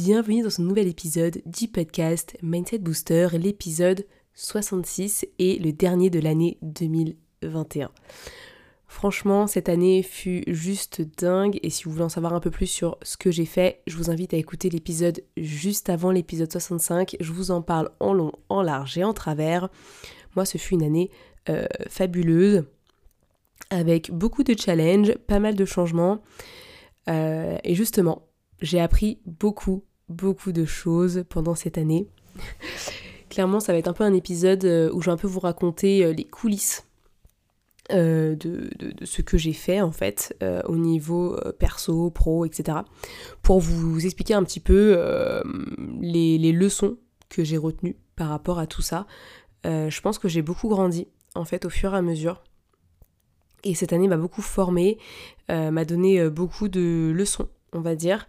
Bienvenue 0.00 0.44
dans 0.44 0.50
ce 0.50 0.62
nouvel 0.62 0.86
épisode 0.86 1.42
du 1.44 1.66
podcast 1.66 2.36
Mindset 2.40 2.78
Booster, 2.78 3.30
l'épisode 3.32 4.06
66 4.34 5.26
et 5.40 5.58
le 5.58 5.72
dernier 5.72 6.08
de 6.08 6.20
l'année 6.20 6.56
2021. 6.62 7.90
Franchement, 8.86 9.48
cette 9.48 9.68
année 9.68 10.04
fut 10.04 10.44
juste 10.46 11.02
dingue 11.18 11.58
et 11.64 11.70
si 11.70 11.82
vous 11.82 11.90
voulez 11.90 12.04
en 12.04 12.08
savoir 12.08 12.32
un 12.32 12.38
peu 12.38 12.52
plus 12.52 12.68
sur 12.68 12.96
ce 13.02 13.16
que 13.16 13.32
j'ai 13.32 13.44
fait, 13.44 13.82
je 13.88 13.96
vous 13.96 14.08
invite 14.08 14.34
à 14.34 14.36
écouter 14.36 14.70
l'épisode 14.70 15.20
juste 15.36 15.90
avant 15.90 16.12
l'épisode 16.12 16.52
65. 16.52 17.16
Je 17.18 17.32
vous 17.32 17.50
en 17.50 17.60
parle 17.60 17.90
en 17.98 18.12
long, 18.12 18.30
en 18.48 18.62
large 18.62 18.96
et 18.98 19.02
en 19.02 19.14
travers. 19.14 19.68
Moi, 20.36 20.44
ce 20.44 20.58
fut 20.58 20.74
une 20.74 20.84
année 20.84 21.10
euh, 21.48 21.66
fabuleuse 21.88 22.62
avec 23.70 24.12
beaucoup 24.12 24.44
de 24.44 24.56
challenges, 24.56 25.16
pas 25.26 25.40
mal 25.40 25.56
de 25.56 25.64
changements. 25.64 26.22
Euh, 27.08 27.58
et 27.64 27.74
justement, 27.74 28.28
j'ai 28.60 28.80
appris 28.80 29.20
beaucoup, 29.26 29.84
beaucoup 30.08 30.52
de 30.52 30.64
choses 30.64 31.24
pendant 31.28 31.54
cette 31.54 31.78
année. 31.78 32.08
Clairement, 33.30 33.60
ça 33.60 33.72
va 33.72 33.78
être 33.78 33.88
un 33.88 33.92
peu 33.92 34.04
un 34.04 34.14
épisode 34.14 34.64
euh, 34.64 34.90
où 34.92 35.00
je 35.00 35.06
vais 35.06 35.12
un 35.12 35.16
peu 35.16 35.26
vous 35.26 35.40
raconter 35.40 36.12
les 36.14 36.24
coulisses 36.24 36.88
euh, 37.90 38.36
de, 38.36 38.68
ce 39.04 39.22
que 39.22 39.38
j'ai 39.38 39.54
fait 39.54 39.80
en 39.80 39.92
fait 39.92 40.36
euh, 40.42 40.60
au 40.66 40.76
niveau 40.76 41.34
euh, 41.36 41.52
perso, 41.52 42.10
pro, 42.10 42.44
etc. 42.44 42.78
Pour 43.40 43.60
vous 43.60 44.04
expliquer 44.04 44.34
un 44.34 44.44
petit 44.44 44.60
peu 44.60 45.00
les, 46.00 46.52
leçons 46.52 46.98
que 47.30 47.44
j'ai 47.44 47.56
retenues 47.56 47.96
par 48.14 48.28
rapport 48.28 48.58
à 48.58 48.66
tout 48.66 48.82
ça. 48.82 49.06
je 49.64 50.00
pense 50.00 50.18
que 50.18 50.28
j'ai 50.28 50.42
beaucoup 50.42 50.68
grandi 50.68 51.08
en 51.34 51.44
fait 51.44 51.64
au 51.64 51.70
fur 51.70 51.94
et 51.94 51.96
à 51.96 52.02
mesure. 52.02 52.42
Et 53.64 53.74
cette 53.74 53.92
année 53.92 54.08
m'a 54.08 54.16
beaucoup 54.16 54.42
formée, 54.42 54.98
m'a 55.48 55.84
donné 55.84 56.28
beaucoup 56.28 56.68
de 56.68 57.12
leçons, 57.14 57.48
on 57.72 57.80
va 57.80 57.94
dire. 57.94 58.26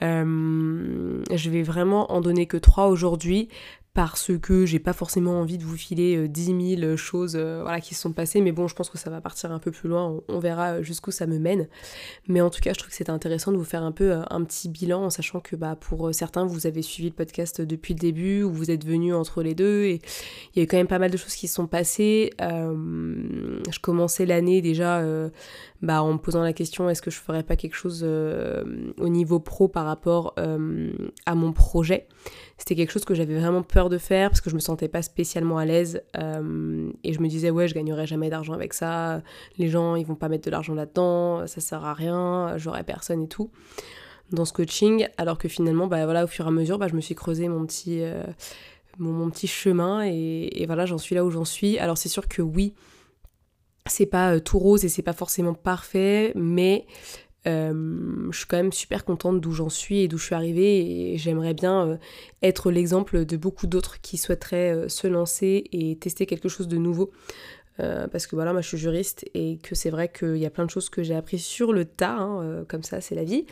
Je 0.00 1.50
vais 1.50 1.62
vraiment 1.62 2.12
en 2.12 2.20
donner 2.20 2.46
que 2.46 2.56
trois 2.56 2.86
aujourd'hui 2.88 3.48
parce 3.94 4.30
que 4.40 4.64
j'ai 4.64 4.78
pas 4.78 4.92
forcément 4.92 5.40
envie 5.40 5.58
de 5.58 5.64
vous 5.64 5.76
filer 5.76 6.28
10 6.28 6.50
euh, 6.50 6.76
000 6.80 6.96
choses 6.96 7.34
euh, 7.36 7.62
voilà, 7.62 7.80
qui 7.80 7.94
se 7.94 8.02
sont 8.02 8.12
passées, 8.12 8.40
mais 8.40 8.52
bon, 8.52 8.68
je 8.68 8.74
pense 8.74 8.90
que 8.90 8.98
ça 8.98 9.10
va 9.10 9.20
partir 9.20 9.50
un 9.50 9.58
peu 9.58 9.70
plus 9.70 9.88
loin, 9.88 10.20
on, 10.28 10.38
verra 10.38 10.74
euh, 10.74 10.82
jusqu'où 10.82 11.10
ça 11.10 11.26
me 11.26 11.38
mène. 11.38 11.66
Mais 12.28 12.40
en 12.40 12.50
tout 12.50 12.60
cas, 12.60 12.72
je 12.72 12.78
trouve 12.78 12.90
que 12.90 12.96
c'est 12.96 13.10
intéressant 13.10 13.50
de 13.50 13.56
vous 13.56 13.64
faire 13.64 13.82
un 13.82 13.90
peu 13.90 14.20
un 14.30 14.44
petit 14.44 14.68
bilan 14.68 15.04
en 15.04 15.10
sachant 15.10 15.40
que 15.40 15.56
bah, 15.56 15.74
pour 15.74 16.14
certains, 16.14 16.46
vous 16.46 16.66
avez 16.66 16.82
suivi 16.82 17.08
le 17.08 17.14
podcast 17.14 17.60
depuis 17.60 17.94
le 17.94 17.98
début, 17.98 18.42
ou 18.42 18.52
vous 18.52 18.70
êtes 18.70 18.84
venus 18.84 19.14
entre 19.14 19.42
les 19.42 19.54
deux, 19.54 19.84
et 19.84 20.00
il 20.54 20.58
y 20.58 20.60
a 20.60 20.62
eu 20.62 20.66
quand 20.66 20.76
même 20.76 20.86
pas 20.86 21.00
mal 21.00 21.10
de 21.10 21.16
choses 21.16 21.34
qui 21.34 21.48
se 21.48 21.54
sont 21.54 21.66
passées. 21.66 22.30
je 22.38 23.80
commençais 23.80 24.26
l'année 24.26 24.62
déjà 24.62 25.02
bah, 25.82 26.02
en 26.02 26.12
me 26.12 26.18
posant 26.18 26.42
la 26.42 26.52
question 26.52 26.88
est-ce 26.88 27.02
que 27.02 27.10
je 27.10 27.18
ferais 27.18 27.42
pas 27.42 27.56
quelque 27.56 27.74
chose 27.74 28.04
au 28.04 29.08
niveau 29.08 29.40
pro 29.40 29.66
par 29.66 29.86
rapport 29.86 30.34
à 30.36 31.34
mon 31.34 31.52
projet? 31.52 32.06
C'était 32.58 32.74
quelque 32.74 32.90
chose 32.90 33.04
que 33.04 33.14
j'avais 33.14 33.38
vraiment 33.38 33.62
peur 33.62 33.88
de 33.88 33.98
faire 33.98 34.30
parce 34.30 34.40
que 34.40 34.50
je 34.50 34.54
me 34.56 34.60
sentais 34.60 34.88
pas 34.88 35.00
spécialement 35.02 35.58
à 35.58 35.64
l'aise 35.64 36.02
euh, 36.16 36.90
et 37.04 37.12
je 37.12 37.20
me 37.20 37.28
disais 37.28 37.50
ouais 37.50 37.68
je 37.68 37.74
gagnerai 37.74 38.06
jamais 38.06 38.28
d'argent 38.30 38.52
avec 38.52 38.74
ça, 38.74 39.22
les 39.56 39.68
gens 39.68 39.94
ils 39.94 40.04
vont 40.04 40.16
pas 40.16 40.28
mettre 40.28 40.44
de 40.44 40.50
l'argent 40.50 40.74
là-dedans, 40.74 41.46
ça 41.46 41.60
sert 41.60 41.84
à 41.84 41.94
rien, 41.94 42.54
j'aurai 42.56 42.82
personne 42.82 43.22
et 43.22 43.28
tout 43.28 43.50
dans 44.30 44.44
ce 44.44 44.52
coaching. 44.52 45.08
Alors 45.16 45.38
que 45.38 45.48
finalement 45.48 45.86
bah 45.86 46.04
voilà 46.04 46.24
au 46.24 46.26
fur 46.26 46.44
et 46.44 46.48
à 46.48 46.50
mesure 46.50 46.78
bah, 46.78 46.88
je 46.88 46.96
me 46.96 47.00
suis 47.00 47.14
creusé 47.14 47.48
mon 47.48 47.64
petit 47.64 48.02
euh, 48.02 48.24
chemin 49.46 50.04
et, 50.04 50.50
et 50.52 50.66
voilà 50.66 50.84
j'en 50.84 50.98
suis 50.98 51.14
là 51.14 51.24
où 51.24 51.30
j'en 51.30 51.44
suis. 51.44 51.78
Alors 51.78 51.96
c'est 51.96 52.08
sûr 52.08 52.28
que 52.28 52.42
oui 52.42 52.74
c'est 53.86 54.06
pas 54.06 54.34
euh, 54.34 54.40
tout 54.40 54.58
rose 54.58 54.84
et 54.84 54.88
c'est 54.88 55.02
pas 55.02 55.12
forcément 55.12 55.54
parfait 55.54 56.32
mais 56.34 56.86
je 57.44 58.30
suis 58.32 58.46
quand 58.46 58.56
même 58.56 58.72
super 58.72 59.04
contente 59.04 59.40
d'où 59.40 59.52
j'en 59.52 59.68
suis 59.68 60.00
et 60.00 60.08
d'où 60.08 60.18
je 60.18 60.24
suis 60.24 60.34
arrivée 60.34 61.12
et 61.12 61.18
j'aimerais 61.18 61.54
bien 61.54 61.86
euh, 61.86 61.96
être 62.42 62.70
l'exemple 62.70 63.24
de 63.24 63.36
beaucoup 63.36 63.66
d'autres 63.66 64.00
qui 64.00 64.18
souhaiteraient 64.18 64.74
euh, 64.74 64.88
se 64.88 65.06
lancer 65.06 65.64
et 65.72 65.96
tester 65.96 66.26
quelque 66.26 66.48
chose 66.48 66.68
de 66.68 66.76
nouveau. 66.76 67.10
parce 68.10 68.26
que 68.26 68.34
voilà, 68.34 68.52
moi 68.52 68.60
je 68.60 68.68
suis 68.68 68.78
juriste 68.78 69.24
et 69.34 69.58
que 69.62 69.76
c'est 69.76 69.90
vrai 69.90 70.08
qu'il 70.08 70.36
y 70.36 70.46
a 70.46 70.50
plein 70.50 70.64
de 70.64 70.70
choses 70.70 70.90
que 70.90 71.04
j'ai 71.04 71.14
appris 71.14 71.38
sur 71.38 71.72
le 71.72 71.84
tas, 71.84 72.18
hein, 72.18 72.64
comme 72.68 72.82
ça 72.82 73.00
c'est 73.00 73.14
la 73.14 73.22
vie. 73.22 73.46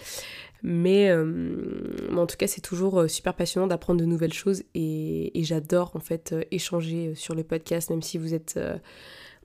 Mais, 0.65 1.13
en 1.13 2.27
tout 2.27 2.37
cas 2.37 2.49
c'est 2.49 2.61
toujours 2.61 3.09
super 3.09 3.35
passionnant 3.35 3.69
d'apprendre 3.69 4.01
de 4.01 4.05
nouvelles 4.05 4.33
choses 4.33 4.65
et 4.75 5.31
j'adore 5.37 5.93
en 5.95 6.01
fait 6.01 6.35
échanger 6.51 7.15
sur 7.15 7.37
le 7.37 7.45
podcast, 7.45 7.91
même 7.91 8.03
si 8.03 8.19
vous 8.19 8.35
êtes 8.35 8.59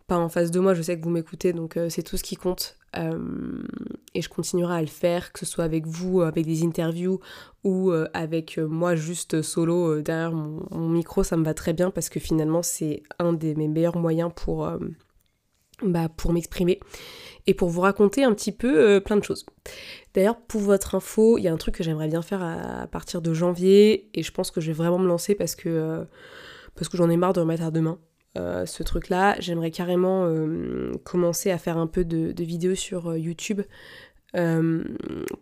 pas 0.07 0.17
en 0.17 0.29
face 0.29 0.51
de 0.51 0.59
moi, 0.59 0.73
je 0.73 0.81
sais 0.81 0.97
que 0.97 1.03
vous 1.03 1.09
m'écoutez, 1.09 1.53
donc 1.53 1.79
c'est 1.89 2.03
tout 2.03 2.17
ce 2.17 2.23
qui 2.23 2.35
compte. 2.35 2.77
Euh, 2.97 3.63
et 4.13 4.21
je 4.21 4.27
continuerai 4.27 4.75
à 4.75 4.81
le 4.81 4.87
faire, 4.87 5.31
que 5.31 5.39
ce 5.39 5.45
soit 5.45 5.63
avec 5.63 5.87
vous, 5.87 6.21
avec 6.21 6.45
des 6.45 6.63
interviews 6.63 7.19
ou 7.63 7.91
euh, 7.91 8.07
avec 8.13 8.57
euh, 8.57 8.67
moi 8.67 8.95
juste 8.95 9.41
solo 9.41 10.01
derrière 10.01 10.33
mon, 10.33 10.89
micro, 10.89 11.23
ça 11.23 11.37
me 11.37 11.45
va 11.45 11.53
très 11.53 11.73
bien 11.73 11.89
parce 11.89 12.09
que 12.09 12.19
finalement 12.19 12.61
c'est 12.61 13.03
un 13.19 13.31
des 13.31 13.55
mes 13.55 13.69
meilleurs 13.69 13.97
moyens 13.97 14.31
pour, 14.35 14.69
bah, 15.81 16.09
pour 16.09 16.33
m'exprimer 16.33 16.79
et 17.47 17.53
pour 17.53 17.69
vous 17.69 17.81
raconter 17.81 18.25
un 18.25 18.33
petit 18.33 18.51
peu 18.51 18.99
plein 18.99 19.15
de 19.15 19.23
choses. 19.23 19.45
D'ailleurs, 20.13 20.39
pour 20.41 20.61
votre 20.61 20.95
info, 20.95 21.37
il 21.37 21.43
y 21.43 21.47
a 21.47 21.53
un 21.53 21.57
truc 21.57 21.75
que 21.75 21.83
j'aimerais 21.83 22.09
bien 22.09 22.21
faire 22.21 22.43
à, 22.43 22.87
partir 22.87 23.21
de 23.21 23.33
janvier 23.33 24.09
et 24.13 24.21
je 24.21 24.31
pense 24.31 24.51
que 24.51 24.59
je 24.59 24.67
vais 24.67 24.77
vraiment 24.77 24.99
me 24.99 25.07
lancer 25.07 25.33
parce 25.33 25.55
que, 25.55 26.05
parce 26.75 26.89
que 26.89 26.97
j'en 26.97 27.09
ai 27.09 27.17
marre 27.17 27.33
de 27.33 27.39
remettre 27.39 27.63
à 27.63 27.71
demain. 27.71 27.97
Euh, 28.37 28.65
ce 28.65 28.81
truc-là. 28.83 29.35
J'aimerais 29.39 29.71
carrément 29.71 30.25
euh, 30.25 30.93
commencer 31.03 31.51
à 31.51 31.57
faire 31.57 31.77
un 31.77 31.87
peu 31.87 32.05
de, 32.05 32.33
vidéos 32.43 32.75
sur 32.75 33.11
euh, 33.11 33.19
YouTube. 33.19 33.61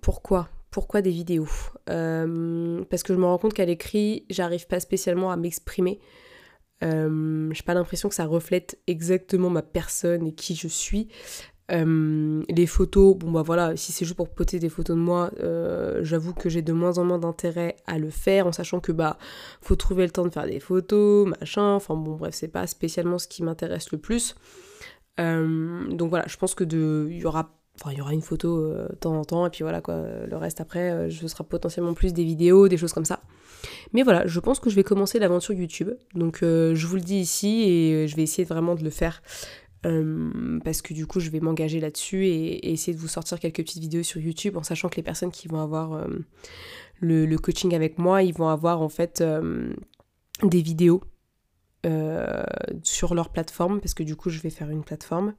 pourquoi? 0.01 0.50
Pourquoi 0.72 1.01
des 1.01 1.11
vidéos? 1.11 1.47
Parce 1.85 3.03
que 3.03 3.13
je 3.13 3.19
me 3.19 3.25
rends 3.25 3.38
compte 3.38 3.53
qu'à 3.53 3.66
l'écrit, 3.66 4.25
j'arrive 4.29 4.67
pas 4.67 4.79
spécialement 4.79 5.31
à 5.31 5.35
m'exprimer. 5.35 6.00
j'ai 6.81 7.63
pas 7.66 7.73
l'impression 7.73 8.09
que 8.09 8.16
ça 8.16 8.25
reflète 8.25 8.79
exactement 8.85 9.50
ma 9.50 9.63
personne 9.63 10.27
et 10.27 10.33
qui 10.33 10.56
je 10.56 10.67
suis. 10.67 11.09
Euh, 11.72 12.44
les 12.50 12.66
photos, 12.66 13.16
bon 13.16 13.31
bah 13.31 13.44
voilà, 13.44 13.75
si 13.78 13.91
c'est 13.91 14.03
juste 14.03 14.18
pour 14.18 14.30
poter 14.30 14.57
des 14.57 14.69
photos 14.69 14.96
de 14.96 15.02
moi, 15.02 15.30
euh, 15.40 16.00
j'avoue 16.03 16.34
que 16.34 16.50
j'ai 16.50 16.63
de 16.63 16.74
moins 16.74 16.97
en 16.97 17.03
moins 17.03 17.19
d'intérêt 17.19 17.75
à 17.85 18.00
le 18.00 18.09
faire, 18.09 18.47
en 18.47 18.52
sachant 18.52 18.80
que 18.80 18.91
bah 18.91 19.18
faut 19.62 19.75
trouver 19.75 20.03
le 20.03 20.09
temps 20.09 20.25
de 20.25 20.31
faire 20.31 20.47
des 20.47 20.59
photos, 20.59 21.28
machin, 21.28 21.74
enfin 21.75 21.96
bon 21.96 22.16
bref, 22.16 22.34
c'est 22.34 22.47
pas 22.47 22.66
spécialement 22.66 23.19
ce 23.19 23.28
qui 23.28 23.44
m'intéresse 23.44 23.91
le 23.91 24.00
plus. 24.00 24.35
Euh, 25.19 25.88
donc 25.90 26.09
voilà, 26.09 26.25
je 26.28 26.38
pense 26.38 26.56
que 26.56 26.63
de, 26.63 27.07
il 27.12 27.19
y 27.19 27.25
aura, 27.25 27.52
enfin 27.80 27.91
il 27.91 28.00
y 28.00 28.01
aura 28.01 28.13
une 28.13 28.22
photo 28.24 28.74
de 28.74 28.96
temps 29.00 29.16
en 29.16 29.25
temps, 29.25 29.46
et 29.46 29.51
puis 29.51 29.62
voilà 29.62 29.81
quoi, 29.81 30.01
le 30.28 30.38
reste 30.38 30.62
après, 30.62 31.12
ce 31.12 31.28
sera 31.28 31.44
potentiellement 31.44 31.94
plus 31.94 32.13
des 32.13 32.24
vidéos, 32.24 32.68
des 32.68 32.78
choses 32.78 32.94
comme 32.94 33.06
ça. 33.06 33.22
Mais 33.94 34.01
voilà, 34.01 34.25
je 34.25 34.40
pense 34.40 34.59
que 34.59 34.69
je 34.69 34.75
vais 34.75 34.84
commencer 34.84 35.19
l'aventure 35.19 35.53
YouTube, 35.53 35.91
donc 36.16 36.40
je 36.41 36.88
vous 36.88 36.96
le 36.96 37.01
dis 37.01 37.18
ici, 37.18 37.63
et 37.69 38.07
je 38.07 38.16
vais 38.16 38.24
essayer 38.24 38.46
vraiment 38.46 38.74
de 38.74 38.84
le 38.84 38.90
faire 38.90 39.22
euh, 39.85 40.59
parce 40.63 40.81
que 40.81 40.94
du 40.94 41.07
coup 41.07 41.22
je 41.22 41.29
vais 41.29 41.40
m'engager 41.40 41.79
là-dessus 41.79 42.25
et, 42.25 42.72
essayer 42.72 42.94
de 42.94 43.00
vous 43.00 43.07
sortir 43.07 43.40
quelques 43.40 43.62
petites 43.62 43.81
vidéos 43.81 44.03
sur 44.03 44.19
YouTube 44.19 44.57
en 44.57 44.63
sachant 44.63 44.90
que 44.90 44.97
les 44.97 45.03
personnes 45.03 45.31
qui 45.31 45.47
vont 45.47 45.62
avoir 45.62 45.94
euh, 45.94 46.07
le, 47.00 47.38
coaching 47.38 47.73
avec 47.73 47.97
moi, 47.97 48.24
ils 48.24 48.33
vont 48.33 48.50
avoir 48.50 48.81
en 48.81 48.89
fait 48.89 49.21
euh, 49.21 49.74
des 50.44 50.62
vidéos 50.62 51.01
sur 52.83 53.15
leur 53.15 53.30
plateforme 53.30 53.80
parce 53.80 53.94
que 53.94 54.04
du 54.04 54.18
coup 54.18 54.30
je 54.30 54.42
vais 54.42 54.50
faire 54.50 54.69
une 54.69 54.83
plateforme. 54.83 55.33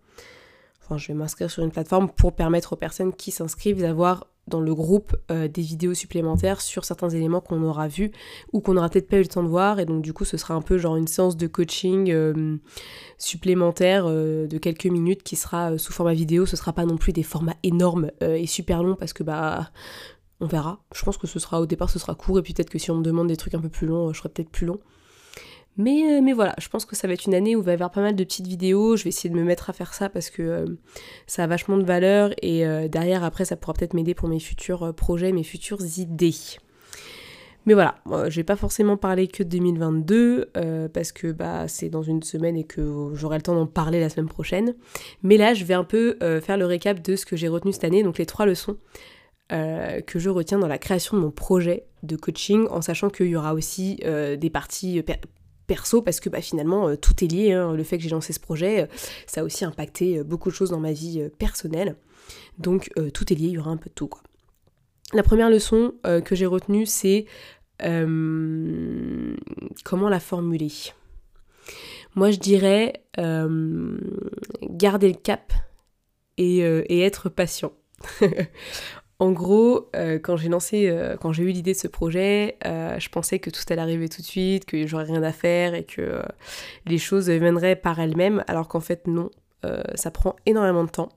Enfin 0.82 0.96
je 0.96 1.08
vais 1.08 1.14
m'inscrire 1.14 1.50
sur 1.50 1.62
une 1.62 1.70
plateforme 1.70 2.08
pour 2.08 2.34
permettre 2.34 2.72
aux 2.72 2.76
personnes 2.76 3.12
qui 3.12 3.30
s'inscrivent 3.30 3.80
d'avoir 3.80 4.26
dans 4.46 4.60
le 4.60 4.74
groupe 4.74 5.16
euh, 5.30 5.48
des 5.48 5.62
vidéos 5.62 5.94
supplémentaires 5.94 6.60
sur 6.60 6.84
certains 6.84 7.08
éléments 7.10 7.40
qu'on 7.40 7.62
aura 7.62 7.88
vus 7.88 8.10
ou 8.52 8.60
qu'on 8.60 8.74
n'aura 8.74 8.88
peut-être 8.88 9.08
pas 9.08 9.18
eu 9.18 9.22
le 9.22 9.28
temps 9.28 9.42
de 9.42 9.48
voir 9.48 9.78
et 9.78 9.84
donc 9.84 10.02
du 10.02 10.12
coup 10.12 10.24
ce 10.24 10.36
sera 10.36 10.54
un 10.54 10.62
peu 10.62 10.78
genre 10.78 10.96
une 10.96 11.06
séance 11.06 11.36
de 11.36 11.46
coaching 11.46 12.10
euh, 12.10 12.56
supplémentaire 13.18 14.04
euh, 14.06 14.46
de 14.46 14.58
quelques 14.58 14.86
minutes 14.86 15.22
qui 15.22 15.36
sera 15.36 15.78
sous 15.78 15.92
format 15.92 16.14
vidéo, 16.14 16.46
ce 16.46 16.56
sera 16.56 16.72
pas 16.72 16.84
non 16.84 16.96
plus 16.96 17.12
des 17.12 17.22
formats 17.22 17.56
énormes 17.62 18.10
et 18.20 18.46
super 18.46 18.82
longs 18.82 18.96
parce 18.96 19.12
que 19.12 19.22
bah 19.22 19.70
on 20.40 20.46
verra. 20.46 20.80
Je 20.94 21.02
pense 21.04 21.18
que 21.18 21.26
ce 21.26 21.38
sera 21.38 21.60
au 21.60 21.66
départ 21.66 21.90
ce 21.90 21.98
sera 21.98 22.14
court 22.14 22.38
et 22.38 22.42
puis 22.42 22.54
peut-être 22.54 22.70
que 22.70 22.78
si 22.78 22.90
on 22.90 22.96
me 22.96 23.02
demande 23.02 23.28
des 23.28 23.36
trucs 23.36 23.54
un 23.54 23.60
peu 23.60 23.68
plus 23.68 23.86
longs, 23.86 24.12
je 24.12 24.18
serai 24.18 24.28
peut-être 24.30 24.50
plus 24.50 24.66
long. 24.66 24.80
Euh, 25.78 26.20
mais, 26.22 26.32
voilà, 26.32 26.54
je 26.58 26.68
pense 26.68 26.84
que 26.84 26.96
ça 26.96 27.06
va 27.06 27.14
être 27.14 27.26
une 27.26 27.34
année 27.34 27.56
où 27.56 27.60
il 27.60 27.64
va 27.64 27.72
y 27.72 27.74
avoir 27.74 27.90
pas 27.90 28.00
mal 28.00 28.14
de 28.14 28.24
petites 28.24 28.46
vidéos. 28.46 28.96
Je 28.96 29.04
vais 29.04 29.08
essayer 29.08 29.30
de 29.30 29.38
me 29.38 29.44
mettre 29.44 29.70
à 29.70 29.72
faire 29.72 29.94
ça 29.94 30.08
parce 30.08 30.30
que 30.30 30.42
euh, 30.42 30.66
ça 31.26 31.44
a 31.44 31.46
vachement 31.46 31.76
de 31.76 31.84
valeur 31.84 32.32
et 32.42 32.66
euh, 32.66 32.88
derrière, 32.88 33.24
après, 33.24 33.44
ça 33.44 33.56
pourra 33.56 33.74
peut-être 33.74 33.94
m'aider 33.94 34.14
pour 34.14 34.28
mes 34.28 34.40
futurs 34.40 34.94
projets, 34.94 35.32
mes 35.32 35.44
futures 35.44 35.82
idées. 35.98 36.34
Mais 37.66 37.74
voilà, 37.74 37.96
je 38.06 38.36
vais 38.36 38.44
pas 38.44 38.56
forcément 38.56 38.96
parler 38.96 39.28
que 39.28 39.42
de 39.42 39.48
2022 39.50 40.50
parce 40.94 41.12
que 41.12 41.30
bah, 41.30 41.68
c'est 41.68 41.90
dans 41.90 42.02
une 42.02 42.22
semaine 42.22 42.56
et 42.56 42.64
que 42.64 43.10
j'aurai 43.12 43.36
le 43.36 43.42
temps 43.42 43.54
d'en 43.54 43.66
parler 43.66 44.00
la 44.00 44.08
semaine 44.08 44.30
prochaine. 44.30 44.74
Mais 45.22 45.36
là, 45.36 45.52
je 45.52 45.66
vais 45.66 45.74
un 45.74 45.84
peu 45.84 46.16
faire 46.40 46.56
le 46.56 46.64
récap 46.64 47.02
de 47.02 47.16
ce 47.16 47.26
que 47.26 47.36
j'ai 47.36 47.48
retenu 47.48 47.74
cette 47.74 47.84
année, 47.84 48.02
donc 48.02 48.16
les 48.16 48.24
trois 48.24 48.46
leçons 48.46 48.78
que 49.50 50.18
je 50.18 50.30
retiens 50.30 50.58
dans 50.58 50.68
la 50.68 50.78
création 50.78 51.18
de 51.18 51.22
mon 51.22 51.30
projet 51.30 51.84
de 52.02 52.16
coaching, 52.16 52.66
en 52.70 52.80
sachant 52.80 53.10
qu'il 53.10 53.26
y 53.26 53.36
aura 53.36 53.52
aussi 53.52 54.00
des 54.38 54.50
parties 54.50 55.02
perso 55.70 56.02
parce 56.02 56.18
que 56.18 56.28
bah, 56.28 56.40
finalement 56.40 56.88
euh, 56.88 56.96
tout 56.96 57.24
est 57.24 57.28
lié. 57.28 57.52
Hein. 57.52 57.74
Le 57.74 57.84
fait 57.84 57.96
que 57.96 58.02
j'ai 58.02 58.10
lancé 58.10 58.32
ce 58.32 58.40
projet, 58.40 58.82
euh, 58.82 58.86
ça 59.28 59.42
a 59.42 59.44
aussi 59.44 59.64
impacté 59.64 60.18
euh, 60.18 60.24
beaucoup 60.24 60.50
de 60.50 60.54
choses 60.54 60.70
dans 60.70 60.80
ma 60.80 60.90
vie 60.90 61.28
personnelle. 61.38 61.94
Donc 62.58 62.90
tout 63.14 63.32
est 63.32 63.36
lié, 63.36 63.46
il 63.46 63.52
y 63.52 63.58
aura 63.58 63.70
un 63.70 63.76
peu 63.76 63.88
de 63.88 63.94
tout. 63.94 64.08
Quoi. 64.08 64.22
La 65.12 65.22
première 65.22 65.50
leçon 65.50 65.94
que 66.24 66.36
j'ai 66.36 66.46
retenue, 66.46 66.86
c'est 66.86 67.26
comment 69.84 70.08
la 70.08 70.20
formuler. 70.20 70.70
Moi 72.14 72.30
je 72.30 72.38
dirais 72.38 73.02
garder 73.16 75.08
le 75.08 75.18
cap 75.18 75.52
et, 76.36 76.58
et 76.58 77.00
être 77.00 77.28
patient. 77.30 77.72
En 79.20 79.32
gros, 79.32 79.90
euh, 79.94 80.18
quand 80.18 80.38
j'ai 80.38 80.48
lancé, 80.48 80.88
euh, 80.88 81.18
quand 81.18 81.30
j'ai 81.30 81.42
eu 81.42 81.50
l'idée 81.50 81.74
de 81.74 81.78
ce 81.78 81.88
projet, 81.88 82.56
euh, 82.64 82.98
je 82.98 83.10
pensais 83.10 83.38
que 83.38 83.50
tout 83.50 83.60
allait 83.68 83.82
arriver 83.82 84.08
tout 84.08 84.22
de 84.22 84.26
suite, 84.26 84.64
que 84.64 84.86
j'aurais 84.86 85.04
rien 85.04 85.22
à 85.22 85.30
faire 85.30 85.74
et 85.74 85.84
que 85.84 86.22
les 86.86 86.96
choses 86.96 87.28
viendraient 87.28 87.76
par 87.76 88.00
elles-mêmes, 88.00 88.42
alors 88.48 88.66
qu'en 88.66 88.80
fait 88.80 89.06
non, 89.06 89.30
ça 89.94 90.10
prend 90.10 90.36
énormément 90.46 90.84
de 90.84 90.90
temps 90.90 91.10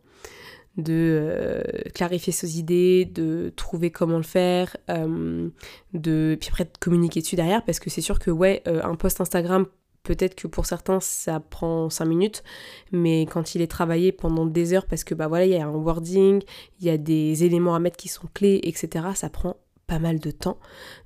de 0.75 1.63
clarifier 1.93 2.33
ses 2.33 2.59
idées, 2.59 3.05
de 3.05 3.53
trouver 3.55 3.89
comment 3.89 4.17
le 4.17 4.23
faire, 4.23 4.75
de 4.89 6.37
puis 6.37 6.49
après 6.51 6.65
de 6.65 6.71
communiquer 6.81 7.21
dessus 7.21 7.37
derrière, 7.37 7.63
parce 7.63 7.79
que 7.79 7.89
c'est 7.89 8.01
sûr 8.01 8.19
que 8.19 8.31
ouais, 8.31 8.63
un 8.65 8.95
post 8.95 9.21
Instagram 9.21 9.65
Peut-être 10.03 10.35
que 10.35 10.47
pour 10.47 10.65
certains 10.65 10.99
ça 10.99 11.39
prend 11.39 11.89
5 11.89 12.05
minutes, 12.05 12.43
mais 12.91 13.21
quand 13.21 13.55
il 13.55 13.61
est 13.61 13.71
travaillé 13.71 14.11
pendant 14.11 14.45
des 14.45 14.73
heures, 14.73 14.85
parce 14.85 15.03
que 15.03 15.15
bah 15.15 15.27
voilà, 15.27 15.45
il 15.45 15.51
y 15.51 15.57
a 15.57 15.65
un 15.65 15.71
wording, 15.71 16.43
il 16.79 16.85
y 16.85 16.89
a 16.89 16.97
des 16.97 17.45
éléments 17.45 17.73
à 17.73 17.79
mettre 17.79 17.97
qui 17.97 18.09
sont 18.09 18.27
clés, 18.33 18.59
etc., 18.63 19.05
ça 19.15 19.29
prend 19.29 19.57
pas 19.87 19.99
mal 19.99 20.19
de 20.19 20.31
temps. 20.31 20.59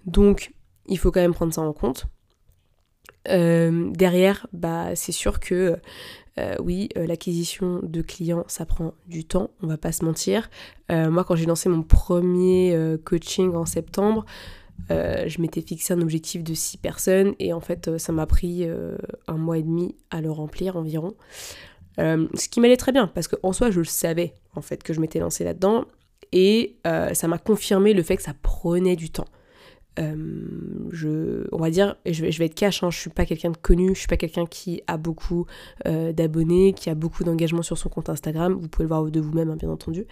Donc 0.05 0.51
il 0.87 0.97
faut 0.97 1.11
quand 1.11 1.21
même 1.21 1.33
prendre 1.33 1.53
ça 1.53 1.61
en 1.61 1.73
compte. 1.73 2.07
Euh, 3.29 3.89
derrière, 3.91 4.47
bah 4.53 4.95
c'est 4.95 5.11
sûr 5.11 5.39
que 5.39 5.77
euh, 6.39 6.55
oui, 6.63 6.89
euh, 6.97 7.05
l'acquisition 7.07 7.79
de 7.83 8.01
clients, 8.01 8.45
ça 8.47 8.65
prend 8.65 8.93
du 9.07 9.25
temps, 9.25 9.49
on 9.61 9.67
va 9.67 9.77
pas 9.77 9.91
se 9.91 10.05
mentir. 10.05 10.49
moi, 10.89 11.23
quand 11.23 11.35
j'ai 11.35 11.45
lancé 11.45 11.67
mon 11.69 11.83
premier 11.83 12.75
coaching 13.03 13.53
en 13.55 13.65
septembre, 13.65 14.25
euh, 14.91 15.27
je 15.27 15.41
m'étais 15.41 15.61
fixé 15.61 15.93
un 15.93 16.01
objectif 16.01 16.43
de 16.43 16.53
6 16.53 16.77
personnes 16.77 17.33
et 17.39 17.51
en 17.51 17.59
fait 17.59 17.87
euh, 17.87 17.97
ça 17.97 18.13
m'a 18.13 18.25
pris 18.25 18.61
euh, 18.61 18.95
un 19.27 19.37
mois 19.37 19.57
et 19.57 19.63
demi 19.63 19.95
à 20.11 20.21
le 20.21 20.31
remplir 20.31 20.77
environ. 20.77 21.15
ce 21.97 22.47
qui 22.49 22.59
m'allait 22.61 22.77
très 22.77 22.91
bien 22.91 23.07
parce 23.07 23.27
qu'en 23.27 23.53
soi 23.53 23.71
je 23.71 23.79
le 23.79 23.85
savais 23.85 24.33
en 24.55 24.61
fait 24.61 24.83
que 24.83 24.93
je 24.93 25.01
m'étais 25.01 25.19
lancé 25.19 25.43
là-dedans 25.43 25.85
et 26.31 26.75
ça 26.83 27.27
m'a 27.27 27.37
confirmé 27.37 27.93
le 27.93 28.03
fait 28.03 28.17
que 28.17 28.23
ça 28.23 28.33
prenait 28.41 28.95
du 28.95 29.09
temps. 29.09 29.27
je, 29.97 31.47
on 31.51 31.57
va 31.57 31.69
dire, 31.69 31.95
je 32.05 32.21
vais, 32.21 32.31
je 32.31 32.37
vais 32.37 32.45
être 32.45 32.53
cash, 32.53 32.83
hein, 32.83 32.91
je 32.91 32.99
suis 32.99 33.09
pas 33.09 33.25
quelqu'un 33.25 33.49
de 33.49 33.57
connu, 33.57 33.95
je 33.95 33.99
suis 33.99 34.07
pas 34.07 34.17
quelqu'un 34.17 34.45
qui 34.45 34.83
a 34.87 34.97
beaucoup 34.97 35.45
d'abonnés, 35.85 36.73
qui 36.73 36.89
a 36.89 36.95
beaucoup 36.95 37.23
d'engagement 37.23 37.63
sur 37.63 37.77
son 37.77 37.89
compte 37.89 38.09
Instagram, 38.09 38.53
vous 38.53 38.67
pouvez 38.67 38.83
le 38.83 38.89
voir 38.89 39.05
de 39.05 39.19
vous-même 39.19 39.49
hein, 39.49 39.55
bien 39.55 39.69
entendu. 39.69 40.05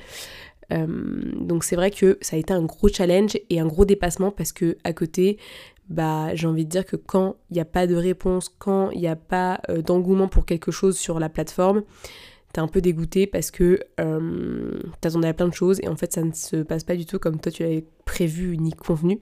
Euh, 0.73 0.88
donc 1.39 1.63
c'est 1.63 1.75
vrai 1.75 1.91
que 1.91 2.17
ça 2.21 2.35
a 2.35 2.39
été 2.39 2.53
un 2.53 2.63
gros 2.63 2.89
challenge 2.89 3.38
et 3.50 3.59
un 3.59 3.67
gros 3.67 3.85
dépassement 3.85 4.31
parce 4.31 4.51
que 4.51 4.77
à 4.83 4.94
côté, 4.94 5.38
bah 5.89 6.33
j'ai 6.33 6.47
envie 6.47 6.65
de 6.65 6.69
dire 6.69 6.85
que 6.85 6.95
quand 6.95 7.35
il 7.50 7.56
n'y 7.56 7.59
a 7.59 7.65
pas 7.65 7.88
de 7.88 7.95
réponse, 7.95 8.50
quand 8.57 8.89
il 8.91 9.01
n'y 9.01 9.07
a 9.07 9.15
pas 9.15 9.62
euh, 9.69 9.81
d'engouement 9.81 10.27
pour 10.27 10.45
quelque 10.45 10.71
chose 10.71 10.97
sur 10.97 11.19
la 11.19 11.29
plateforme, 11.29 11.83
t'es 12.56 12.62
un 12.62 12.69
peu 12.69 12.80
dégoûté 12.80 13.28
parce 13.28 13.52
que 13.52 13.81
euh, 14.00 14.80
t'attendais 15.02 15.28
à 15.28 15.34
plein 15.34 15.50
de 15.50 15.54
choses 15.54 15.81
et 15.84 15.90
en 15.90 15.98
fait 15.98 16.13
ça 16.13 16.24
ne 16.24 16.31
se 16.31 16.63
passe 16.63 16.86
pas 16.86 16.96
du 16.96 17.06
tout 17.06 17.19
comme 17.19 17.38
toi 17.38 17.52
tu 17.52 17.63
l'avais 17.63 17.86
prévu 18.06 18.57
ni 18.57 18.72
convenu. 18.72 19.19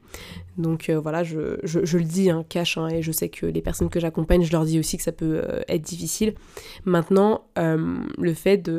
Donc 0.60 0.90
euh, 0.90 1.00
voilà, 1.00 1.24
je, 1.24 1.38
le 1.66 2.04
dis, 2.04 2.30
hein, 2.30 2.46
cache, 2.48 2.78
hein, 2.78 2.90
et 2.90 3.02
je 3.02 3.12
sais 3.12 3.30
que 3.30 3.48
les 3.48 3.64
personnes 3.64 3.90
que 3.90 4.00
j'accompagne, 4.00 4.44
je 4.44 4.52
leur 4.52 4.66
dis 4.66 4.78
aussi 4.78 4.98
que 4.98 5.04
ça 5.04 5.12
peut 5.12 5.42
euh, 5.44 5.62
être 5.68 5.82
difficile. 5.82 6.36
Maintenant, 6.86 7.48
le 7.56 8.34
fait 8.36 8.70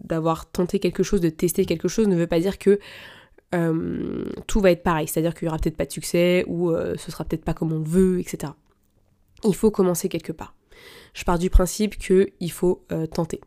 d'avoir 0.00 0.48
tenté 0.48 0.78
quelque 0.78 1.02
chose, 1.02 1.20
de 1.20 1.30
tester 1.30 1.66
quelque 1.66 1.88
chose, 1.88 2.06
ne 2.06 2.14
veut 2.14 2.28
pas 2.28 2.38
dire 2.38 2.58
que 2.58 2.78
tout 4.46 4.60
va 4.60 4.70
être 4.70 4.82
pareil. 4.82 5.08
C'est-à-dire 5.08 5.34
qu'il 5.34 5.46
y 5.46 5.48
aura 5.48 5.58
peut-être 5.58 5.76
pas 5.76 5.86
de 5.86 5.92
succès 5.92 6.44
ou 6.46 6.72
ce 6.72 7.10
sera 7.10 7.24
peut-être 7.24 7.44
pas 7.44 7.54
comme 7.54 7.72
on 7.72 7.82
veut, 7.82 8.20
etc. 8.20 8.52
Il 9.44 9.54
faut 9.54 9.70
commencer 9.70 10.08
quelque 10.08 10.32
part. 10.32 10.54
Je 11.14 11.24
pars 11.24 11.38
du 11.38 11.50
principe 11.50 11.96
qu'il 11.96 12.52
faut 12.52 12.84
tenter. 13.12 13.40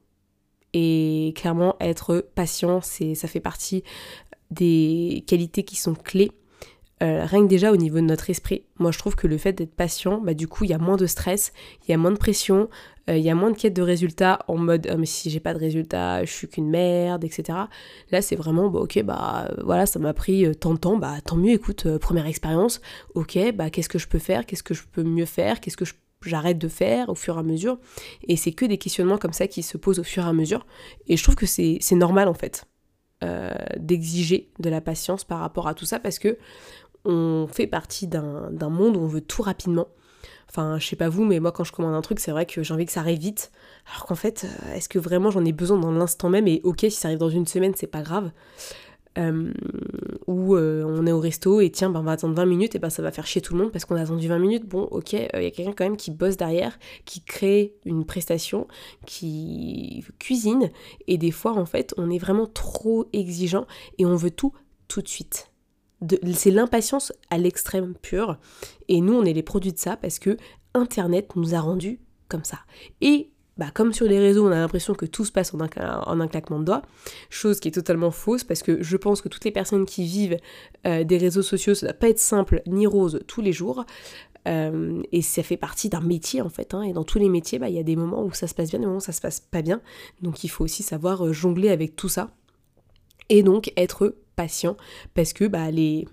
Et 0.74 1.34
clairement, 1.36 1.76
être 1.80 2.28
patient, 2.36 2.82
c'est, 2.82 3.16
ça 3.16 3.28
fait 3.28 3.40
partie 3.40 3.84
des 4.52 5.24
qualités 5.28 5.64
qui 5.64 5.76
sont 5.76 5.94
clés. 5.94 6.32
Euh, 7.04 7.26
rien 7.26 7.44
que 7.44 7.48
déjà 7.48 7.72
au 7.72 7.78
niveau 7.78 7.98
de 7.98 8.06
notre 8.06 8.32
esprit, 8.32 8.64
moi 8.80 8.90
je 8.90 8.98
trouve 8.98 9.16
que 9.16 9.28
le 9.28 9.38
fait 9.38 9.54
d'être 9.54 9.76
patient, 9.76 10.20
bah 10.20 10.34
du 10.34 10.48
coup 10.48 10.64
il 10.64 10.72
y 10.72 10.74
a 10.74 10.80
moins 10.80 10.96
de 10.96 11.06
stress, 11.06 11.54
il 11.88 11.92
y 11.92 11.94
a 11.94 11.98
moins 11.98 12.10
de 12.10 12.18
pression, 12.18 12.70
euh, 13.08 13.18
il 13.18 13.24
y 13.24 13.30
a 13.30 13.36
moins 13.36 13.52
de 13.52 13.56
quête 13.56 13.76
de 13.76 13.84
résultats 13.84 14.40
en 14.48 14.58
mode 14.58 14.88
ah, 14.90 14.98
mais 14.98 15.06
si 15.06 15.30
j'ai 15.30 15.40
pas 15.40 15.54
de 15.54 15.60
résultats, 15.60 16.26
je 16.26 16.32
suis 16.32 16.48
qu'une 16.48 16.72
merde, 16.72 17.24
etc. 17.24 17.56
Là 18.10 18.22
c'est 18.24 18.36
vraiment 18.36 18.70
bah 18.70 18.80
ok 18.80 19.04
bah 19.04 19.48
voilà 19.64 19.86
ça 19.86 20.00
m'a 20.00 20.14
pris 20.16 20.44
euh, 20.48 20.56
tant 20.56 20.74
de 20.74 20.80
temps, 20.80 20.98
bah 20.98 21.22
tant 21.24 21.36
mieux 21.36 21.52
écoute 21.52 21.98
première 22.00 22.26
expérience, 22.26 22.82
ok 23.14 23.38
bah 23.54 23.70
qu'est-ce 23.70 23.90
que 23.90 24.00
je 24.00 24.08
peux 24.08 24.18
faire, 24.18 24.48
qu'est-ce 24.48 24.64
que 24.64 24.74
je 24.74 24.82
peux 24.92 25.04
mieux 25.04 25.26
faire, 25.26 25.60
qu'est-ce 25.60 25.78
que 25.78 25.86
je 25.86 25.94
j'arrête 26.22 26.58
de 26.58 26.68
faire 26.68 27.10
au 27.10 27.16
fur 27.16 27.36
et 27.36 27.40
à 27.40 27.44
mesure. 27.44 27.78
Et 28.28 28.36
c'est 28.38 28.52
que 28.52 28.66
des 28.66 28.78
questionnements 28.78 29.18
comme 29.18 29.34
ça 29.34 29.48
qui 29.48 29.64
se 29.64 29.78
posent 29.78 30.00
au 30.00 30.04
fur 30.04 30.24
et 30.24 30.28
à 30.28 30.34
mesure. 30.34 30.66
Et 31.08 31.18
je 31.18 31.24
trouve 31.24 31.36
que 31.36 31.46
c'est 31.46 31.80
normal 31.92 32.28
en 32.28 32.34
fait 32.34 32.66
euh, 33.24 33.54
d'exiger 33.78 34.52
de 34.60 34.70
la 34.70 34.82
patience 34.82 35.24
par 35.24 35.40
rapport 35.40 35.68
à 35.68 35.74
tout 35.74 35.86
ça 35.86 36.00
parce 36.00 36.20
que 36.20 36.38
on 37.06 37.48
fait 37.52 37.68
partie 37.68 38.08
d'un 38.08 38.70
monde 38.70 38.98
où 38.98 39.00
on 39.00 39.08
veut 39.08 39.22
tout 39.22 39.42
rapidement. 39.42 39.88
Enfin, 40.50 40.78
je 40.80 40.88
sais 40.88 40.96
pas 40.96 41.10
vous, 41.10 41.26
mais 41.26 41.40
moi 41.40 41.52
quand 41.52 41.64
je 41.64 41.72
commande 41.72 41.94
un 41.94 42.02
truc, 42.02 42.20
c'est 42.20 42.32
vrai 42.32 42.46
que 42.46 42.64
j'ai 42.64 42.74
envie 42.74 42.86
que 42.86 42.92
ça 42.92 43.02
arrive 43.02 43.20
vite. 43.20 43.52
Alors 43.90 44.06
qu'en 44.06 44.16
fait, 44.16 44.46
euh, 44.46 44.76
est-ce 44.76 44.90
que 44.90 45.00
vraiment 45.00 45.30
j'en 45.30 45.46
ai 45.46 45.52
besoin 45.52 45.78
dans 45.78 45.92
l'instant 45.92 46.30
même? 46.30 46.48
Et 46.48 46.62
ok, 46.64 46.80
si 46.82 46.92
ça 46.92 47.10
arrive 47.10 47.20
dans 47.20 47.30
une 47.30 47.48
semaine, 47.48 47.74
c'est 47.76 47.88
pas 47.88 48.02
grave. 48.02 48.32
Euh, 49.18 49.52
où 50.28 50.56
euh, 50.56 50.84
on 50.86 51.08
est 51.08 51.12
au 51.12 51.20
resto 51.20 51.62
et 51.62 51.72
tiens, 51.72 51.90
ben, 51.90 52.02
on 52.02 52.04
va 52.04 52.12
attendre 52.12 52.36
20 52.36 52.46
minutes, 52.46 52.76
et 52.76 52.80
ben 52.80 52.90
ça 52.90 53.02
va 53.02 53.12
faire 53.12 53.26
chier 53.26 53.42
tout 53.42 53.54
le 53.54 53.60
monde 53.62 53.72
parce 53.72 53.86
qu'on 53.86 53.96
a 53.96 54.02
attendu 54.02 54.28
20 54.28 54.40
minutes. 54.40 54.68
Bon, 54.68 54.84
ok, 54.84 55.14
il 55.14 55.30
euh, 55.34 55.42
y 55.42 55.46
a 55.46 55.52
quelqu'un 55.52 55.72
quand 55.72 55.86
même 55.86 55.98
qui 55.98 56.12
bosse 56.12 56.38
derrière, 56.38 56.78
qui 57.06 57.22
crée 57.22 57.74
une 57.86 58.06
prestation, 58.06 58.68
qui 59.06 60.04
cuisine, 60.20 60.70
et 61.08 61.18
des 61.18 61.32
fois 61.32 61.54
en 61.54 61.66
fait 61.66 61.94
on 61.98 62.12
est 62.12 62.18
vraiment 62.18 62.46
trop 62.46 63.08
exigeant 63.14 63.66
et 63.98 64.06
on 64.06 64.16
veut 64.16 64.32
tout 64.32 64.54
tout 64.88 65.02
de 65.02 65.08
suite. 65.08 65.52
C'est 66.34 66.52
l'impatience 66.52 67.12
à 67.30 67.38
l'extrême 67.38 67.96
pure, 67.96 68.38
et 68.90 69.02
nous 69.02 69.14
on 69.14 69.24
est 69.24 69.34
les 69.34 69.44
produits 69.44 69.74
de 69.74 69.80
ça 69.80 69.96
parce 69.96 70.20
que 70.20 70.38
Internet 70.74 71.36
nous 71.36 71.56
a 71.56 71.60
rendu 71.60 72.02
comme 72.28 72.44
ça. 72.44 72.60
Et 73.02 73.32
bah, 73.58 73.68
comme 73.74 73.94
sur 73.94 74.06
les 74.06 74.20
réseaux, 74.20 74.48
on 74.48 74.52
a 74.52 74.60
l'impression 74.60 74.94
que 74.94 75.06
tout 75.06 75.26
se 75.26 75.32
passe 75.32 75.54
en 75.54 75.60
un, 75.60 76.28
claquement 76.28 76.60
de 76.60 76.66
doigts, 76.66 76.84
chose 77.30 77.60
qui 77.60 77.68
est 77.68 77.72
totalement 77.72 78.12
fausse 78.12 78.44
parce 78.44 78.62
que 78.62 78.84
je 78.84 78.98
pense 78.98 79.22
que 79.22 79.30
toutes 79.30 79.46
les 79.46 79.52
personnes 79.52 79.86
qui 79.86 80.04
vivent 80.04 80.38
euh, 80.86 81.04
des 81.04 81.18
réseaux 81.18 81.42
sociaux, 81.42 81.74
ça 81.74 81.88
ne 81.88 81.92
doit 81.92 82.00
pas 82.00 82.10
être 82.10 82.20
simple 82.20 82.62
ni 82.68 82.86
rose 82.86 83.22
tous 83.28 83.42
les 83.42 83.54
jours. 83.54 83.86
Euh, 84.48 85.02
et 85.12 85.22
ça 85.22 85.44
fait 85.44 85.58
partie 85.58 85.90
d'un 85.90 86.02
métier 86.02 86.42
en 86.42 86.50
fait. 86.50 86.74
Hein. 86.74 86.84
et 86.84 86.94
dans 86.94 87.04
tous 87.04 87.20
les 87.20 87.30
métiers, 87.30 87.60
bah, 87.60 87.70
il 87.70 87.76
y 87.76 87.80
a 87.80 87.84
des 87.84 87.96
moments 87.96 88.24
où 88.24 88.32
ça 88.32 88.48
se 88.48 88.54
passe 88.54 88.70
bien, 88.70 88.80
des 88.80 88.86
moments 88.86 89.00
où 89.00 89.02
ça 89.02 89.12
se 89.12 89.22
passe 89.22 89.40
pas 89.40 89.62
bien. 89.62 89.82
Donc 90.22 90.44
il 90.44 90.48
faut 90.50 90.64
aussi 90.64 90.84
savoir 90.84 91.26
euh, 91.26 91.34
jongler 91.34 91.70
avec 91.70 91.96
tout 91.96 92.10
ça. 92.10 92.30
Et 93.30 93.44
donc 93.44 93.74
être 93.76 94.16
patient 94.36 94.78
parce 95.16 95.34
que 95.34 95.46
bah, 95.46 95.70
les, 95.72 96.08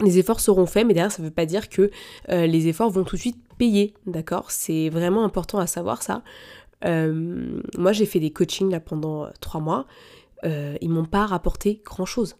les 0.00 0.18
efforts 0.18 0.40
seront 0.40 0.66
faits, 0.66 0.86
mais 0.86 0.94
derrière 0.94 1.12
ça 1.12 1.22
ne 1.22 1.28
veut 1.28 1.34
pas 1.34 1.46
dire 1.46 1.68
que 1.68 1.90
les 2.28 2.68
efforts 2.68 2.90
vont 2.90 3.04
tout 3.04 3.16
de 3.16 3.20
suite 3.20 3.38
payer, 3.58 3.94
d'accord? 4.06 4.50
C'est 4.50 4.88
vraiment 4.88 5.24
important 5.24 5.58
à 5.58 5.66
savoir 5.66 6.02
ça. 6.02 6.22
Euh, 6.84 7.60
moi, 7.76 7.92
j'ai 7.92 8.06
fait 8.06 8.20
des 8.20 8.30
coachings 8.30 8.70
là 8.70 8.80
pendant 8.80 9.24
euh, 9.24 9.28
trois 9.40 9.60
mois. 9.60 9.86
Euh, 10.44 10.76
ils 10.80 10.90
m'ont 10.90 11.04
pas 11.04 11.26
rapporté 11.26 11.82
grand 11.84 12.06
chose. 12.06 12.36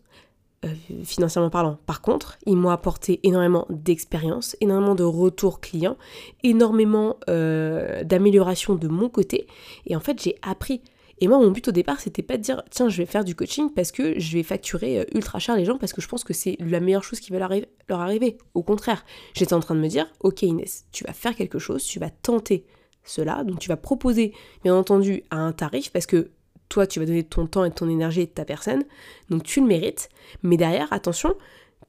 financièrement 1.05 1.49
parlant. 1.49 1.79
Par 1.87 2.03
contre, 2.03 2.37
ils 2.45 2.57
m'ont 2.57 2.69
apporté 2.69 3.21
énormément 3.23 3.67
d'expérience, 3.71 4.57
énormément 4.61 4.95
de 4.95 5.05
retours 5.05 5.61
clients, 5.61 5.97
énormément 6.43 7.17
d'amélioration 7.27 8.75
de 8.75 8.89
mon 8.89 9.09
côté. 9.09 9.47
Et 9.87 9.97
en 9.97 10.01
fait, 10.01 10.23
j'ai 10.23 10.37
appris. 10.43 10.83
Et 11.21 11.29
moi, 11.29 11.39
mon 11.39 11.51
but 11.51 11.69
au 11.69 11.73
départ, 11.73 12.01
c'était 12.01 12.23
pas 12.23 12.39
de 12.39 12.43
dire 12.43 12.63
tiens, 12.71 12.89
je 12.89 12.97
vais 12.97 13.07
faire 13.07 13.25
du 13.25 13.35
coaching 13.35 13.71
parce 13.75 13.93
que 13.93 14.19
je 14.19 14.33
vais 14.37 14.43
facturer 14.43 15.07
ultra 15.15 15.39
cher 15.39 15.55
les 15.57 15.67
gens 15.67 15.77
parce 15.77 15.93
que 15.93 16.01
je 16.01 16.09
pense 16.09 16.25
que 16.25 16.33
c'est 16.33 16.57
la 16.61 16.81
meilleure 16.81 17.05
chose 17.05 17.21
qui 17.21 17.31
va 17.31 17.39
leur 17.39 18.01
arriver. 18.01 18.39
Au 18.55 18.63
contraire, 18.63 19.05
j'étais 19.35 19.53
en 19.53 19.61
train 19.61 19.75
de 19.75 19.81
me 19.81 19.89
dire 19.89 20.07
ok 20.21 20.43
Inès, 20.43 20.87
tu 20.93 21.05
vas 21.05 21.13
faire 21.13 21.37
quelque 21.37 21.59
chose, 21.59 21.85
tu 21.85 21.99
vas 21.99 22.09
tenter 22.09 22.65
cela. 23.05 23.45
Donc 23.45 23.59
tu 23.59 23.69
vas 23.69 23.77
proposer, 23.77 24.33
bien 24.65 24.75
entendu, 24.75 25.23
à 25.31 25.37
un 25.37 25.53
tarif 25.53 25.93
parce 25.93 26.07
que 26.07 26.31
toi, 26.71 26.87
tu 26.87 27.01
vas 27.01 27.07
donner 27.07 27.25
ton 27.25 27.47
temps 27.47 27.65
et 27.65 27.71
ton 27.71 27.89
énergie 27.89 28.23
et 28.23 28.27
ta 28.27 28.45
personne. 28.45 28.85
Donc 29.29 29.43
tu 29.43 29.61
le 29.61 29.67
mérites. 29.67 30.09
Mais 30.43 30.57
derrière, 30.57 30.91
attention, 30.93 31.35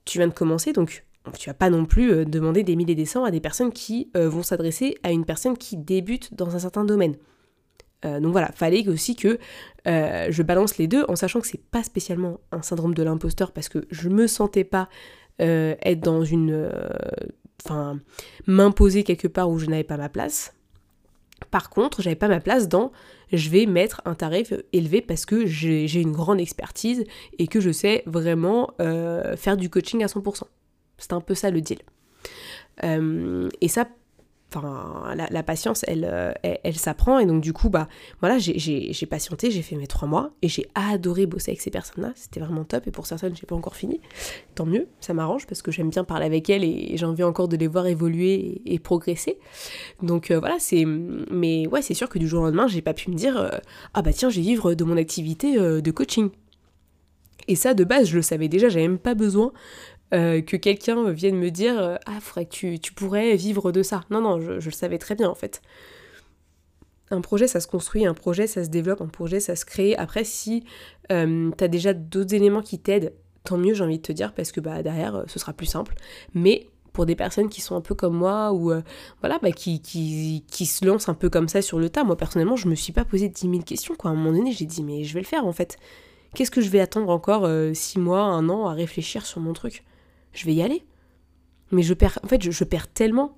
tu 0.06 0.18
viens 0.18 0.28
de 0.28 0.34
commencer, 0.34 0.74
donc 0.74 1.06
tu 1.38 1.50
vas 1.50 1.54
pas 1.54 1.70
non 1.70 1.86
plus 1.86 2.26
demander 2.26 2.64
des 2.64 2.76
milliers 2.76 2.96
des 2.96 3.06
cents 3.06 3.24
à 3.24 3.32
des 3.32 3.40
personnes 3.40 3.72
qui 3.72 4.10
vont 4.16 4.42
s'adresser 4.42 4.98
à 5.04 5.12
une 5.12 5.24
personne 5.24 5.56
qui 5.56 5.78
débute 5.78 6.34
dans 6.34 6.56
un 6.56 6.60
certain 6.60 6.84
domaine. 6.84 7.16
Donc 8.04 8.32
voilà, 8.32 8.52
fallait 8.54 8.88
aussi 8.88 9.16
que 9.16 9.38
je 9.86 10.42
balance 10.42 10.78
les 10.78 10.88
deux 10.88 11.06
en 11.08 11.16
sachant 11.16 11.40
que 11.40 11.48
c'est 11.48 11.62
pas 11.62 11.84
spécialement 11.84 12.40
un 12.52 12.62
syndrome 12.62 12.94
de 12.94 13.04
l'imposteur 13.04 13.52
parce 13.52 13.70
que 13.70 13.86
je 13.92 14.10
me 14.10 14.28
sentais 14.28 14.64
pas 14.64 14.90
être 15.40 16.00
dans 16.00 16.24
une. 16.24 16.72
Enfin, 17.64 18.00
m'imposer 18.48 19.04
quelque 19.04 19.28
part 19.28 19.50
où 19.50 19.60
je 19.60 19.68
n'avais 19.68 19.84
pas 19.84 19.98
ma 19.98 20.10
place. 20.10 20.54
Par 21.52 21.70
contre, 21.70 22.02
j'avais 22.02 22.16
pas 22.16 22.28
ma 22.28 22.40
place 22.40 22.68
dans 22.68 22.92
je 23.32 23.50
vais 23.50 23.66
mettre 23.66 24.02
un 24.06 24.14
tarif 24.14 24.54
élevé 24.74 25.02
parce 25.02 25.26
que 25.26 25.46
j'ai 25.46 26.02
une 26.02 26.12
grande 26.12 26.40
expertise 26.40 27.06
et 27.40 27.48
que 27.48 27.60
je 27.60 27.72
sais 27.72 28.04
vraiment 28.06 28.72
euh, 28.80 29.36
faire 29.38 29.58
du 29.58 29.70
coaching 29.70 30.04
à 30.04 30.08
100%. 30.08 30.44
C'est 30.98 31.14
un 31.14 31.22
peu 31.22 31.34
ça 31.34 31.50
le 31.50 31.62
deal. 31.62 31.80
Euh, 32.84 33.50
et 33.62 33.68
ça, 33.68 33.88
enfin, 34.54 35.16
la, 35.16 35.44
patience, 35.44 35.84
euh, 35.90 36.34
elle, 36.44 36.60
elle, 36.64 36.78
s'apprend. 36.78 37.20
Et 37.20 37.26
donc, 37.26 37.42
du 37.42 37.54
coup, 37.54 37.70
bah, 37.70 37.88
voilà, 38.20 38.38
j'ai 38.38 39.06
patienté, 39.10 39.52
j'ai 39.52 39.62
fait 39.62 39.76
mes 39.76 39.88
trois 39.88 40.08
mois 40.08 40.32
et 40.42 40.48
j'ai 40.48 40.68
adoré 40.76 41.26
bosser 41.26 41.52
avec 41.52 41.62
ces 41.62 41.72
personnes-là. 41.72 42.12
C'était 42.16 42.40
vraiment 42.40 42.64
top. 42.64 42.88
Et 42.88 42.92
pour 42.92 43.06
certaines, 43.06 43.36
j'ai 43.36 43.46
pas 43.46 43.56
encore 43.56 43.76
fini. 43.76 44.00
Tant 44.56 44.66
mieux, 44.66 44.88
ça 45.00 45.14
m'arrange 45.14 45.48
parce 45.48 45.62
que 45.62 45.72
j'aime 45.72 45.90
bien 45.90 46.04
parler 46.04 46.26
avec 46.26 46.50
elles 46.50 46.64
et 46.64 46.94
j'ai 46.96 47.06
envie 47.06 47.24
encore 47.24 47.48
de 47.48 47.58
les 47.58 47.68
voir 47.68 47.88
évoluer 47.88 48.62
et, 48.66 48.80
progresser. 48.80 49.38
Donc, 50.02 50.32
euh, 50.32 50.40
voilà, 50.40 50.58
c'est. 50.60 50.86
Mais 50.86 51.68
ouais, 51.68 51.82
c'est 51.82 51.94
sûr 51.94 52.10
que 52.10 52.20
du 52.20 52.28
jour 52.28 52.42
au 52.42 52.46
lendemain, 52.46 52.68
j'ai 52.68 52.82
pas 52.82 52.94
pu 52.94 53.10
me 53.10 53.16
dire, 53.16 53.38
euh, 53.38 53.50
ah 53.94 54.02
bah 54.02 54.14
tiens, 54.14 54.30
je 54.30 54.38
vais 54.38 54.42
vivre 54.42 54.74
de 54.74 54.84
mon 54.84 54.98
activité 54.98 55.58
de 55.58 55.92
coaching. 55.92 56.30
Et 57.48 57.56
ça, 57.56 57.74
de 57.74 57.84
base, 57.84 58.08
je 58.08 58.16
le 58.16 58.22
savais 58.22 58.48
déjà, 58.48 58.70
j'avais 58.70 58.88
même 58.88 59.00
pas 59.00 59.16
besoin 59.16 59.52
euh, 60.14 60.42
que 60.42 60.58
quelqu'un 60.58 61.10
vienne 61.12 61.38
me 61.38 61.52
dire 61.52 61.80
euh, 61.80 61.96
Ah, 62.06 62.20
faudrait 62.20 62.46
que 62.46 62.76
tu, 62.78 62.94
pourrais 62.94 63.36
vivre 63.36 63.72
de 63.72 63.82
ça. 63.82 64.02
Non, 64.10 64.22
non, 64.22 64.42
je, 64.42 64.54
le 64.54 64.72
savais 64.72 64.98
très 64.98 65.16
bien 65.16 65.30
en 65.30 65.36
fait. 65.36 65.62
Un 67.12 67.22
projet, 67.22 67.48
ça 67.48 67.60
se 67.60 67.68
construit, 67.68 68.06
un 68.06 68.14
projet, 68.14 68.48
ça 68.48 68.64
se 68.64 68.70
développe, 68.70 69.02
un 69.02 69.08
projet, 69.08 69.40
ça 69.40 69.56
se 69.56 69.66
crée. 69.66 69.96
Après, 69.96 70.24
si 70.24 70.66
euh, 71.12 71.52
t'as 71.58 71.68
déjà 71.68 71.94
d'autres 71.94 72.34
éléments 72.34 72.62
qui 72.62 72.80
t'aident, 72.80 73.14
tant 73.44 73.58
mieux, 73.58 73.74
j'ai 73.74 73.84
envie 73.84 73.98
de 73.98 74.04
te 74.04 74.12
dire, 74.12 74.34
parce 74.34 74.52
que 74.52 74.60
bah, 74.60 74.84
derrière, 74.84 75.24
ce 75.28 75.40
sera 75.40 75.54
plus 75.54 75.66
simple. 75.66 75.96
Mais 76.34 76.68
pour 76.94 77.06
des 77.06 77.16
personnes 77.16 77.48
qui 77.48 77.62
sont 77.62 77.76
un 77.76 77.82
peu 77.82 77.96
comme 77.96 78.16
moi 78.16 78.52
ou 78.52 78.74
voilà 79.22 79.40
bah, 79.42 79.54
qui, 79.54 79.82
se 80.50 80.86
lancent 80.86 81.08
un 81.08 81.14
peu 81.14 81.30
comme 81.30 81.48
ça 81.48 81.62
sur 81.62 81.80
le 81.80 81.90
tas. 81.90 82.04
Moi 82.04 82.18
personnellement 82.18 82.58
je 82.58 82.68
me 82.68 82.76
suis 82.76 82.92
pas 82.92 83.06
posé 83.06 83.30
10 83.30 83.50
000 83.50 83.62
questions 83.62 83.96
quoi. 83.96 84.12
À 84.12 84.14
un 84.14 84.18
moment 84.18 84.38
donné 84.38 84.52
j'ai 84.52 84.66
dit 84.66 84.84
mais 84.84 85.06
je 85.06 85.14
vais 85.14 85.22
le 85.22 85.26
faire 85.26 85.46
en 85.46 85.54
fait. 85.54 85.78
Qu'est-ce 86.36 86.52
que 86.52 86.60
je 86.60 86.70
vais 86.70 86.82
attendre 86.82 87.10
encore 87.10 87.50
6 87.74 87.98
mois, 87.98 88.24
un 88.24 88.50
an 88.50 88.68
à 88.68 88.74
réfléchir 88.74 89.26
sur 89.26 89.40
mon 89.40 89.54
truc? 89.54 89.86
Je 90.34 90.46
vais 90.46 90.54
y 90.54 90.62
aller. 90.62 90.86
Mais 91.72 91.84
je 91.84 91.94
perds, 91.94 92.20
en 92.24 92.28
fait, 92.28 92.50
je, 92.50 92.64
perds 92.64 92.88
tellement 92.88 93.38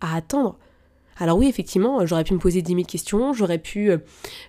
à 0.00 0.16
attendre. 0.16 0.58
Alors 1.18 1.38
oui, 1.38 1.46
effectivement, 1.46 2.04
j'aurais 2.06 2.24
pu 2.24 2.34
me 2.34 2.38
poser 2.38 2.62
10 2.62 2.72
000 2.72 2.84
questions, 2.84 3.32
j'aurais 3.32 3.58
pu 3.58 3.90
euh, 3.90 3.98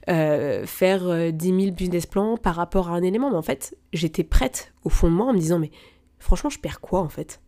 euh, 0.10 0.65
faire 0.65 1.32
10 1.32 1.51
euh, 1.51 1.60
000 1.60 1.72
business 1.75 2.06
plans 2.06 2.38
par 2.38 2.56
rapport 2.56 2.89
à 2.89 2.96
un 2.96 3.03
élément, 3.03 3.30
mais 3.30 3.38
en 3.38 3.42
fait, 3.42 3.77
j'étais 3.92 4.24
prête 4.24 4.74
au 4.84 4.89
fond 4.89 5.08
de 5.08 5.13
moi 5.13 5.27
en 5.27 5.34
me 5.34 5.39
disant, 5.39 5.60
mais 5.60 5.72
franchement, 6.20 6.50
je 6.50 6.60
perds 6.60 6.80
quoi 6.80 7.01
en 7.01 7.10
fait? 7.10 7.42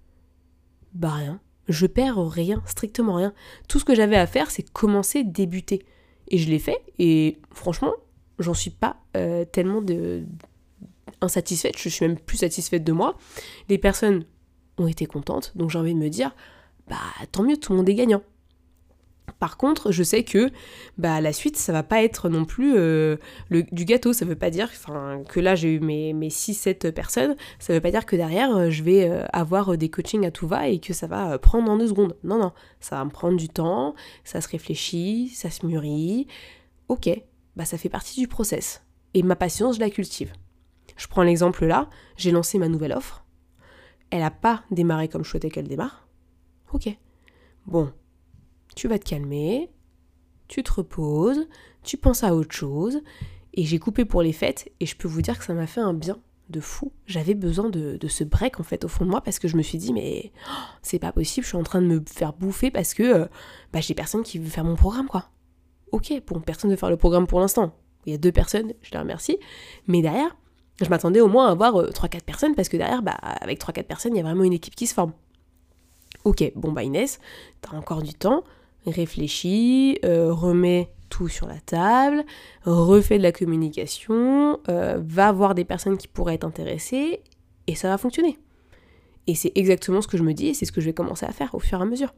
Bah 0.94 1.12
rien. 1.12 1.40
Je 1.68 1.88
perds 1.88 2.30
rien, 2.30 2.62
strictement 2.68 3.16
rien. 3.16 3.34
Tout 3.68 3.80
ce 3.80 3.86
que 3.86 3.96
j'avais 3.96 4.18
à 4.18 4.28
faire, 4.28 4.52
c'est 4.52 4.70
commencer, 4.70 5.24
débuter. 5.24 5.84
Et 6.28 6.38
je 6.38 6.50
l'ai 6.50 6.60
fait, 6.60 6.82
et 7.00 7.40
franchement, 7.52 7.94
j'en 8.38 8.54
suis 8.54 8.72
pas 8.72 8.98
tellement 9.52 9.82
de, 9.82 10.26
insatisfaite, 11.22 11.78
je 11.78 11.90
suis 11.90 12.06
même 12.08 12.18
plus 12.18 12.38
satisfaite 12.38 12.84
de 12.84 12.92
moi. 12.92 13.18
Les 13.70 13.78
personnes 13.78 14.26
ont 14.78 14.88
été 14.88 15.06
contentes, 15.06 15.54
donc 15.56 15.70
j'ai 15.70 15.80
envie 15.80 15.94
de 15.94 16.00
me 16.00 16.10
dire, 16.10 16.36
bah 16.90 16.98
tant 17.32 17.44
mieux, 17.44 17.58
tout 17.58 17.72
le 17.74 17.78
monde 17.78 17.90
est 17.90 17.96
gagnant. 17.96 18.22
Par 19.40 19.58
contre, 19.58 19.92
je 19.92 20.04
sais 20.04 20.24
que 20.24 20.50
bah, 20.98 21.20
la 21.20 21.34
suite, 21.34 21.58
ça 21.58 21.74
va 21.74 21.84
pas 21.84 22.04
être 22.04 22.30
non 22.30 22.46
plus 22.46 22.76
euh, 22.78 23.18
le, 23.50 23.64
du 23.64 23.86
gâteau. 23.86 24.14
Ça 24.14 24.24
veut 24.24 24.36
pas 24.36 24.50
dire 24.50 24.70
que 25.28 25.40
là, 25.40 25.56
j'ai 25.56 25.74
eu 25.74 25.80
mes, 25.80 26.14
mes 26.14 26.30
6-7 26.30 26.92
personnes. 26.92 27.36
Ça 27.60 27.74
veut 27.74 27.82
pas 27.82 27.92
dire 27.92 28.06
que 28.06 28.16
derrière, 28.16 28.56
euh, 28.56 28.70
je 28.70 28.84
vais 28.84 29.10
euh, 29.10 29.26
avoir 29.34 29.78
des 29.78 29.90
coachings 29.90 30.26
à 30.26 30.32
tout 30.32 30.48
va 30.48 30.68
et 30.68 30.80
que 30.80 30.94
ça 30.94 31.08
va 31.08 31.38
prendre 31.38 31.70
en 31.70 31.78
deux 31.78 31.88
secondes. 31.88 32.16
Non, 32.24 32.38
non. 32.38 32.52
Ça 32.80 32.98
va 32.98 33.06
me 33.06 33.10
prendre 33.10 33.38
du 33.38 33.50
temps, 33.50 33.96
ça 34.24 34.42
se 34.42 34.48
réfléchit, 34.48 35.30
ça 35.30 35.50
se 35.50 35.66
mûrit. 35.66 36.28
Ok, 36.88 37.10
bah 37.56 37.66
ça 37.66 37.78
fait 37.78 37.90
partie 37.90 38.20
du 38.20 38.28
process. 38.28 38.84
Et 39.14 39.24
ma 39.24 39.36
patience, 39.36 39.76
je 39.76 39.80
la 39.80 39.90
cultive. 39.90 40.32
Je 40.96 41.08
prends 41.08 41.24
l'exemple 41.24 41.66
là, 41.66 41.90
j'ai 42.18 42.32
lancé 42.32 42.58
ma 42.58 42.68
nouvelle 42.68 42.94
offre. 42.94 43.26
Elle 44.10 44.20
n'a 44.22 44.32
pas 44.32 44.64
démarré 44.72 45.08
comme 45.08 45.24
je 45.24 45.30
souhaitais 45.30 45.50
qu'elle 45.50 45.68
démarre. 45.68 46.08
Ok. 46.74 46.90
Bon, 47.66 47.92
tu 48.76 48.88
vas 48.88 49.00
te 49.00 49.10
calmer, 49.10 49.72
tu 50.48 50.64
te 50.64 50.72
reposes, 50.72 51.48
tu 51.84 51.98
penses 51.98 52.24
à 52.24 52.36
autre 52.36 52.56
chose. 52.56 53.02
Et 53.54 53.64
j'ai 53.64 53.80
coupé 53.80 54.04
pour 54.06 54.22
les 54.22 54.34
fêtes 54.34 54.70
et 54.80 54.86
je 54.86 54.96
peux 54.98 55.08
vous 55.08 55.22
dire 55.22 55.40
que 55.40 55.46
ça 55.46 55.54
m'a 55.54 55.68
fait 55.68 55.82
un 55.82 55.94
bien 55.94 56.20
de 56.50 56.60
fou. 56.60 56.92
J'avais 57.08 57.34
besoin 57.34 57.70
de, 57.70 57.98
ce 58.08 58.24
break 58.24 58.60
en 58.60 58.64
fait 58.64 58.84
au 58.84 58.88
fond 58.88 59.06
de 59.06 59.10
moi 59.10 59.22
parce 59.22 59.40
que 59.40 59.48
je 59.48 59.58
me 59.58 59.62
suis 59.62 59.78
dit 59.78 59.94
mais 59.94 60.32
oh, 60.50 60.64
c'est 60.82 61.00
pas 61.00 61.12
possible, 61.12 61.44
je 61.44 61.50
suis 61.50 61.58
en 61.58 61.64
train 61.64 61.82
de 61.82 61.88
me 61.88 62.04
faire 62.06 62.34
bouffer 62.34 62.70
parce 62.70 62.94
que 62.94 63.04
euh, 63.04 63.26
bah, 63.72 63.80
j'ai 63.80 63.94
personne 63.94 64.24
qui 64.24 64.38
veut 64.38 64.50
faire 64.50 64.66
mon 64.66 64.76
programme 64.76 65.08
quoi. 65.08 65.30
Ok, 65.92 66.12
bon, 66.28 66.42
personne 66.42 66.70
ne 66.70 66.76
veut 66.76 66.80
faire 66.80 66.90
le 66.90 66.98
programme 66.98 67.28
pour 67.28 67.40
l'instant. 67.40 67.74
Il 68.06 68.12
y 68.12 68.16
a 68.16 68.18
deux 68.18 68.32
personnes, 68.32 68.74
je 68.82 68.92
les 68.92 69.00
remercie. 69.00 69.40
Mais 69.88 70.02
derrière, 70.02 70.36
je 70.82 70.90
m'attendais 70.90 71.22
au 71.22 71.28
moins 71.28 71.48
à 71.48 71.52
avoir 71.52 71.74
3-4 71.74 72.16
euh, 72.16 72.20
personnes 72.26 72.56
parce 72.56 72.70
que 72.70 72.78
derrière, 72.78 73.02
bah, 73.02 73.14
avec 73.14 73.60
3-4 73.60 73.84
personnes, 73.84 74.16
il 74.16 74.18
y 74.18 74.22
a 74.22 74.24
vraiment 74.24 74.44
une 74.44 74.54
équipe 74.54 74.76
qui 74.76 74.88
se 74.88 74.94
forme. 74.94 75.14
Ok, 76.24 76.52
bon 76.56 76.72
bah 76.72 76.84
Inès, 76.84 77.20
t'as 77.62 77.78
encore 77.78 78.02
du 78.02 78.14
temps, 78.14 78.44
réfléchis, 78.88 80.00
euh, 80.04 80.34
remets 80.34 80.92
tout 81.10 81.28
sur 81.28 81.48
la 81.48 81.60
table, 81.60 82.26
refais 82.64 83.20
de 83.20 83.24
la 83.24 83.32
communication, 83.32 84.60
euh, 84.70 85.00
va 85.06 85.32
voir 85.32 85.54
des 85.54 85.66
personnes 85.66 85.98
qui 85.98 86.08
pourraient 86.08 86.34
être 86.34 86.44
intéressées 86.44 87.22
et 87.68 87.76
ça 87.76 87.90
va 87.90 87.98
fonctionner. 88.00 88.40
Et 89.28 89.36
c'est 89.36 89.52
exactement 89.56 90.02
ce 90.02 90.08
que 90.08 90.18
je 90.18 90.24
me 90.24 90.34
dis 90.34 90.48
et 90.48 90.54
c'est 90.56 90.66
ce 90.66 90.72
que 90.72 90.82
je 90.82 90.88
vais 90.88 90.94
commencer 90.94 91.28
à 91.28 91.32
faire 91.32 91.54
au 91.54 91.60
fur 91.60 91.80
et 91.80 91.82
à 91.84 91.86
mesure. 91.86 92.14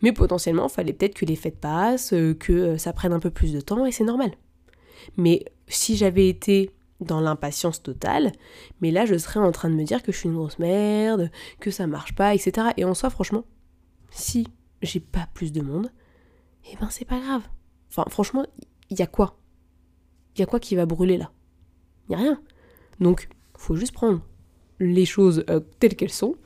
Mais 0.00 0.12
potentiellement, 0.12 0.68
il 0.68 0.72
fallait 0.72 0.92
peut-être 0.94 1.14
que 1.14 1.26
les 1.26 1.36
fêtes 1.36 1.60
passent, 1.60 2.14
que 2.40 2.76
ça 2.78 2.92
prenne 2.94 3.12
un 3.12 3.20
peu 3.20 3.30
plus 3.30 3.52
de 3.52 3.60
temps 3.60 3.84
et 3.84 3.92
c'est 3.92 4.04
normal. 4.04 4.30
Mais 5.18 5.44
si 5.68 5.96
j'avais 5.96 6.28
été 6.28 6.70
dans 7.00 7.20
l'impatience 7.20 7.82
totale, 7.82 8.32
mais 8.80 8.90
là 8.90 9.04
je 9.04 9.16
serais 9.18 9.40
en 9.40 9.52
train 9.52 9.68
de 9.68 9.74
me 9.74 9.84
dire 9.84 10.02
que 10.02 10.12
je 10.12 10.18
suis 10.18 10.28
une 10.28 10.34
grosse 10.34 10.58
merde, 10.58 11.30
que 11.60 11.70
ça 11.70 11.86
marche 11.86 12.14
pas, 12.14 12.34
etc. 12.34 12.68
Et 12.76 12.84
en 12.84 12.94
soi, 12.94 13.10
franchement, 13.10 13.44
si 14.10 14.48
j'ai 14.82 15.00
pas 15.00 15.28
plus 15.34 15.52
de 15.52 15.60
monde, 15.60 15.90
eh 16.70 16.76
ben 16.76 16.88
c'est 16.90 17.04
pas 17.04 17.20
grave. 17.20 17.42
Enfin, 17.90 18.04
franchement, 18.08 18.46
il 18.90 18.98
y 18.98 19.02
a 19.02 19.06
quoi? 19.06 19.38
Il 20.34 20.40
y 20.40 20.42
a 20.42 20.46
quoi 20.46 20.60
qui 20.60 20.76
va 20.76 20.86
brûler 20.86 21.16
là? 21.16 21.30
Il 22.08 22.14
a 22.14 22.18
rien. 22.18 22.40
Donc, 23.00 23.28
faut 23.56 23.76
juste 23.76 23.92
prendre 23.92 24.20
les 24.78 25.06
choses 25.06 25.44
euh, 25.48 25.60
telles 25.80 25.96
qu'elles 25.96 26.10
sont, 26.10 26.36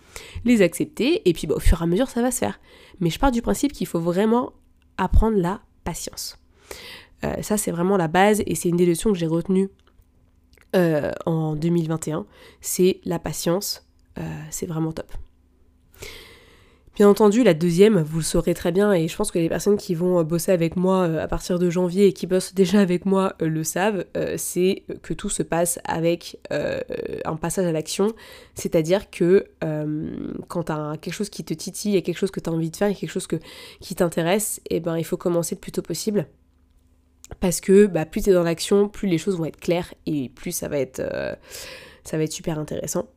les 0.44 0.62
accepter, 0.62 1.28
et 1.28 1.32
puis 1.32 1.46
bah, 1.46 1.56
au 1.56 1.60
fur 1.60 1.80
et 1.80 1.84
à 1.84 1.86
mesure, 1.86 2.08
ça 2.08 2.22
va 2.22 2.30
se 2.30 2.38
faire. 2.38 2.60
Mais 3.00 3.10
je 3.10 3.18
pars 3.18 3.32
du 3.32 3.42
principe 3.42 3.72
qu'il 3.72 3.86
faut 3.86 4.00
vraiment 4.00 4.52
apprendre 4.96 5.36
la 5.36 5.60
patience. 5.84 6.38
Euh, 7.24 7.42
ça, 7.42 7.56
c'est 7.56 7.70
vraiment 7.70 7.96
la 7.96 8.08
base, 8.08 8.42
et 8.46 8.54
c'est 8.54 8.68
une 8.68 8.76
des 8.76 8.86
leçons 8.86 9.12
que 9.12 9.18
j'ai 9.18 9.26
retenues 9.26 9.68
euh, 10.76 11.10
en 11.26 11.56
2021, 11.56 12.26
c'est 12.60 13.00
la 13.04 13.18
patience. 13.18 13.86
Euh, 14.18 14.22
c'est 14.50 14.66
vraiment 14.66 14.92
top. 14.92 15.10
Bien 16.96 17.08
entendu, 17.08 17.42
la 17.42 17.54
deuxième, 17.54 18.02
vous 18.02 18.18
le 18.18 18.24
saurez 18.24 18.52
très 18.52 18.72
bien, 18.72 18.92
et 18.92 19.08
je 19.08 19.16
pense 19.16 19.30
que 19.30 19.38
les 19.38 19.48
personnes 19.48 19.78
qui 19.78 19.94
vont 19.94 20.22
bosser 20.22 20.52
avec 20.52 20.76
moi 20.76 21.06
euh, 21.06 21.22
à 21.22 21.28
partir 21.28 21.58
de 21.58 21.70
janvier 21.70 22.08
et 22.08 22.12
qui 22.12 22.26
bossent 22.26 22.52
déjà 22.52 22.80
avec 22.80 23.06
moi 23.06 23.36
le 23.40 23.64
savent, 23.64 24.04
c'est 24.36 24.82
que 25.02 25.14
tout 25.14 25.30
se 25.30 25.42
passe 25.42 25.78
avec 25.84 26.36
un 26.50 27.36
passage 27.36 27.64
à 27.66 27.72
l'action, 27.72 28.12
c'est-à-dire 28.54 29.08
que 29.08 29.46
quand 30.48 30.64
tu 30.64 30.72
as 30.72 30.96
quelque 31.00 31.14
chose 31.14 31.30
qui 31.30 31.42
te 31.42 31.54
titille, 31.54 31.92
il 31.92 31.94
y 31.94 31.98
a 31.98 32.02
quelque 32.02 32.18
chose 32.18 32.32
que 32.32 32.40
tu 32.40 32.50
as 32.50 32.52
envie 32.52 32.70
de 32.70 32.76
faire, 32.76 32.88
il 32.88 32.94
y 32.94 32.96
a 32.96 33.00
quelque 33.00 33.12
chose 33.12 33.28
qui 33.80 33.94
t'intéresse, 33.94 34.60
et 34.68 34.76
eh 34.76 34.80
ben 34.80 34.98
il 34.98 35.04
faut 35.04 35.16
commencer 35.16 35.54
le 35.54 35.60
plus 35.60 35.72
tôt 35.72 35.82
possible 35.82 36.26
parce 37.40 37.60
que 37.60 37.86
bah, 37.86 38.06
plus 38.06 38.22
tu 38.22 38.32
dans 38.32 38.42
l'action, 38.42 38.88
plus 38.88 39.08
les 39.08 39.18
choses 39.18 39.38
vont 39.38 39.44
être 39.44 39.60
claires 39.60 39.92
et 40.06 40.28
plus 40.30 40.52
ça 40.52 40.68
va 40.68 40.78
être, 40.78 41.00
euh, 41.00 41.34
ça 42.04 42.16
va 42.16 42.24
être 42.24 42.32
super 42.32 42.58
intéressant. 42.58 43.08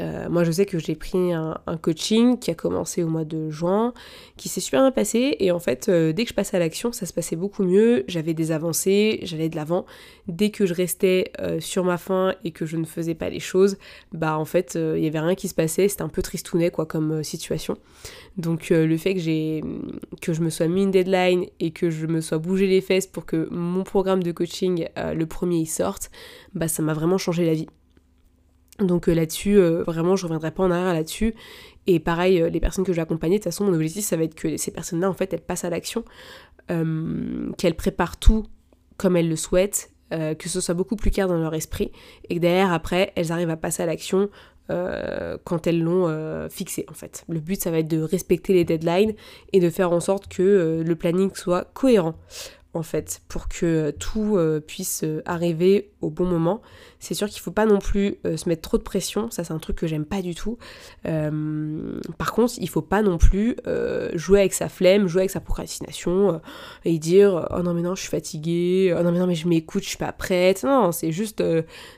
Euh, 0.00 0.28
moi, 0.28 0.44
je 0.44 0.52
sais 0.52 0.66
que 0.66 0.78
j'ai 0.78 0.94
pris 0.94 1.32
un, 1.32 1.56
coaching 1.80 2.38
qui 2.38 2.50
a 2.50 2.54
commencé 2.54 3.02
au 3.02 3.08
mois 3.08 3.24
de 3.24 3.50
juin, 3.50 3.92
qui 4.36 4.48
s'est 4.48 4.60
super 4.60 4.80
bien 4.80 4.90
passé. 4.90 5.36
Et 5.40 5.50
en 5.50 5.58
fait, 5.58 5.88
euh, 5.88 6.12
dès 6.12 6.24
que 6.24 6.30
je 6.30 6.34
passais 6.34 6.56
à 6.56 6.60
l'action, 6.60 6.92
ça 6.92 7.06
se 7.06 7.12
passait 7.12 7.36
beaucoup 7.36 7.64
mieux. 7.64 8.04
J'avais 8.08 8.34
des 8.34 8.52
avancées, 8.52 9.20
j'allais 9.22 9.48
de 9.48 9.56
l'avant. 9.56 9.86
Dès 10.28 10.50
que 10.50 10.66
je 10.66 10.74
restais 10.74 11.32
euh, 11.40 11.60
sur 11.60 11.84
ma 11.84 11.98
faim 11.98 12.34
et 12.44 12.50
que 12.50 12.66
je 12.66 12.76
ne 12.76 12.84
faisais 12.84 13.14
pas 13.14 13.30
les 13.30 13.40
choses, 13.40 13.76
bah 14.12 14.38
en 14.38 14.44
fait, 14.44 14.74
il 14.76 15.02
y 15.02 15.06
avait 15.06 15.20
rien 15.20 15.34
qui 15.34 15.48
se 15.48 15.54
passait. 15.54 15.88
C'était 15.88 16.02
un 16.02 16.08
peu 16.08 16.22
tristounet, 16.22 16.70
quoi, 16.70 16.86
comme 16.86 17.22
situation. 17.22 17.76
Donc, 18.36 18.68
le 18.70 18.96
fait 18.96 19.14
que 19.14 19.60
que 20.20 20.32
je 20.32 20.40
me 20.42 20.50
sois 20.50 20.68
mis 20.68 20.82
une 20.82 20.90
deadline 20.90 21.46
et 21.60 21.70
que 21.70 21.90
je 21.90 22.06
me 22.06 22.20
sois 22.20 22.38
bougé 22.38 22.66
les 22.66 22.80
fesses 22.80 23.06
pour 23.06 23.24
que 23.24 23.48
mon 23.50 23.84
programme 23.84 24.22
de 24.22 24.32
coaching, 24.32 24.86
le 24.96 25.24
premier, 25.24 25.58
y 25.58 25.66
sorte, 25.66 26.10
bah 26.54 26.68
ça 26.68 26.82
m'a 26.82 26.92
vraiment 26.92 27.18
changé 27.18 27.46
la 27.46 27.54
vie. 27.54 27.68
Donc 28.78 29.08
euh, 29.08 29.14
là-dessus, 29.14 29.58
euh, 29.58 29.82
vraiment, 29.82 30.16
je 30.16 30.24
reviendrai 30.24 30.50
pas 30.50 30.64
en 30.64 30.70
arrière 30.70 30.94
là-dessus. 30.94 31.34
Et 31.86 32.00
pareil, 32.00 32.44
les 32.50 32.60
personnes 32.60 32.84
que 32.84 32.92
j'ai 32.92 33.00
accompagnées, 33.00 33.38
de 33.38 33.44
toute 33.44 33.52
façon, 33.52 33.64
mon 33.64 33.74
objectif, 33.74 34.04
ça 34.04 34.16
va 34.16 34.24
être 34.24 34.34
que 34.34 34.56
ces 34.56 34.72
personnes-là, 34.72 35.08
en 35.08 35.14
fait, 35.14 35.32
elles 35.32 35.40
passent 35.40 35.64
à 35.64 35.70
l'action, 35.70 36.04
qu'elles 36.66 37.76
préparent 37.76 38.16
tout 38.16 38.44
comme 38.96 39.16
elles 39.16 39.28
le 39.28 39.36
souhaitent, 39.36 39.92
que 40.10 40.48
ce 40.48 40.60
soit 40.60 40.74
beaucoup 40.74 40.96
plus 40.96 41.12
clair 41.12 41.28
dans 41.28 41.38
leur 41.38 41.54
esprit, 41.54 41.92
et 42.28 42.34
que 42.34 42.40
derrière, 42.40 42.72
après, 42.72 43.12
elles 43.14 43.30
arrivent 43.30 43.50
à 43.50 43.56
passer 43.56 43.84
à 43.84 43.86
l'action 43.86 44.30
euh, 44.68 45.38
quand 45.44 45.68
elles 45.68 45.80
l'ont 45.80 46.08
euh, 46.08 46.48
fixé 46.48 46.86
en 46.90 46.94
fait. 46.94 47.24
Le 47.28 47.38
but 47.38 47.60
ça 47.60 47.70
va 47.70 47.78
être 47.78 47.88
de 47.88 48.02
respecter 48.02 48.52
les 48.52 48.64
deadlines 48.64 49.14
et 49.52 49.60
de 49.60 49.70
faire 49.70 49.92
en 49.92 50.00
sorte 50.00 50.26
que 50.26 50.42
euh, 50.42 50.82
le 50.82 50.96
planning 50.96 51.30
soit 51.34 51.70
cohérent 51.72 52.16
en 52.76 52.82
fait, 52.82 53.22
pour 53.28 53.48
que 53.48 53.90
tout 53.90 54.36
euh, 54.36 54.60
puisse 54.60 55.02
euh, 55.04 55.22
arriver 55.24 55.90
au 56.00 56.10
bon 56.10 56.24
moment. 56.24 56.62
C'est 57.00 57.14
sûr 57.14 57.28
qu'il 57.28 57.40
ne 57.40 57.42
faut 57.42 57.50
pas 57.50 57.66
non 57.66 57.78
plus 57.78 58.16
euh, 58.24 58.36
se 58.36 58.48
mettre 58.48 58.62
trop 58.62 58.78
de 58.78 58.82
pression, 58.82 59.30
ça 59.30 59.44
c'est 59.44 59.52
un 59.52 59.58
truc 59.58 59.76
que 59.76 59.86
j'aime 59.86 60.04
pas 60.04 60.22
du 60.22 60.34
tout. 60.34 60.58
par 61.02 62.32
contre, 62.32 62.54
il 62.58 62.68
faut 62.68 62.82
pas 62.82 63.02
non 63.02 63.18
plus 63.18 63.56
jouer 64.14 64.40
avec 64.40 64.52
sa 64.52 64.68
flemme, 64.68 65.06
jouer 65.06 65.22
avec 65.22 65.30
sa 65.30 65.40
procrastination 65.40 66.40
et 66.84 66.98
dire 66.98 67.48
oh 67.56 67.62
non 67.62 67.74
mais 67.74 67.82
non 67.82 67.94
je 67.94 68.02
suis 68.02 68.10
fatiguée, 68.10 68.94
oh 68.98 69.02
non 69.02 69.12
mais 69.12 69.18
non 69.18 69.26
mais 69.26 69.34
je 69.34 69.48
m'écoute, 69.48 69.82
je 69.82 69.88
suis 69.88 69.98
pas 69.98 70.12
prête. 70.12 70.64
Non, 70.64 70.92
c'est 70.92 71.12
juste 71.12 71.42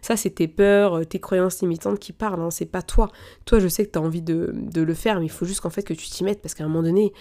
ça 0.03 0.17
c'est 0.17 0.31
tes 0.31 0.49
peurs, 0.49 1.07
tes 1.07 1.21
croyances 1.21 1.61
limitantes 1.61 1.99
qui 1.99 2.13
parlent, 2.13 2.41
hein, 2.41 2.51
c'est 2.51 2.67
pas 2.67 2.83
toi. 2.83 3.11
Toi 3.45 3.59
je 3.59 3.69
sais 3.69 3.87
que 3.87 3.93
tu 3.93 3.99
as 3.99 4.03
envie 4.03 4.23
de, 4.23 4.53
le 4.75 4.95
faire, 4.95 5.21
mais 5.21 5.27
il 5.27 5.31
faut 5.31 5.47
juste 5.47 5.61
qu'en 5.61 5.71
fait 5.71 5.83
que 5.83 5.95
tu 5.95 6.09
t'y 6.09 6.25
mettes 6.25 6.41
parce 6.41 6.55
qu'à 6.55 6.65
un 6.65 6.69
moment 6.69 6.83
donné, 6.83 7.13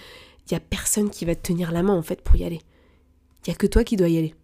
il 0.47 0.53
y 0.53 0.55
a 0.55 0.59
personne 0.59 1.09
qui 1.09 1.25
va 1.25 1.35
te 1.35 1.41
tenir 1.41 1.71
la 1.71 1.83
main 1.83 1.93
en 1.93 2.01
fait 2.01 2.21
pour 2.21 2.35
y 2.35 2.43
aller. 2.43 2.61
Il 3.45 3.49
n'y 3.49 3.53
a 3.53 3.57
que 3.57 3.67
toi 3.67 3.83
qui 3.83 3.95
dois 3.95 4.09
y 4.09 4.17
aller. 4.17 4.35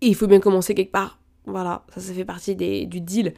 Et 0.00 0.06
il 0.08 0.14
faut 0.14 0.26
bien 0.26 0.40
commencer 0.40 0.74
quelque 0.74 0.92
part. 0.92 1.20
Voilà, 1.46 1.84
ça, 1.94 2.00
ça 2.00 2.14
fait 2.14 2.24
partie 2.24 2.56
des, 2.56 2.86
du 2.86 3.00
deal. 3.00 3.34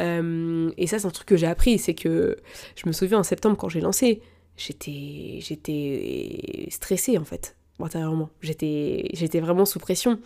Euh, 0.00 0.70
et 0.76 0.86
ça, 0.86 0.98
c'est 0.98 1.06
un 1.06 1.10
truc 1.10 1.28
que 1.28 1.36
j'ai 1.36 1.46
appris, 1.46 1.78
c'est 1.78 1.94
que 1.94 2.36
je 2.76 2.86
me 2.86 2.92
souviens 2.92 3.18
en 3.18 3.22
septembre 3.22 3.56
quand 3.56 3.68
j'ai 3.68 3.80
lancé, 3.80 4.20
j'étais, 4.56 5.38
j'étais 5.40 6.68
stressée 6.70 7.18
en 7.18 7.24
fait, 7.24 7.56
intérieurement. 7.78 8.30
J'étais, 8.40 9.08
j'étais 9.14 9.40
vraiment 9.40 9.64
sous 9.64 9.78
pression, 9.78 10.18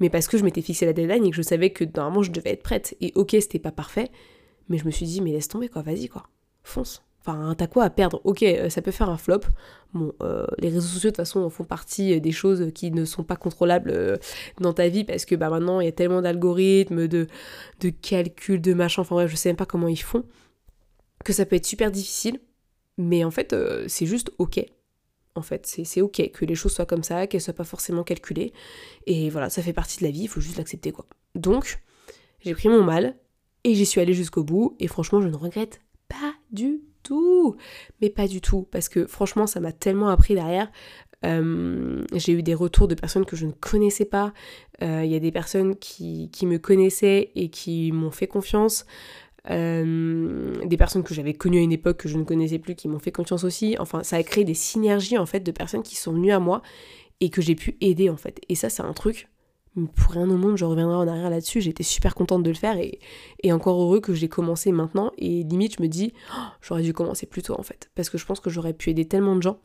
mais 0.00 0.10
parce 0.10 0.28
que 0.28 0.38
je 0.38 0.44
m'étais 0.44 0.62
fixé 0.62 0.86
la 0.86 0.92
deadline 0.92 1.26
et 1.26 1.30
que 1.30 1.36
je 1.36 1.42
savais 1.42 1.70
que 1.70 1.84
normalement 1.84 2.22
je 2.22 2.30
devais 2.30 2.50
être 2.50 2.62
prête. 2.62 2.96
Et 3.00 3.12
ok, 3.14 3.30
c'était 3.32 3.58
pas 3.58 3.72
parfait, 3.72 4.10
mais 4.68 4.78
je 4.78 4.84
me 4.84 4.90
suis 4.90 5.06
dit, 5.06 5.20
mais 5.20 5.32
laisse 5.32 5.48
tomber 5.48 5.68
quoi, 5.68 5.82
vas-y 5.82 6.08
quoi, 6.08 6.28
fonce. 6.62 7.02
Enfin, 7.26 7.54
t'as 7.56 7.66
quoi 7.66 7.82
à 7.84 7.90
perdre 7.90 8.20
Ok, 8.22 8.44
euh, 8.44 8.68
ça 8.70 8.82
peut 8.82 8.92
faire 8.92 9.10
un 9.10 9.16
flop. 9.16 9.40
Bon, 9.94 10.12
euh, 10.22 10.46
les 10.58 10.68
réseaux 10.68 10.86
sociaux 10.86 11.10
de 11.10 11.16
toute 11.16 11.16
façon 11.16 11.48
font 11.50 11.64
partie 11.64 12.14
euh, 12.14 12.20
des 12.20 12.30
choses 12.30 12.70
qui 12.72 12.92
ne 12.92 13.04
sont 13.04 13.24
pas 13.24 13.34
contrôlables 13.34 14.20
dans 14.60 14.72
ta 14.72 14.88
vie 14.88 15.02
parce 15.02 15.24
que 15.24 15.34
bah, 15.34 15.50
maintenant 15.50 15.80
il 15.80 15.86
y 15.86 15.88
a 15.88 15.92
tellement 15.92 16.22
d'algorithmes, 16.22 17.08
de, 17.08 17.26
de 17.80 17.90
calculs, 17.90 18.60
de 18.60 18.74
machin, 18.74 19.02
enfin 19.02 19.16
bref, 19.16 19.30
je 19.30 19.36
sais 19.36 19.48
même 19.48 19.56
pas 19.56 19.66
comment 19.66 19.88
ils 19.88 20.00
font, 20.00 20.24
que 21.24 21.32
ça 21.32 21.46
peut 21.46 21.56
être 21.56 21.66
super 21.66 21.90
difficile. 21.90 22.40
Mais 22.96 23.24
en 23.24 23.30
fait, 23.30 23.54
c'est 23.88 24.06
juste 24.06 24.30
ok. 24.38 24.64
En 25.34 25.42
fait, 25.42 25.66
c'est 25.66 26.00
ok 26.00 26.30
que 26.32 26.44
les 26.44 26.54
choses 26.54 26.72
soient 26.72 26.86
comme 26.86 27.02
ça, 27.02 27.26
qu'elles 27.26 27.42
soient 27.42 27.52
pas 27.52 27.64
forcément 27.64 28.04
calculées. 28.04 28.52
Et 29.06 29.30
voilà, 29.30 29.50
ça 29.50 29.62
fait 29.62 29.74
partie 29.74 29.98
de 29.98 30.04
la 30.04 30.10
vie, 30.10 30.22
il 30.22 30.28
faut 30.28 30.40
juste 30.40 30.58
l'accepter 30.58 30.92
quoi. 30.92 31.06
Donc, 31.34 31.82
j'ai 32.40 32.54
pris 32.54 32.68
mon 32.68 32.82
mal 32.82 33.16
et 33.64 33.74
j'y 33.74 33.84
suis 33.84 34.00
allée 34.00 34.14
jusqu'au 34.14 34.44
bout. 34.44 34.76
Et 34.78 34.86
franchement, 34.86 35.20
je 35.20 35.28
ne 35.28 35.36
regrette 35.36 35.80
pas 36.08 36.34
du 36.50 36.80
mais 38.00 38.10
pas 38.10 38.26
du 38.26 38.40
tout, 38.40 38.66
parce 38.70 38.88
que 38.88 39.06
franchement, 39.06 39.46
ça 39.46 39.60
m'a 39.60 39.72
tellement 39.72 40.08
appris 40.08 40.34
derrière. 40.34 40.70
Euh, 41.24 42.04
j'ai 42.14 42.32
eu 42.32 42.42
des 42.42 42.54
retours 42.54 42.88
de 42.88 42.94
personnes 42.94 43.24
que 43.24 43.36
je 43.36 43.46
ne 43.46 43.52
connaissais 43.52 44.04
pas. 44.04 44.32
Euh, 44.82 45.02
il 45.04 45.10
y 45.10 45.16
a 45.16 45.20
des 45.20 45.32
personnes 45.32 45.76
qui, 45.76 46.30
me 46.42 46.58
connaissaient 46.58 47.30
et 47.34 47.48
qui 47.48 47.92
m'ont 47.92 48.10
fait 48.10 48.26
confiance. 48.26 48.86
Euh, 49.48 50.52
des 50.64 50.76
personnes 50.76 51.04
que 51.04 51.14
j'avais 51.14 51.32
connues 51.32 51.58
à 51.58 51.62
une 51.62 51.72
époque 51.72 51.98
que 51.98 52.08
je 52.08 52.18
ne 52.18 52.24
connaissais 52.24 52.58
plus 52.58 52.74
qui 52.74 52.88
m'ont 52.88 52.98
fait 52.98 53.12
confiance 53.12 53.44
aussi. 53.44 53.76
Enfin, 53.78 54.02
ça 54.02 54.16
a 54.16 54.22
créé 54.22 54.44
des 54.44 54.54
synergies 54.54 55.18
en 55.18 55.26
fait 55.26 55.40
de 55.40 55.52
personnes 55.52 55.82
qui 55.82 55.96
sont 55.96 56.12
venues 56.12 56.32
à 56.32 56.40
moi 56.40 56.62
et 57.20 57.30
que 57.30 57.40
j'ai 57.40 57.54
pu 57.54 57.76
aider 57.80 58.10
en 58.10 58.16
fait. 58.16 58.40
Et 58.48 58.54
ça, 58.54 58.68
c'est 58.68 58.82
un 58.82 58.92
truc 58.92 59.28
pour 59.94 60.12
rien 60.12 60.28
au 60.30 60.36
monde, 60.36 60.56
je 60.56 60.64
reviendrai 60.64 60.96
en 60.96 61.06
arrière 61.06 61.30
là-dessus. 61.30 61.60
J'étais 61.60 61.82
super 61.82 62.14
contente 62.14 62.42
de 62.42 62.48
le 62.48 62.56
faire 62.56 62.78
et, 62.78 63.52
encore 63.52 63.80
heureux 63.80 64.00
que 64.00 64.14
j'ai 64.14 64.28
commencé 64.28 64.72
maintenant. 64.72 65.12
Et 65.18 65.42
limite, 65.42 65.76
je 65.76 65.82
me 65.82 65.88
dis, 65.88 66.14
oh, 66.32 66.40
j'aurais 66.62 66.82
dû 66.82 66.92
commencer 66.92 67.26
plus 67.26 67.42
tôt 67.42 67.54
en 67.58 67.62
fait. 67.62 67.90
Parce 67.94 68.08
que 68.08 68.18
je 68.18 68.24
pense 68.24 68.40
que 68.40 68.50
j'aurais 68.50 68.72
pu 68.72 68.90
aider 68.90 69.06
tellement 69.06 69.36
de 69.36 69.42
gens. 69.42 69.58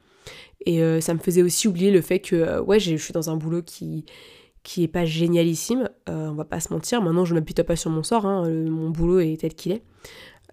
Et 0.66 0.84
euh, 0.84 1.02
ça 1.02 1.14
me 1.14 1.20
faisait 1.20 1.42
aussi 1.42 1.68
oublier 1.68 1.92
le 1.92 2.02
fait 2.02 2.20
que, 2.20 2.36
euh, 2.36 2.62
ouais, 2.62 2.80
je 2.80 2.96
suis 2.96 3.14
dans 3.14 3.30
un 3.30 3.38
boulot 3.38 3.62
qui 3.62 4.06
qui 4.64 4.84
est 4.84 4.88
pas 4.88 5.06
génialissime, 5.06 5.90
euh, 6.08 6.28
on 6.28 6.36
va 6.36 6.46
pas 6.46 6.60
se 6.60 6.72
mentir. 6.72 7.02
Maintenant, 7.02 7.26
je 7.26 7.34
m'appuie 7.34 7.56
pas 7.56 7.76
sur 7.76 7.90
mon 7.90 8.04
sort, 8.04 8.28
hein, 8.28 8.48
mon 8.48 8.92
boulot 8.92 9.20
est 9.20 9.42
tel 9.42 9.56
qu'il 9.56 9.72
est. 9.72 9.82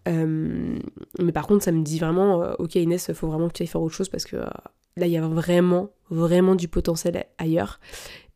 mais 0.07 1.33
par 1.33 1.47
contre, 1.47 1.63
ça 1.63 1.73
me 1.73 1.83
dit 1.83 1.99
vraiment, 1.99 2.55
ok 2.59 2.77
Inès, 2.77 3.13
faut 3.13 3.27
vraiment 3.27 3.49
que 3.49 3.53
tu 3.53 3.63
ailles 3.63 3.67
faire 3.67 3.83
autre 3.83 3.95
chose 3.95 4.09
parce 4.09 4.25
que 4.25 4.37
là, 4.37 5.07
il 5.07 5.13
y 5.13 5.19
a 5.19 5.29
vraiment, 5.29 5.91
vraiment 6.09 6.55
du 6.55 6.69
potentiel 6.69 7.27
ailleurs. 7.37 7.81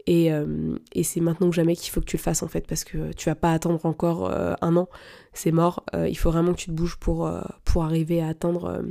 Euh, 0.08 0.76
et, 0.92 1.02
c'est 1.04 1.20
maintenant 1.20 1.48
que 1.50 1.54
jamais 1.54 1.76
qu'il 1.76 1.90
faut 1.90 2.00
que 2.00 2.06
tu 2.06 2.16
le 2.16 2.22
fasses 2.22 2.42
en 2.42 2.48
fait, 2.48 2.66
parce 2.66 2.84
que 2.84 3.12
tu 3.12 3.28
vas 3.28 3.34
pas 3.34 3.52
attendre 3.52 3.84
encore 3.86 4.30
euh, 4.30 4.54
un 4.60 4.76
an, 4.76 4.88
c'est 5.32 5.52
mort. 5.52 5.84
Euh, 5.94 6.08
il 6.08 6.16
faut 6.16 6.30
vraiment 6.30 6.52
que 6.52 6.58
tu 6.58 6.66
te 6.66 6.72
bouges 6.72 6.96
pour, 6.96 7.30
pour 7.64 7.84
arriver 7.84 8.20
à 8.20 8.28
atteindre 8.28 8.82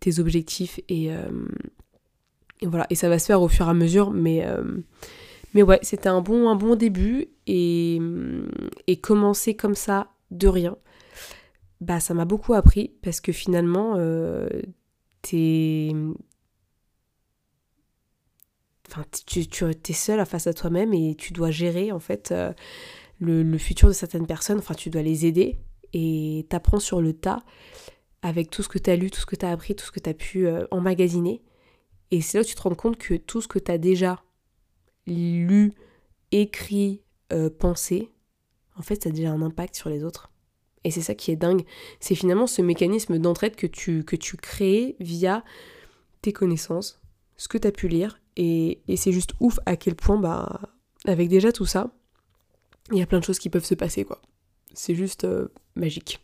tes 0.00 0.18
objectifs 0.18 0.80
et, 0.88 1.10
voilà. 2.62 2.86
Et 2.90 2.94
ça 2.94 3.08
va 3.08 3.18
se 3.18 3.26
faire 3.26 3.42
au 3.42 3.48
fur 3.48 3.66
et 3.66 3.70
à 3.70 3.74
mesure, 3.74 4.10
mais, 4.10 4.46
mais 5.54 5.62
ouais, 5.62 5.78
c'était 5.82 6.08
un 6.08 6.20
bon, 6.20 6.48
un 6.48 6.56
bon 6.56 6.76
début 6.76 7.28
et, 7.46 8.00
et 8.86 8.96
commencer 9.00 9.54
comme 9.54 9.74
ça 9.74 10.08
de 10.30 10.48
rien, 10.48 10.76
bah 11.80 12.00
ça 12.00 12.14
m'a 12.14 12.24
beaucoup 12.24 12.54
appris 12.54 12.92
parce 13.02 13.20
que 13.20 13.32
finalement, 13.32 13.98
t'es 15.22 15.92
enfin, 18.88 19.04
tu, 19.26 19.46
tu 19.46 19.64
es 19.64 19.92
seul 19.92 20.24
face 20.26 20.46
à 20.46 20.54
toi-même 20.54 20.92
et 20.92 21.14
tu 21.14 21.32
dois 21.32 21.50
gérer 21.50 21.92
en 21.92 22.00
fait 22.00 22.32
euh, 22.32 22.52
le, 23.20 23.58
futur 23.58 23.88
de 23.88 23.92
certaines 23.92 24.26
personnes, 24.26 24.58
enfin 24.58 24.74
tu 24.74 24.90
dois 24.90 25.02
les 25.02 25.26
aider 25.26 25.58
et 25.92 26.46
t'apprends 26.48 26.80
sur 26.80 27.00
le 27.00 27.12
tas 27.12 27.42
avec 28.22 28.50
tout 28.50 28.62
ce 28.62 28.68
que 28.68 28.78
tu 28.78 28.90
as 28.90 28.96
lu, 28.96 29.10
tout 29.10 29.20
ce 29.20 29.26
que 29.26 29.36
tu 29.36 29.46
as 29.46 29.50
appris, 29.50 29.74
tout 29.74 29.84
ce 29.84 29.92
que 29.92 30.00
tu 30.00 30.10
as 30.10 30.14
pu 30.14 30.46
euh, 30.46 30.66
emmagasiner. 30.70 31.42
Et 32.10 32.20
c'est 32.20 32.38
là 32.38 32.42
où 32.42 32.46
tu 32.46 32.54
te 32.54 32.62
rends 32.62 32.74
compte 32.74 32.96
que 32.96 33.14
tout 33.14 33.40
ce 33.40 33.48
que 33.48 33.58
tu 33.58 33.70
as 33.70 33.78
déjà 33.78 34.22
lu, 35.06 35.72
écrit, 36.30 37.02
euh, 37.32 37.50
pensé, 37.50 38.10
en 38.76 38.82
fait 38.82 39.02
ça 39.02 39.10
a 39.10 39.12
déjà 39.12 39.30
un 39.30 39.42
impact 39.42 39.76
sur 39.76 39.90
les 39.90 40.04
autres. 40.04 40.30
Et 40.84 40.90
c'est 40.90 41.00
ça 41.00 41.14
qui 41.14 41.30
est 41.30 41.36
dingue. 41.36 41.64
C'est 42.00 42.14
finalement 42.14 42.46
ce 42.46 42.60
mécanisme 42.60 43.18
d'entraide 43.18 43.56
que 43.56 43.66
tu, 43.66 44.04
que 44.04 44.16
tu 44.16 44.36
crées 44.36 44.96
via 45.00 45.42
tes 46.20 46.32
connaissances, 46.32 47.00
ce 47.36 47.48
que 47.48 47.56
tu 47.56 47.70
pu 47.72 47.88
lire 47.88 48.20
et, 48.36 48.80
c'est 48.96 49.12
juste 49.12 49.32
ouf 49.40 49.58
à 49.66 49.76
quel 49.76 49.94
point, 49.94 50.18
bah, 50.18 50.60
avec 51.06 51.28
déjà 51.28 51.52
tout 51.52 51.66
ça, 51.66 51.90
il 52.90 52.98
y 52.98 53.02
a 53.02 53.06
plein 53.06 53.18
de 53.18 53.24
choses 53.24 53.38
qui 53.38 53.50
peuvent 53.50 53.64
se 53.64 53.74
passer, 53.74 54.04
quoi. 54.04 54.20
C'est 54.74 54.94
juste 54.94 55.24
euh, 55.24 55.48
magique. 55.76 56.20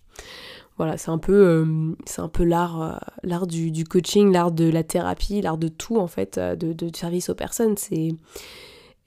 Voilà, 0.77 0.96
c'est 0.96 1.11
un 1.11 1.18
peu, 1.18 1.46
euh, 1.46 1.94
c'est 2.07 2.20
un 2.20 2.29
peu 2.29 2.42
l'art, 2.42 2.83
euh, 2.83 2.96
l'art 3.23 3.46
du, 3.46 3.85
coaching, 3.85 4.33
l'art 4.33 4.51
de 4.51 4.68
la 4.68 4.83
thérapie, 4.83 5.40
l'art 5.40 5.59
de 5.59 5.68
tout, 5.68 5.99
en 5.99 6.07
fait, 6.07 6.38
de, 6.38 6.73
de 6.73 6.96
service 6.96 7.29
aux 7.29 7.35
personnes. 7.35 7.77
C'est 7.77 8.09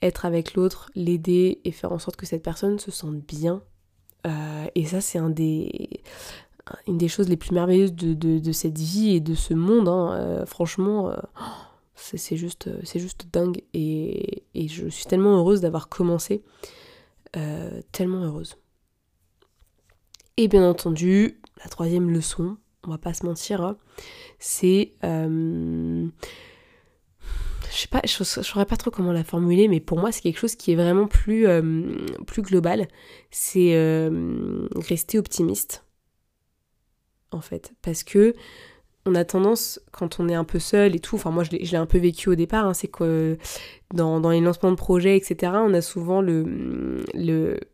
être 0.00 0.24
avec 0.24 0.54
l'autre, 0.54 0.90
l'aider 0.94 1.60
et 1.64 1.72
faire 1.72 1.92
en 1.92 1.98
sorte 1.98 2.16
que 2.16 2.26
cette 2.26 2.42
personne 2.42 2.78
se 2.78 2.90
sente 2.90 3.16
bien. 3.16 3.62
et 4.74 4.84
ça, 4.86 5.00
c'est 5.00 5.18
un 5.18 5.30
des, 5.30 5.88
une 6.86 6.98
des 6.98 7.08
choses 7.08 7.28
les 7.28 7.36
plus 7.36 7.52
merveilleuses 7.52 7.94
de, 7.94 8.14
de, 8.14 8.52
cette 8.52 8.78
vie 8.78 9.16
et 9.16 9.20
de 9.20 9.34
ce 9.34 9.54
monde. 9.54 9.88
Hein. 9.88 10.44
franchement, 10.46 11.12
c'est 11.94 12.36
juste, 12.36 12.68
euh, 12.68 12.80
juste 12.94 13.26
dingue 13.32 13.62
et, 13.72 14.44
je 14.54 14.88
suis 14.88 15.06
tellement 15.06 15.36
heureuse 15.38 15.60
d'avoir 15.60 15.88
commencé. 15.88 16.42
Euh, 17.36 17.80
tellement 17.90 18.22
heureuse. 18.22 18.56
Et 20.36 20.46
bien 20.46 20.68
entendu, 20.68 21.40
la 21.62 21.68
troisième 21.68 22.10
leçon, 22.10 22.56
on 22.84 22.90
va 22.90 22.98
pas 22.98 23.14
se 23.14 23.26
mentir, 23.26 23.62
hein, 23.62 23.76
c'est... 24.38 24.92
Euh, 25.04 26.06
je 27.70 27.76
sais 27.76 27.88
pas, 27.88 28.02
je 28.04 28.22
saurais 28.22 28.66
pas 28.66 28.76
trop 28.76 28.92
comment 28.92 29.10
la 29.10 29.24
formuler, 29.24 29.66
mais 29.66 29.80
pour 29.80 29.98
moi 29.98 30.12
c'est 30.12 30.20
quelque 30.20 30.38
chose 30.38 30.54
qui 30.54 30.70
est 30.70 30.76
vraiment 30.76 31.08
plus, 31.08 31.48
plus 32.24 32.42
global. 32.42 32.86
C'est 33.32 33.74
rester 34.76 35.18
optimiste, 35.18 35.84
en 37.32 37.40
fait. 37.40 37.72
Parce 37.82 38.04
que 38.04 38.36
on 39.06 39.14
a 39.14 39.24
tendance, 39.24 39.80
quand 39.92 40.18
on 40.18 40.28
est 40.28 40.34
un 40.34 40.44
peu 40.44 40.58
seul 40.58 40.96
et 40.96 40.98
tout, 40.98 41.16
enfin 41.16 41.30
moi 41.30 41.44
je 41.44 41.50
l'ai 41.50 41.76
un 41.76 41.86
peu 41.86 41.98
vécu 41.98 42.30
au 42.30 42.34
départ, 42.34 42.66
hein, 42.66 42.74
c'est 42.74 42.88
que 42.88 43.36
dans, 43.92 44.18
les 44.30 44.40
lancements 44.40 44.70
de 44.70 44.76
projets, 44.76 45.16
etc., 45.16 45.52
on 45.56 45.74
a 45.74 45.82
souvent 45.82 46.22
le, 46.22 47.04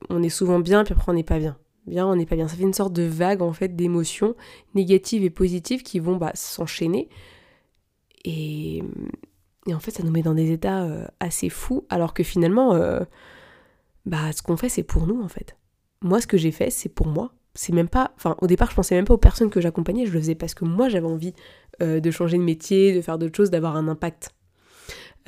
on 0.09 0.23
est 0.23 0.29
souvent 0.29 0.59
bien, 0.59 0.85
puis 0.85 0.93
après 0.93 1.11
on 1.11 1.15
n'est 1.15 1.23
pas 1.23 1.39
bien. 1.39 1.57
Bien, 1.87 2.07
on 2.07 2.15
n'est 2.15 2.27
pas 2.27 2.37
bien. 2.37 2.47
Ça 2.47 2.57
fait 2.57 2.63
une 2.63 2.75
sorte 2.75 2.93
de 2.93 3.03
vague 3.03 3.43
en 3.43 3.53
fait 3.53 3.75
d'émotions 3.75 4.37
négatives 4.75 5.25
et 5.25 5.31
positives 5.31 5.83
qui 5.83 5.99
vont 5.99 6.17
bah, 6.17 6.31
s'enchaîner. 6.35 7.09
Et, 8.25 8.83
et, 9.67 9.75
en 9.75 9.81
fait, 9.81 9.91
ça 9.91 10.03
nous 10.03 10.11
met 10.11 10.23
dans 10.23 10.35
des 10.35 10.53
états 10.53 10.85
euh, 10.85 11.07
assez 11.21 11.49
fous, 11.49 11.87
alors 11.89 12.13
que 12.13 12.23
finalement, 12.23 12.75
euh, 12.75 13.01
bah, 14.05 14.31
ce 14.33 14.43
qu'on 14.43 14.59
fait, 14.59 14.69
c'est 14.69 14.83
pour 14.83 15.07
nous 15.07 15.23
en 15.23 15.29
fait. 15.29 15.57
Moi, 16.03 16.21
ce 16.21 16.27
que 16.27 16.37
j'ai 16.37 16.53
fait, 16.53 16.71
c'est 16.71 16.91
pour 16.91 17.07
moi. 17.07 17.33
C'est 17.55 17.73
même 17.73 17.89
pas, 17.89 18.13
au 18.41 18.47
départ 18.47 18.71
je 18.71 18.77
pensais 18.77 18.95
même 18.95 19.05
pas 19.05 19.15
aux 19.15 19.19
personnes 19.19 19.51
que 19.51 19.61
j'accompagnais, 19.61 20.07
je 20.07 20.13
le 20.13 20.21
faisais 20.21 20.35
parce 20.35 20.55
que 20.55 20.65
moi 20.65 20.89
j'avais 20.89 21.07
envie 21.07 21.35
euh, 21.83 22.01
de 22.01 22.11
changer 22.11 22.37
de 22.37 22.43
métier, 22.43 22.95
de 22.95 23.01
faire 23.01 23.19
d'autres 23.19 23.37
choses, 23.37 23.51
d'avoir 23.51 23.77
un 23.77 23.89
impact. 23.89 24.31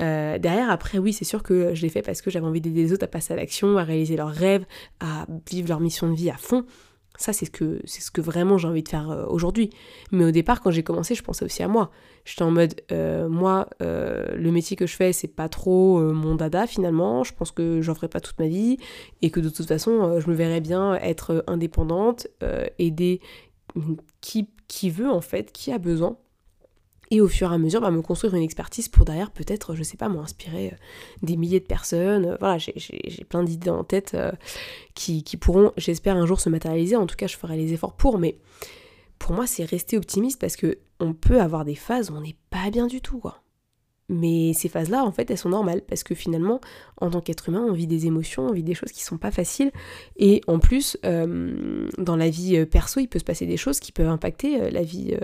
Euh, 0.01 0.37
derrière, 0.39 0.69
après, 0.69 0.97
oui, 0.97 1.13
c'est 1.13 1.25
sûr 1.25 1.43
que 1.43 1.75
je 1.75 1.81
l'ai 1.81 1.89
fait 1.89 2.01
parce 2.01 2.21
que 2.21 2.31
j'avais 2.31 2.45
envie 2.45 2.61
d'aider 2.61 2.83
les 2.83 2.93
autres 2.93 3.03
à 3.05 3.07
passer 3.07 3.33
à 3.33 3.35
l'action, 3.35 3.77
à 3.77 3.83
réaliser 3.83 4.17
leurs 4.17 4.31
rêves, 4.31 4.65
à 4.99 5.25
vivre 5.49 5.69
leur 5.69 5.79
mission 5.79 6.09
de 6.09 6.15
vie 6.15 6.29
à 6.29 6.37
fond. 6.37 6.65
Ça, 7.17 7.31
c'est 7.31 7.45
ce 7.45 7.51
que, 7.51 7.79
c'est 7.85 8.01
ce 8.01 8.11
que 8.11 8.21
vraiment 8.21 8.57
j'ai 8.57 8.67
envie 8.67 8.83
de 8.83 8.89
faire 8.89 9.11
euh, 9.11 9.25
aujourd'hui. 9.27 9.69
Mais 10.11 10.25
au 10.25 10.31
départ, 10.31 10.61
quand 10.61 10.71
j'ai 10.71 10.83
commencé, 10.83 11.15
je 11.15 11.23
pensais 11.23 11.45
aussi 11.45 11.61
à 11.63 11.67
moi. 11.67 11.91
J'étais 12.25 12.43
en 12.43 12.51
mode, 12.51 12.75
moi, 13.29 13.67
le 13.81 14.49
métier 14.49 14.77
que 14.77 14.87
je 14.87 14.95
fais, 14.95 15.11
c'est 15.11 15.27
pas 15.27 15.49
trop 15.49 15.99
mon 16.13 16.35
dada 16.35 16.67
finalement. 16.67 17.25
Je 17.25 17.33
pense 17.33 17.51
que 17.51 17.81
j'en 17.81 17.95
ferai 17.95 18.07
pas 18.07 18.21
toute 18.21 18.39
ma 18.39 18.47
vie 18.47 18.77
et 19.21 19.29
que 19.29 19.41
de 19.41 19.49
toute 19.49 19.67
façon, 19.67 20.21
je 20.21 20.29
me 20.29 20.33
verrais 20.33 20.61
bien 20.61 20.95
être 20.95 21.43
indépendante, 21.47 22.27
aider 22.79 23.19
qui, 24.21 24.47
qui 24.69 24.89
veut 24.89 25.09
en 25.09 25.19
fait, 25.19 25.51
qui 25.51 25.73
a 25.73 25.79
besoin 25.79 26.17
et 27.13 27.21
au 27.21 27.27
fur 27.27 27.51
et 27.51 27.55
à 27.55 27.57
mesure 27.59 27.79
bah, 27.79 27.91
me 27.91 28.01
construire 28.01 28.33
une 28.33 28.41
expertise 28.41 28.89
pour 28.89 29.05
derrière 29.05 29.29
peut-être, 29.29 29.75
je 29.75 29.83
sais 29.83 29.97
pas, 29.97 30.09
m'inspirer 30.09 30.69
euh, 30.69 30.77
des 31.21 31.37
milliers 31.37 31.59
de 31.59 31.65
personnes. 31.65 32.25
Euh, 32.25 32.37
voilà, 32.39 32.57
j'ai 32.57 33.23
plein 33.29 33.43
d'idées 33.43 33.69
en 33.69 33.83
tête 33.83 34.15
euh, 34.15 34.31
qui, 34.95 35.21
pourront, 35.39 35.71
j'espère, 35.77 36.17
un 36.17 36.25
jour 36.25 36.39
se 36.39 36.49
matérialiser. 36.49 36.95
En 36.95 37.05
tout 37.05 37.15
cas, 37.15 37.27
je 37.27 37.37
ferai 37.37 37.55
les 37.55 37.71
efforts 37.71 37.93
pour, 37.93 38.17
mais 38.17 38.39
pour 39.19 39.33
moi, 39.33 39.45
c'est 39.45 39.63
rester 39.63 39.95
optimiste 39.95 40.41
parce 40.41 40.55
que 40.55 40.79
on 40.99 41.13
peut 41.13 41.39
avoir 41.39 41.65
des 41.65 41.75
phases 41.75 42.09
où 42.09 42.15
on 42.15 42.21
n'est 42.21 42.37
pas 42.49 42.71
bien 42.71 42.87
du 42.87 42.99
tout, 42.99 43.19
quoi. 43.19 43.43
Mais 44.09 44.53
ces 44.53 44.67
phases-là, 44.67 45.05
en 45.05 45.11
fait, 45.11 45.29
elles 45.29 45.37
sont 45.37 45.49
normales 45.49 45.81
parce 45.81 46.03
que 46.03 46.15
finalement, 46.15 46.61
en 46.99 47.11
tant 47.11 47.21
qu'être 47.21 47.47
humain, 47.47 47.63
on 47.67 47.73
vit 47.73 47.87
des 47.87 48.07
émotions, 48.07 48.47
on 48.47 48.51
vit 48.51 48.63
des 48.63 48.73
choses 48.73 48.91
qui 48.91 49.03
sont 49.03 49.17
pas 49.17 49.31
faciles. 49.31 49.71
Et 50.17 50.41
en 50.47 50.59
plus, 50.59 50.97
dans 51.03 52.15
la 52.15 52.29
vie 52.29 52.65
perso, 52.65 52.99
il 52.99 53.07
peut 53.07 53.19
se 53.19 53.23
passer 53.23 53.45
des 53.45 53.55
choses 53.55 53.79
qui 53.79 53.93
peuvent 53.93 54.09
impacter 54.09 54.69
la 54.71 54.83
vie 54.83 55.15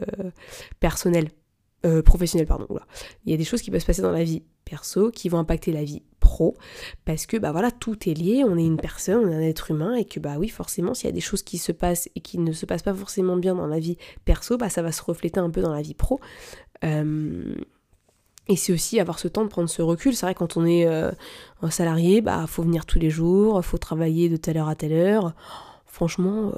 personnelle. 0.80 1.28
Euh, 1.86 2.02
professionnel, 2.02 2.46
pardon. 2.46 2.68
Il 3.26 3.32
y 3.32 3.34
a 3.34 3.38
des 3.38 3.46
choses 3.46 3.62
qui 3.62 3.72
peuvent 3.72 3.80
se 3.80 3.86
passer 3.86 4.02
dans 4.02 4.12
la 4.12 4.24
vie 4.24 4.44
perso 4.66 5.12
qui 5.12 5.30
vont 5.30 5.40
impacter 5.40 5.72
la 5.72 5.84
vie 5.84 6.04
pro 6.20 6.56
parce 7.06 7.26
que 7.26 7.38
bah 7.38 7.52
voilà 7.52 7.72
tout 7.72 8.08
est 8.08 8.14
lié 8.14 8.44
on 8.46 8.56
est 8.56 8.66
une 8.66 8.78
personne 8.78 9.26
on 9.26 9.32
est 9.32 9.36
un 9.36 9.42
être 9.42 9.72
humain 9.72 9.96
et 9.96 10.06
que 10.06 10.20
bah 10.20 10.36
oui 10.38 10.48
forcément 10.48 10.94
s'il 10.94 11.08
y 11.08 11.10
a 11.10 11.14
des 11.14 11.22
choses 11.22 11.42
qui 11.42 11.58
se 11.58 11.72
passent 11.72 12.08
et 12.16 12.20
qui 12.20 12.38
ne 12.38 12.52
se 12.52 12.68
passent 12.68 12.84
pas 12.84 12.94
forcément 12.94 13.36
bien 13.36 13.56
dans 13.56 13.66
la 13.66 13.80
vie 13.80 13.98
perso 14.26 14.58
bah 14.58 14.70
ça 14.70 14.84
va 14.84 14.92
se 14.92 15.02
refléter 15.02 15.40
un 15.40 15.50
peu 15.50 15.62
dans 15.62 15.74
la 15.74 15.82
vie 15.82 15.96
pro 15.96 16.20
euh, 16.84 17.56
et 18.48 18.56
c'est 18.56 18.72
aussi 18.72 19.00
avoir 19.00 19.18
ce 19.18 19.28
temps 19.28 19.44
de 19.44 19.50
prendre 19.50 19.70
ce 19.70 19.84
recul. 19.84 20.16
C'est 20.16 20.26
vrai 20.26 20.34
quand 20.34 20.58
on 20.58 20.66
est 20.66 20.88
euh, 20.88 21.12
un 21.62 21.70
salarié, 21.70 22.20
bah 22.20 22.46
faut 22.48 22.64
venir 22.64 22.88
tous 22.88 22.98
les 22.98 23.12
jours, 23.12 23.64
faut 23.64 23.78
travailler 23.78 24.28
de 24.28 24.38
telle 24.38 24.58
heure 24.58 24.70
à 24.70 24.74
telle 24.74 24.94
heure. 24.94 25.36
Franchement, 25.86 26.54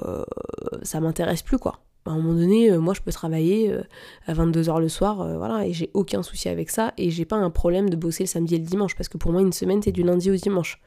ça 0.82 1.00
m'intéresse 1.00 1.42
plus 1.42 1.58
quoi 1.58 1.80
à 2.06 2.10
un 2.10 2.16
moment 2.16 2.34
donné, 2.34 2.70
euh, 2.70 2.80
moi 2.80 2.94
je 2.94 3.00
peux 3.00 3.12
travailler 3.12 3.70
euh, 3.70 3.82
à 4.26 4.34
22h 4.34 4.80
le 4.80 4.88
soir, 4.88 5.20
euh, 5.20 5.36
voilà, 5.36 5.66
et 5.66 5.72
j'ai 5.72 5.90
aucun 5.94 6.22
souci 6.22 6.48
avec 6.48 6.70
ça, 6.70 6.92
et 6.98 7.10
j'ai 7.10 7.24
pas 7.24 7.36
un 7.36 7.50
problème 7.50 7.90
de 7.90 7.96
bosser 7.96 8.24
le 8.24 8.28
samedi 8.28 8.56
et 8.56 8.58
le 8.58 8.64
dimanche, 8.64 8.96
parce 8.96 9.08
que 9.08 9.18
pour 9.18 9.32
moi 9.32 9.40
une 9.40 9.52
semaine 9.52 9.82
c'est 9.82 9.92
du 9.92 10.02
lundi 10.02 10.30
au 10.30 10.34
dimanche, 10.34 10.80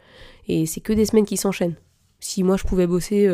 et 0.47 0.65
c'est 0.65 0.81
que 0.81 0.93
des 0.93 1.05
semaines 1.05 1.25
qui 1.25 1.37
s'enchaînent. 1.37 1.75
Si 2.19 2.43
moi 2.43 2.57
je 2.57 2.63
pouvais 2.63 2.87
bosser, 2.87 3.27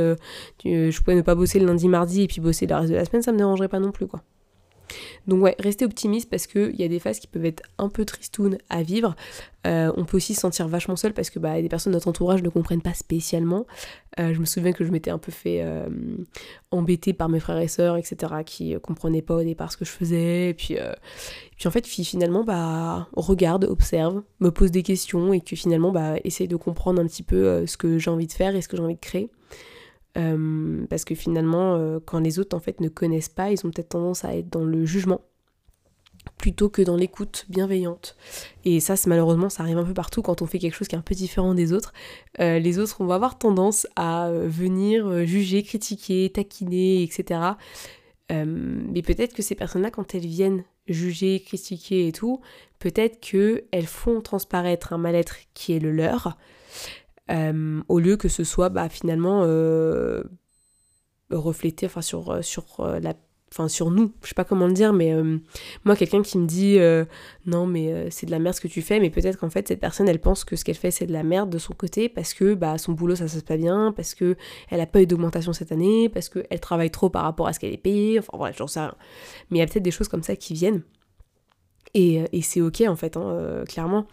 je 0.64 1.00
pouvais 1.00 1.16
ne 1.16 1.22
pas 1.22 1.36
bosser 1.36 1.60
le 1.60 1.66
lundi, 1.66 1.88
mardi, 1.88 2.24
et 2.24 2.28
puis 2.28 2.42
bosser 2.42 2.68
le 2.68 2.76
reste 2.76 2.90
de 2.90 2.96
la 2.96 3.06
semaine, 3.06 3.22
ça 3.22 3.32
me 3.32 3.38
dérangerait 3.38 3.70
pas 3.70 3.80
non 3.80 3.92
plus, 3.92 4.08
quoi. 4.08 4.22
Donc 5.28 5.44
ouais, 5.44 5.56
restez 5.60 5.86
optimiste 5.86 6.30
parce 6.30 6.48
qu'il 6.48 6.76
y 6.76 6.84
a 6.84 6.88
des 6.88 7.00
phases 7.00 7.20
qui 7.20 7.28
peuvent 7.28 7.46
être 7.46 7.64
un 7.78 7.90
peu 7.90 8.06
tristounes 8.06 8.58
à 8.70 8.84
vivre. 8.84 9.16
Euh, 9.68 9.92
on 9.96 10.06
peut 10.06 10.18
aussi 10.18 10.34
se 10.34 10.42
sentir 10.42 10.68
vachement 10.68 10.96
seul 10.96 11.14
parce 11.14 11.30
que 11.30 11.38
bah, 11.38 11.62
des 11.62 11.70
personnes 11.70 11.92
de 11.92 11.98
notre 11.98 12.08
entourage 12.08 12.42
ne 12.42 12.50
comprennent 12.50 12.82
pas 12.82 12.94
spécialement. 12.94 13.68
Euh, 14.20 14.34
je 14.34 14.40
me 14.40 14.46
souviens 14.46 14.74
que 14.74 14.84
je 14.84 14.92
m'étais 14.92 15.12
un 15.12 15.20
peu 15.20 15.32
fait 15.32 15.62
euh, 15.62 15.88
embêter 16.72 17.14
par 17.14 17.30
mes 17.30 17.40
frères 17.40 17.60
et 17.60 17.68
sœurs, 17.68 17.98
etc., 17.98 18.34
qui 18.46 18.76
comprenaient 18.82 19.22
pas 19.22 19.36
au 19.36 19.44
départ 19.44 19.72
ce 19.72 19.78
que 19.78 19.86
je 19.86 19.92
faisais. 19.92 20.50
Et 20.50 20.54
puis, 20.54 20.78
puis 21.58 21.68
en 21.68 21.72
fait, 21.72 21.86
finalement, 21.86 22.44
bah, 22.44 23.08
regarde, 23.16 23.66
observe, 23.66 24.24
me 24.40 24.50
pose 24.50 24.72
des 24.72 24.84
questions 24.84 25.34
et 25.34 25.42
que 25.42 25.56
finalement, 25.56 25.92
bah, 25.92 26.16
essaye 26.24 26.48
de 26.48 26.56
comprendre 26.56 27.02
un 27.02 27.06
petit 27.06 27.24
peu 27.24 27.66
ce 27.68 27.78
que 27.78 28.00
j'ai 28.00 28.10
envie 28.10 28.28
de 28.28 28.34
faire 28.34 28.56
et 28.56 28.62
ce 28.62 28.68
que 28.68 28.78
j'ai 28.78 28.84
envie 28.84 28.96
de 28.96 29.00
créer. 29.00 29.30
Euh, 30.18 30.86
parce 30.90 31.06
que 31.06 31.16
finalement, 31.16 31.76
euh, 31.76 32.00
quand 32.06 32.20
les 32.20 32.40
autres 32.40 32.56
en 32.56 32.60
fait 32.60 32.82
ne 32.82 32.90
connaissent 32.90 33.30
pas, 33.30 33.52
ils 33.52 33.66
ont 33.66 33.72
peut-être 33.72 33.90
tendance 33.90 34.26
à 34.26 34.36
être 34.36 34.50
dans 34.50 34.64
le 34.64 34.86
jugement 34.86 35.22
plutôt 36.38 36.70
que 36.70 36.82
dans 36.84 36.96
l'écoute 36.96 37.46
bienveillante. 37.50 38.16
Et 38.64 38.80
ça, 38.80 38.96
c'est 38.96 39.10
malheureusement, 39.10 39.50
ça 39.50 39.64
arrive 39.64 39.78
un 39.78 39.84
peu 39.84 39.94
partout 39.94 40.22
quand 40.22 40.42
on 40.44 40.46
fait 40.46 40.60
quelque 40.60 40.76
chose 40.76 40.88
qui 40.88 40.96
est 40.96 41.00
un 41.00 41.04
peu 41.04 41.16
différent 41.16 41.56
des 41.56 41.74
autres. 41.74 41.94
Euh, 42.40 42.60
les 42.60 42.78
autres, 42.78 42.98
on 43.00 43.06
va 43.06 43.16
avoir 43.16 43.40
tendance 43.40 43.88
à 43.96 44.30
venir 44.32 45.26
juger, 45.26 45.64
critiquer, 45.64 46.30
taquiner, 46.32 47.04
etc. 47.04 47.40
mais 48.30 49.02
peut-être 49.02 49.34
que 49.34 49.42
ces 49.42 49.56
personnes-là, 49.56 49.92
quand 49.92 50.16
elles 50.16 50.26
viennent 50.26 50.64
juger, 50.88 51.40
critiquer 51.40 52.08
et 52.08 52.12
tout, 52.12 52.42
peut-être 52.80 53.20
qu'elles 53.20 53.88
font 53.88 54.22
transparaître 54.22 54.94
un 54.94 54.98
mal-être 54.98 55.38
qui 55.54 55.74
est 55.74 55.80
le 55.80 55.92
leur, 55.92 56.38
euh, 57.30 57.82
au 57.88 58.00
lieu 58.00 58.18
que 58.18 58.28
ce 58.28 58.44
soit 58.44 58.70
bah, 58.70 58.90
finalement 58.90 59.44
euh, 59.46 60.24
reflété 61.30 61.86
enfin, 61.86 62.02
sur, 62.02 62.32
euh, 62.32 62.42
sur, 62.42 62.66
la, 63.02 63.14
enfin, 63.52 63.68
sur 63.68 63.92
nous. 63.92 64.14
Je 64.24 64.30
sais 64.30 64.34
pas 64.34 64.44
comment 64.44 64.68
le 64.68 64.74
dire, 64.74 64.92
mais 64.92 65.14
moi, 65.86 65.96
quelqu'un 65.96 66.22
qui 66.24 66.38
me 66.38 66.48
dit 66.48 66.78
non, 67.46 67.68
mais 67.68 68.10
c'est 68.10 68.26
de 68.26 68.32
la 68.32 68.40
merde 68.40 68.56
ce 68.56 68.62
que 68.62 68.68
tu 68.68 68.82
fais, 68.82 69.00
mais 69.00 69.10
peut-être 69.10 69.38
qu'en 69.38 69.50
fait, 69.50 69.68
cette 69.68 69.80
personne, 69.80 70.10
elle 70.10 70.20
pense 70.20 70.44
que 70.44 70.56
ce 70.56 70.66
qu'elle 70.66 70.76
fait, 70.76 70.92
c'est 70.92 71.06
de 71.06 71.14
la 71.14 71.24
merde 71.24 71.50
de 71.50 71.58
son 71.58 71.74
côté 71.74 72.10
parce 72.10 72.34
que 72.34 72.54
bah, 72.54 72.78
son 72.78 72.94
boulot, 72.94 73.16
ça 73.16 73.28
se 73.28 73.36
passe 73.36 73.44
pas 73.44 73.58
bien, 73.58 73.94
parce 73.96 74.16
que 74.16 74.36
elle 74.70 74.82
a 74.82 74.88
pas 74.88 75.02
eu 75.02 75.08
d'augmentation 75.08 75.54
cette 75.54 75.72
année, 75.72 76.10
parce 76.10 76.28
qu'elle 76.28 76.60
travaille 76.60 76.92
trop 76.92 77.10
par 77.10 77.24
rapport 77.24 77.48
à 77.48 77.54
ce 77.54 77.60
qu'elle 77.60 77.74
est 77.74 77.78
payée, 77.78 78.20
enfin 78.20 78.38
bref, 78.38 78.56
j'en 78.58 78.68
sais 78.68 78.80
rien. 78.80 78.96
Mais 79.50 79.58
il 79.58 79.62
y 79.62 79.64
a 79.64 79.68
peut-être 79.68 79.84
des 79.84 79.92
choses 79.92 80.08
comme 80.08 80.24
ça 80.24 80.36
qui 80.36 80.54
viennent. 80.54 80.82
Et, 81.94 82.24
et 82.32 82.42
c'est 82.42 82.62
ok 82.62 82.84
en 82.88 82.96
fait, 82.96 83.16
hein, 83.16 83.64
clairement. 83.68 84.08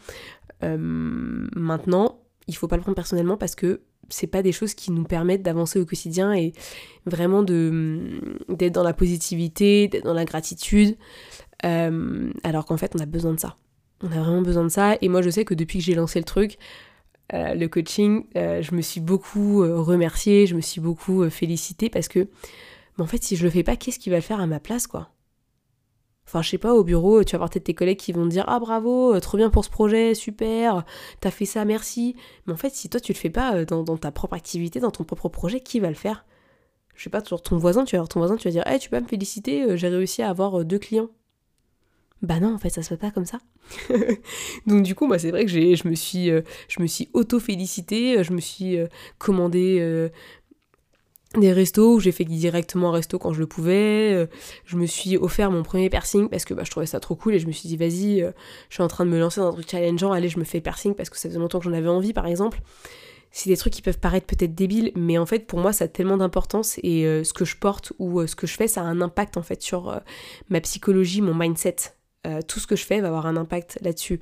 maintenant, 0.63 2.19
il 2.49 2.57
faut 2.57 2.67
pas 2.67 2.77
le 2.77 2.83
prendre 2.83 2.97
personnellement 2.97 3.37
parce 3.37 3.55
que 3.55 3.83
c'est 4.09 4.27
pas 4.27 4.43
des 4.43 4.53
choses 4.53 4.75
qui 4.75 4.91
nous 4.91 5.05
permettent 5.05 5.43
d'avancer 5.43 5.79
au 5.79 5.85
quotidien 5.85 6.33
et 6.33 6.53
vraiment 7.07 7.43
de 7.43 8.21
d'être 8.49 8.73
dans 8.73 8.83
la 8.83 8.95
positivité, 8.95 9.87
d'être 9.87 10.05
dans 10.05 10.15
la 10.15 10.25
gratitude, 10.25 10.97
euh, 11.65 12.33
alors 12.43 12.65
qu'en 12.65 12.79
fait 12.79 12.93
on 12.97 12.99
a 12.99 13.07
besoin 13.07 13.35
de 13.35 13.41
ça. 13.41 13.57
On 14.03 14.07
a 14.07 14.21
vraiment 14.21 14.43
besoin 14.43 14.65
de 14.65 14.71
ça 14.71 14.97
et 15.01 15.09
moi 15.09 15.23
je 15.23 15.31
sais 15.31 15.45
que 15.45 15.55
depuis 15.55 15.79
que 15.79 15.85
j'ai 15.85 15.95
lancé 15.95 16.19
le 16.19 16.25
truc, 16.25 16.59
euh, 17.35 17.55
le 17.55 17.69
coaching, 17.69 18.25
euh, 18.37 18.63
je 18.63 18.75
me 18.75 18.81
suis 18.81 19.01
beaucoup 19.01 19.61
remerciée, 19.61 20.47
je 20.47 20.57
me 20.57 20.63
suis 20.63 20.81
beaucoup 20.81 21.29
félicitée 21.29 21.91
parce 21.91 22.09
que 22.09 22.29
en 22.99 23.07
fait 23.07 23.23
si 23.23 23.37
je 23.37 23.45
le 23.45 23.51
fais 23.51 23.63
pas, 23.63 23.77
qu'est-ce 23.77 23.99
qui 23.99 24.09
va 24.11 24.17
le 24.17 24.23
faire 24.23 24.41
à 24.41 24.47
ma 24.47 24.61
place 24.61 24.87
quoi? 24.87 25.11
Enfin, 26.29 26.43
je 26.43 26.51
sais 26.51 26.59
pas, 26.59 26.75
au 26.75 26.85
bureau, 26.85 27.25
tu 27.25 27.33
vas 27.33 27.37
avoir 27.37 27.49
peut-être 27.49 27.65
tes 27.65 27.75
collègues 27.75 27.97
qui 27.97 28.13
vont 28.13 28.25
te 28.25 28.29
dire 28.29 28.45
Ah 28.49 28.61
bravo, 28.61 29.15
euh, 29.15 29.21
trop 29.21 29.39
bien 29.39 29.49
pour 29.49 29.65
ce 29.65 29.71
projet, 29.71 30.15
super, 30.15 30.85
t'as 31.21 31.31
fait 31.31 31.47
ça, 31.47 31.65
merci. 31.65 32.17
Mais 32.47 32.53
en 32.53 32.57
fait, 32.59 32.69
si 32.69 32.91
toi 32.91 33.01
tu 33.01 33.15
le 33.15 33.17
fais 33.17 33.31
pas 33.31 33.55
euh, 33.55 33.65
dans, 33.65 33.97
ta 33.97 34.13
propre 34.13 34.35
activité, 34.35 34.79
dans 34.79 34.91
ton 34.91 35.05
propre 35.05 35.31
projet, 35.31 35.61
qui 35.61 35.81
va 35.81 35.89
le 35.89 35.95
faire? 35.95 36.27
Je 36.95 37.03
sais 37.03 37.09
pas, 37.09 37.23
toujours 37.23 37.41
ton 37.41 37.57
voisin, 37.57 37.87
tu 37.87 37.97
vas 37.97 38.01
voir 38.01 38.11
ton 38.11 38.21
voisin, 38.21 38.37
tu 38.37 38.47
vas 38.47 38.53
dire 38.53 38.63
Eh, 38.71 38.79
tu 38.79 38.91
peux 38.91 39.01
me 39.01 39.07
féliciter, 39.07 39.63
euh, 39.63 39.77
j'ai 39.77 39.89
réussi 39.89 40.21
à 40.21 40.29
avoir 40.29 40.67
deux 40.67 40.79
clients. 40.79 41.09
Bah 42.21 42.41
non, 42.41 42.53
en 42.53 42.59
fait, 42.59 42.69
ça 42.69 42.83
se 42.83 42.89
fait 42.91 42.99
pas 42.99 43.11
comme 43.11 43.25
ça. 43.25 43.39
Donc 44.67 44.83
du 44.83 44.95
coup, 44.95 45.07
moi, 45.07 45.19
c'est 45.19 45.31
vrai 45.31 45.47
que 45.47 45.51
je 45.51 45.89
me 45.89 45.95
suis, 45.95 46.31
suis 46.87 47.09
auto-félicitée, 47.15 48.23
je 48.23 48.35
me 48.35 48.41
suis 48.41 48.77
commandé 49.17 50.11
des 51.37 51.53
restos 51.53 51.95
où 51.95 52.01
j'ai 52.01 52.13
fait 52.13 52.25
directement 52.25 52.89
un 52.89 52.93
resto 52.93 53.19
quand 53.19 53.33
je 53.33 53.41
le 53.41 53.47
pouvais. 53.47 54.15
Euh, 54.15 54.27
je 54.65 54.77
me 54.77 54.87
suis 54.87 55.17
offert 55.17 55.51
mon 55.51 55.63
premier 55.63 55.91
piercing 55.91 56.29
parce 56.29 56.45
que 56.45 56.55
bah, 56.55 56.63
je 56.65 56.71
trouvais 56.71 56.87
ça 56.87 57.01
trop 57.01 57.17
cool 57.17 57.35
et 57.35 57.39
je 57.39 57.47
me 57.47 57.53
suis 57.53 57.69
dit 57.69 57.77
vas-y, 57.77 58.23
euh, 58.23 58.31
je 58.71 58.75
suis 58.75 58.83
en 58.83 58.89
train 58.89 59.05
de 59.05 59.11
me 59.11 59.19
lancer 59.19 59.41
dans 59.41 59.49
un 59.49 59.53
truc 59.53 59.71
challengeant, 59.71 60.13
allez 60.13 60.29
je 60.29 60.39
me 60.39 60.45
fais 60.45 60.61
piercing 60.61 60.95
parce 60.95 61.11
que 61.11 61.19
ça 61.19 61.29
faisait 61.29 61.39
longtemps 61.39 61.59
que 61.59 61.67
j'en 61.67 61.75
avais 61.75 61.89
envie 61.89 62.13
par 62.13 62.27
exemple. 62.27 62.61
C'est 63.31 63.51
des 63.51 63.59
trucs 63.59 63.75
qui 63.75 63.83
peuvent 63.83 63.99
paraître 63.99 64.27
peut-être 64.27 64.55
débiles, 64.55 64.91
mais 64.97 65.19
en 65.19 65.27
fait 65.27 65.47
pour 65.47 65.59
moi 65.59 65.75
ça 65.75 65.85
a 65.85 65.89
tellement 65.89 66.17
d'importance 66.17 66.81
et 66.83 67.05
euh, 67.05 67.25
ce 67.25 67.35
que 67.35 67.45
je 67.45 67.57
porte 67.57 67.93
ou 67.99 68.27
ce 68.27 68.35
que 68.35 68.47
je 68.47 68.55
fais 68.55 68.69
ça 68.69 68.81
a 68.81 68.85
un 68.85 69.03
impact 69.03 69.37
en 69.37 69.43
fait 69.43 69.61
sur 69.61 70.01
ma 70.49 70.63
psychologie, 70.63 71.21
mon 71.21 71.35
mindset. 71.35 71.77
tout 72.49 72.59
ce 72.59 72.67
que 72.67 72.75
je 72.75 72.87
fais 72.87 73.03
va 73.03 73.09
avoir 73.09 73.27
un 73.27 73.37
impact 73.37 73.79
là-dessus. 73.83 74.21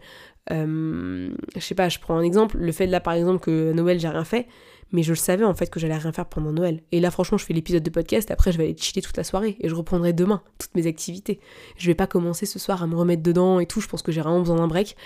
je 0.51 1.31
sais 1.61 1.77
pas, 1.77 1.89
je 1.89 2.01
prends 2.01 2.17
un 2.17 2.23
exemple, 2.23 2.59
le 2.59 2.73
fait 2.73 2.87
là 2.89 2.99
par 2.99 3.15
exemple 3.15 3.39
que 3.39 3.73
Noël 3.73 4.01
j'ai 4.01 4.09
rien 4.09 4.25
fait, 4.25 4.49
mais 4.93 5.03
je 5.03 5.11
le 5.11 5.17
savais 5.17 5.45
en 5.45 5.55
fait 5.55 5.69
que 5.69 5.81
j'allais 5.81 5.97
rien 5.97 6.13
faire 6.13 6.27
pendant 6.27 6.53
Noël. 6.53 6.81
Et 6.93 7.01
là 7.01 7.11
franchement 7.11 7.39
je 7.39 7.45
fais 7.45 7.55
l'épisode 7.55 7.83
de 7.83 7.91
podcast, 7.91 8.31
après 8.31 8.53
je 8.53 8.59
vais 8.59 8.65
aller 8.65 8.77
chiller 8.77 9.03
toute 9.03 9.17
la 9.17 9.25
soirée 9.25 9.57
et 9.61 9.69
je 9.69 9.75
reprendrai 9.75 10.13
demain 10.13 10.43
toutes 10.59 10.75
mes 10.75 10.87
activités. 10.87 11.41
Je 11.77 11.87
vais 11.87 11.95
pas 11.95 12.07
commencer 12.07 12.47
ce 12.47 12.59
soir 12.59 12.83
à 12.83 12.87
me 12.87 12.95
remettre 12.95 13.23
dedans 13.23 13.61
et 13.61 13.67
tout, 13.67 13.81
je 13.81 13.89
pense 13.89 14.03
que 14.03 14.13
j'ai 14.13 14.21
vraiment 14.21 14.41
besoin 14.41 14.57
d'un 14.57 14.69
break. 14.69 14.97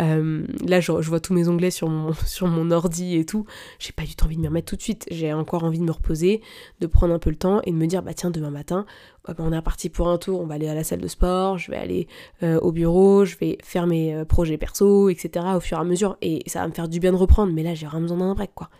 Euh, 0.00 0.44
là 0.66 0.80
je, 0.80 0.90
vois 0.90 1.20
tous 1.20 1.34
mes 1.34 1.48
onglets 1.48 1.70
sur 1.70 1.88
mon, 1.88 2.12
sur 2.26 2.48
mon 2.48 2.70
ordi 2.72 3.16
et 3.16 3.24
tout, 3.24 3.46
j'ai 3.78 3.92
pas 3.92 4.02
du 4.02 4.16
tout 4.16 4.24
envie 4.24 4.36
de 4.36 4.40
me 4.40 4.48
remettre 4.48 4.66
tout 4.66 4.76
de 4.76 4.82
suite, 4.82 5.06
j'ai 5.10 5.32
encore 5.32 5.62
envie 5.62 5.78
de 5.78 5.84
me 5.84 5.92
reposer, 5.92 6.40
de 6.80 6.86
prendre 6.86 7.14
un 7.14 7.20
peu 7.20 7.30
le 7.30 7.36
temps 7.36 7.60
et 7.62 7.70
de 7.70 7.76
me 7.76 7.86
dire 7.86 8.02
bah 8.02 8.12
tiens 8.14 8.30
demain 8.30 8.50
matin 8.50 8.86
on 9.38 9.52
est 9.52 9.56
reparti 9.56 9.88
pour 9.88 10.08
un 10.08 10.18
tour, 10.18 10.40
on 10.40 10.46
va 10.46 10.54
aller 10.54 10.68
à 10.68 10.74
la 10.74 10.84
salle 10.84 11.00
de 11.00 11.08
sport, 11.08 11.58
je 11.58 11.70
vais 11.70 11.76
aller 11.76 12.08
euh, 12.42 12.58
au 12.60 12.72
bureau, 12.72 13.24
je 13.24 13.36
vais 13.36 13.58
faire 13.62 13.86
mes 13.86 14.14
euh, 14.14 14.24
projets 14.24 14.58
perso, 14.58 15.08
etc. 15.08 15.46
au 15.56 15.60
fur 15.60 15.78
et 15.78 15.80
à 15.80 15.84
mesure 15.84 16.16
et 16.20 16.42
ça 16.46 16.60
va 16.60 16.68
me 16.68 16.72
faire 16.72 16.88
du 16.88 17.00
bien 17.00 17.12
de 17.12 17.16
reprendre 17.16 17.52
mais 17.52 17.62
là 17.62 17.74
j'ai 17.74 17.86
vraiment 17.86 18.02
besoin 18.02 18.18
d'un 18.18 18.34
break 18.34 18.50
quoi. 18.54 18.70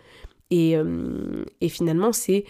Et, 0.51 0.77
euh, 0.77 1.43
et 1.61 1.69
finalement, 1.69 2.11
c'est 2.13 2.45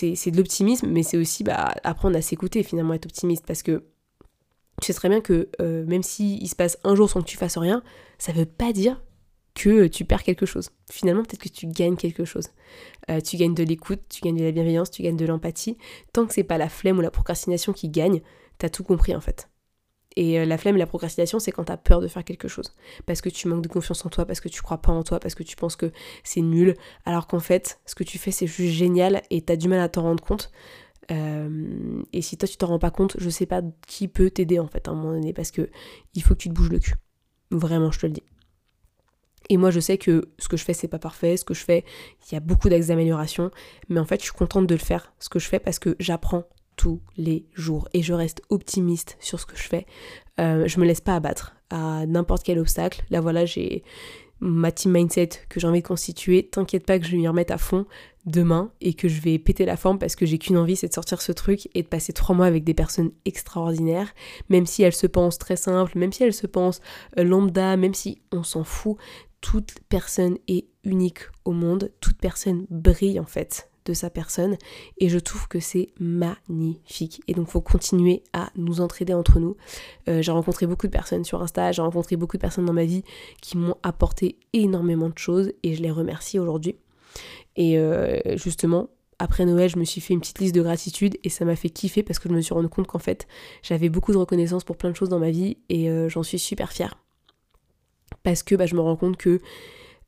de 0.00 0.36
l'optimisme, 0.36 0.88
mais 0.88 1.02
c'est 1.02 1.16
aussi 1.16 1.44
bah, 1.44 1.74
apprendre 1.84 2.16
à 2.16 2.22
s'écouter 2.22 2.62
finalement, 2.62 2.94
être 2.94 3.06
optimiste, 3.06 3.44
parce 3.46 3.62
que 3.62 3.84
tu 4.82 4.86
sais 4.86 4.94
très 4.94 5.08
bien 5.08 5.20
que 5.20 5.48
euh, 5.60 5.84
même 5.86 6.02
s'il 6.02 6.42
il 6.42 6.48
se 6.48 6.56
passe 6.56 6.78
un 6.84 6.94
jour 6.94 7.08
sans 7.08 7.22
que 7.22 7.26
tu 7.26 7.36
fasses 7.36 7.56
rien, 7.56 7.82
ça 8.18 8.32
veut 8.32 8.46
pas 8.46 8.72
dire 8.72 9.02
que 9.54 9.86
tu 9.86 10.04
perds 10.04 10.22
quelque 10.22 10.44
chose. 10.44 10.70
Finalement, 10.90 11.22
peut-être 11.22 11.42
que 11.42 11.48
tu 11.48 11.66
gagnes 11.66 11.96
quelque 11.96 12.26
chose. 12.26 12.48
Euh, 13.10 13.20
tu 13.20 13.38
gagnes 13.38 13.54
de 13.54 13.62
l'écoute, 13.62 14.00
tu 14.10 14.20
gagnes 14.20 14.36
de 14.36 14.44
la 14.44 14.52
bienveillance, 14.52 14.90
tu 14.90 15.02
gagnes 15.02 15.16
de 15.16 15.24
l'empathie. 15.24 15.78
Tant 16.12 16.26
que 16.26 16.34
c'est 16.34 16.44
pas 16.44 16.58
la 16.58 16.68
flemme 16.68 16.98
ou 16.98 17.00
la 17.00 17.10
procrastination 17.10 17.72
qui 17.72 17.88
gagne, 17.88 18.20
t'as 18.58 18.68
tout 18.68 18.84
compris 18.84 19.16
en 19.16 19.20
fait. 19.22 19.48
Et 20.16 20.40
euh, 20.40 20.46
la 20.46 20.56
flemme 20.56 20.76
et 20.76 20.78
la 20.78 20.86
procrastination, 20.86 21.38
c'est 21.38 21.52
quand 21.52 21.64
t'as 21.64 21.76
peur 21.76 22.00
de 22.00 22.08
faire 22.08 22.24
quelque 22.24 22.48
chose. 22.48 22.72
Parce 23.04 23.20
que 23.20 23.28
tu 23.28 23.48
manques 23.48 23.62
de 23.62 23.68
confiance 23.68 24.04
en 24.04 24.08
toi, 24.08 24.24
parce 24.24 24.40
que 24.40 24.48
tu 24.48 24.62
crois 24.62 24.78
pas 24.78 24.92
en 24.92 25.02
toi, 25.02 25.20
parce 25.20 25.34
que 25.34 25.42
tu 25.42 25.56
penses 25.56 25.76
que 25.76 25.92
c'est 26.24 26.40
nul. 26.40 26.74
Alors 27.04 27.26
qu'en 27.26 27.40
fait, 27.40 27.80
ce 27.84 27.94
que 27.94 28.04
tu 28.04 28.18
fais, 28.18 28.30
c'est 28.30 28.46
juste 28.46 28.74
génial 28.74 29.22
et 29.30 29.42
t'as 29.42 29.56
du 29.56 29.68
mal 29.68 29.80
à 29.80 29.88
t'en 29.88 30.02
rendre 30.02 30.24
compte. 30.24 30.50
Euh, 31.12 32.02
et 32.12 32.22
si 32.22 32.36
toi 32.36 32.48
tu 32.48 32.56
t'en 32.56 32.66
rends 32.66 32.78
pas 32.78 32.90
compte, 32.90 33.16
je 33.18 33.30
sais 33.30 33.46
pas 33.46 33.62
qui 33.86 34.08
peut 34.08 34.30
t'aider 34.30 34.58
en 34.58 34.66
fait 34.66 34.88
à 34.88 34.90
un 34.90 34.94
moment 34.94 35.12
donné 35.12 35.32
parce 35.32 35.52
que 35.52 35.70
il 36.14 36.22
faut 36.22 36.34
que 36.34 36.40
tu 36.40 36.48
te 36.48 36.54
bouges 36.54 36.70
le 36.70 36.78
cul. 36.80 36.94
Vraiment, 37.50 37.92
je 37.92 38.00
te 38.00 38.06
le 38.06 38.12
dis. 38.12 38.24
Et 39.48 39.56
moi, 39.58 39.70
je 39.70 39.78
sais 39.78 39.98
que 39.98 40.30
ce 40.38 40.48
que 40.48 40.56
je 40.56 40.64
fais, 40.64 40.72
c'est 40.72 40.88
pas 40.88 40.98
parfait. 40.98 41.36
Ce 41.36 41.44
que 41.44 41.54
je 41.54 41.62
fais, 41.62 41.84
il 42.28 42.34
y 42.34 42.36
a 42.36 42.40
beaucoup 42.40 42.68
d'axes 42.68 42.88
d'amélioration. 42.88 43.50
Mais 43.88 44.00
en 44.00 44.04
fait, 44.04 44.18
je 44.20 44.24
suis 44.24 44.32
contente 44.32 44.66
de 44.66 44.74
le 44.74 44.80
faire, 44.80 45.12
ce 45.20 45.28
que 45.28 45.38
je 45.38 45.46
fais, 45.46 45.60
parce 45.60 45.78
que 45.78 45.94
j'apprends 46.00 46.44
tous 46.76 47.00
les 47.16 47.46
jours. 47.54 47.88
Et 47.92 48.02
je 48.02 48.12
reste 48.12 48.42
optimiste 48.50 49.16
sur 49.20 49.40
ce 49.40 49.46
que 49.46 49.56
je 49.56 49.62
fais. 49.62 49.86
Euh, 50.38 50.66
je 50.66 50.78
me 50.80 50.84
laisse 50.84 51.00
pas 51.00 51.16
abattre 51.16 51.56
à 51.70 52.06
n'importe 52.06 52.42
quel 52.42 52.58
obstacle. 52.58 53.04
Là, 53.10 53.20
voilà, 53.20 53.44
j'ai 53.44 53.82
ma 54.40 54.70
team 54.70 54.92
mindset 54.92 55.30
que 55.48 55.60
j'ai 55.60 55.66
envie 55.66 55.82
de 55.82 55.86
constituer. 55.86 56.46
T'inquiète 56.46 56.84
pas 56.84 56.98
que 56.98 57.06
je 57.06 57.12
vais 57.12 57.16
m'y 57.16 57.28
remettre 57.28 57.52
à 57.52 57.58
fond 57.58 57.86
demain 58.26 58.72
et 58.80 58.92
que 58.92 59.08
je 59.08 59.20
vais 59.20 59.38
péter 59.38 59.64
la 59.64 59.76
forme 59.76 59.98
parce 59.98 60.16
que 60.16 60.26
j'ai 60.26 60.38
qu'une 60.38 60.58
envie, 60.58 60.76
c'est 60.76 60.88
de 60.88 60.92
sortir 60.92 61.22
ce 61.22 61.32
truc 61.32 61.68
et 61.74 61.82
de 61.82 61.88
passer 61.88 62.12
trois 62.12 62.34
mois 62.34 62.46
avec 62.46 62.64
des 62.64 62.74
personnes 62.74 63.12
extraordinaires, 63.24 64.12
même 64.48 64.66
si 64.66 64.82
elles 64.82 64.94
se 64.94 65.06
pensent 65.06 65.38
très 65.38 65.56
simples, 65.56 65.96
même 65.96 66.12
si 66.12 66.24
elles 66.24 66.34
se 66.34 66.46
pensent 66.46 66.80
euh, 67.18 67.24
lambda, 67.24 67.76
même 67.76 67.94
si 67.94 68.20
on 68.32 68.42
s'en 68.42 68.64
fout, 68.64 68.96
toute 69.40 69.76
personne 69.88 70.38
est 70.48 70.66
unique 70.84 71.20
au 71.44 71.52
monde, 71.52 71.92
toute 72.00 72.18
personne 72.18 72.66
brille 72.68 73.20
en 73.20 73.26
fait 73.26 73.70
de 73.86 73.94
sa 73.94 74.10
personne. 74.10 74.56
Et 74.98 75.08
je 75.08 75.18
trouve 75.18 75.48
que 75.48 75.60
c'est 75.60 75.88
magnifique. 75.98 77.22
Et 77.28 77.34
donc 77.34 77.48
faut 77.48 77.60
continuer 77.60 78.22
à 78.32 78.50
nous 78.56 78.80
entraider 78.80 79.14
entre 79.14 79.40
nous. 79.40 79.56
Euh, 80.08 80.20
j'ai 80.22 80.32
rencontré 80.32 80.66
beaucoup 80.66 80.86
de 80.86 80.92
personnes 80.92 81.24
sur 81.24 81.42
Insta 81.42 81.72
j'ai 81.72 81.82
rencontré 81.82 82.16
beaucoup 82.16 82.36
de 82.36 82.42
personnes 82.42 82.66
dans 82.66 82.72
ma 82.72 82.84
vie 82.84 83.02
qui 83.40 83.56
m'ont 83.56 83.76
apporté 83.82 84.38
énormément 84.52 85.08
de 85.08 85.18
choses 85.18 85.52
et 85.62 85.74
je 85.74 85.82
les 85.82 85.90
remercie 85.90 86.38
aujourd'hui. 86.38 86.76
Et 87.56 87.78
euh, 87.78 88.18
justement, 88.36 88.90
après 89.18 89.46
Noël, 89.46 89.70
je 89.70 89.78
me 89.78 89.84
suis 89.84 90.00
fait 90.00 90.12
une 90.14 90.20
petite 90.20 90.38
liste 90.40 90.54
de 90.54 90.62
gratitude 90.62 91.16
et 91.24 91.30
ça 91.30 91.44
m'a 91.44 91.56
fait 91.56 91.70
kiffer 91.70 92.02
parce 92.02 92.18
que 92.18 92.28
je 92.28 92.34
me 92.34 92.40
suis 92.40 92.52
rendu 92.52 92.68
compte 92.68 92.86
qu'en 92.86 92.98
fait, 92.98 93.26
j'avais 93.62 93.88
beaucoup 93.88 94.12
de 94.12 94.18
reconnaissance 94.18 94.64
pour 94.64 94.76
plein 94.76 94.90
de 94.90 94.96
choses 94.96 95.08
dans 95.08 95.18
ma 95.18 95.30
vie 95.30 95.56
et 95.68 95.88
euh, 95.90 96.08
j'en 96.08 96.22
suis 96.22 96.38
super 96.38 96.72
fière. 96.72 96.98
Parce 98.22 98.42
que 98.42 98.54
bah, 98.54 98.66
je 98.66 98.74
me 98.74 98.80
rends 98.80 98.96
compte 98.96 99.16
que 99.16 99.40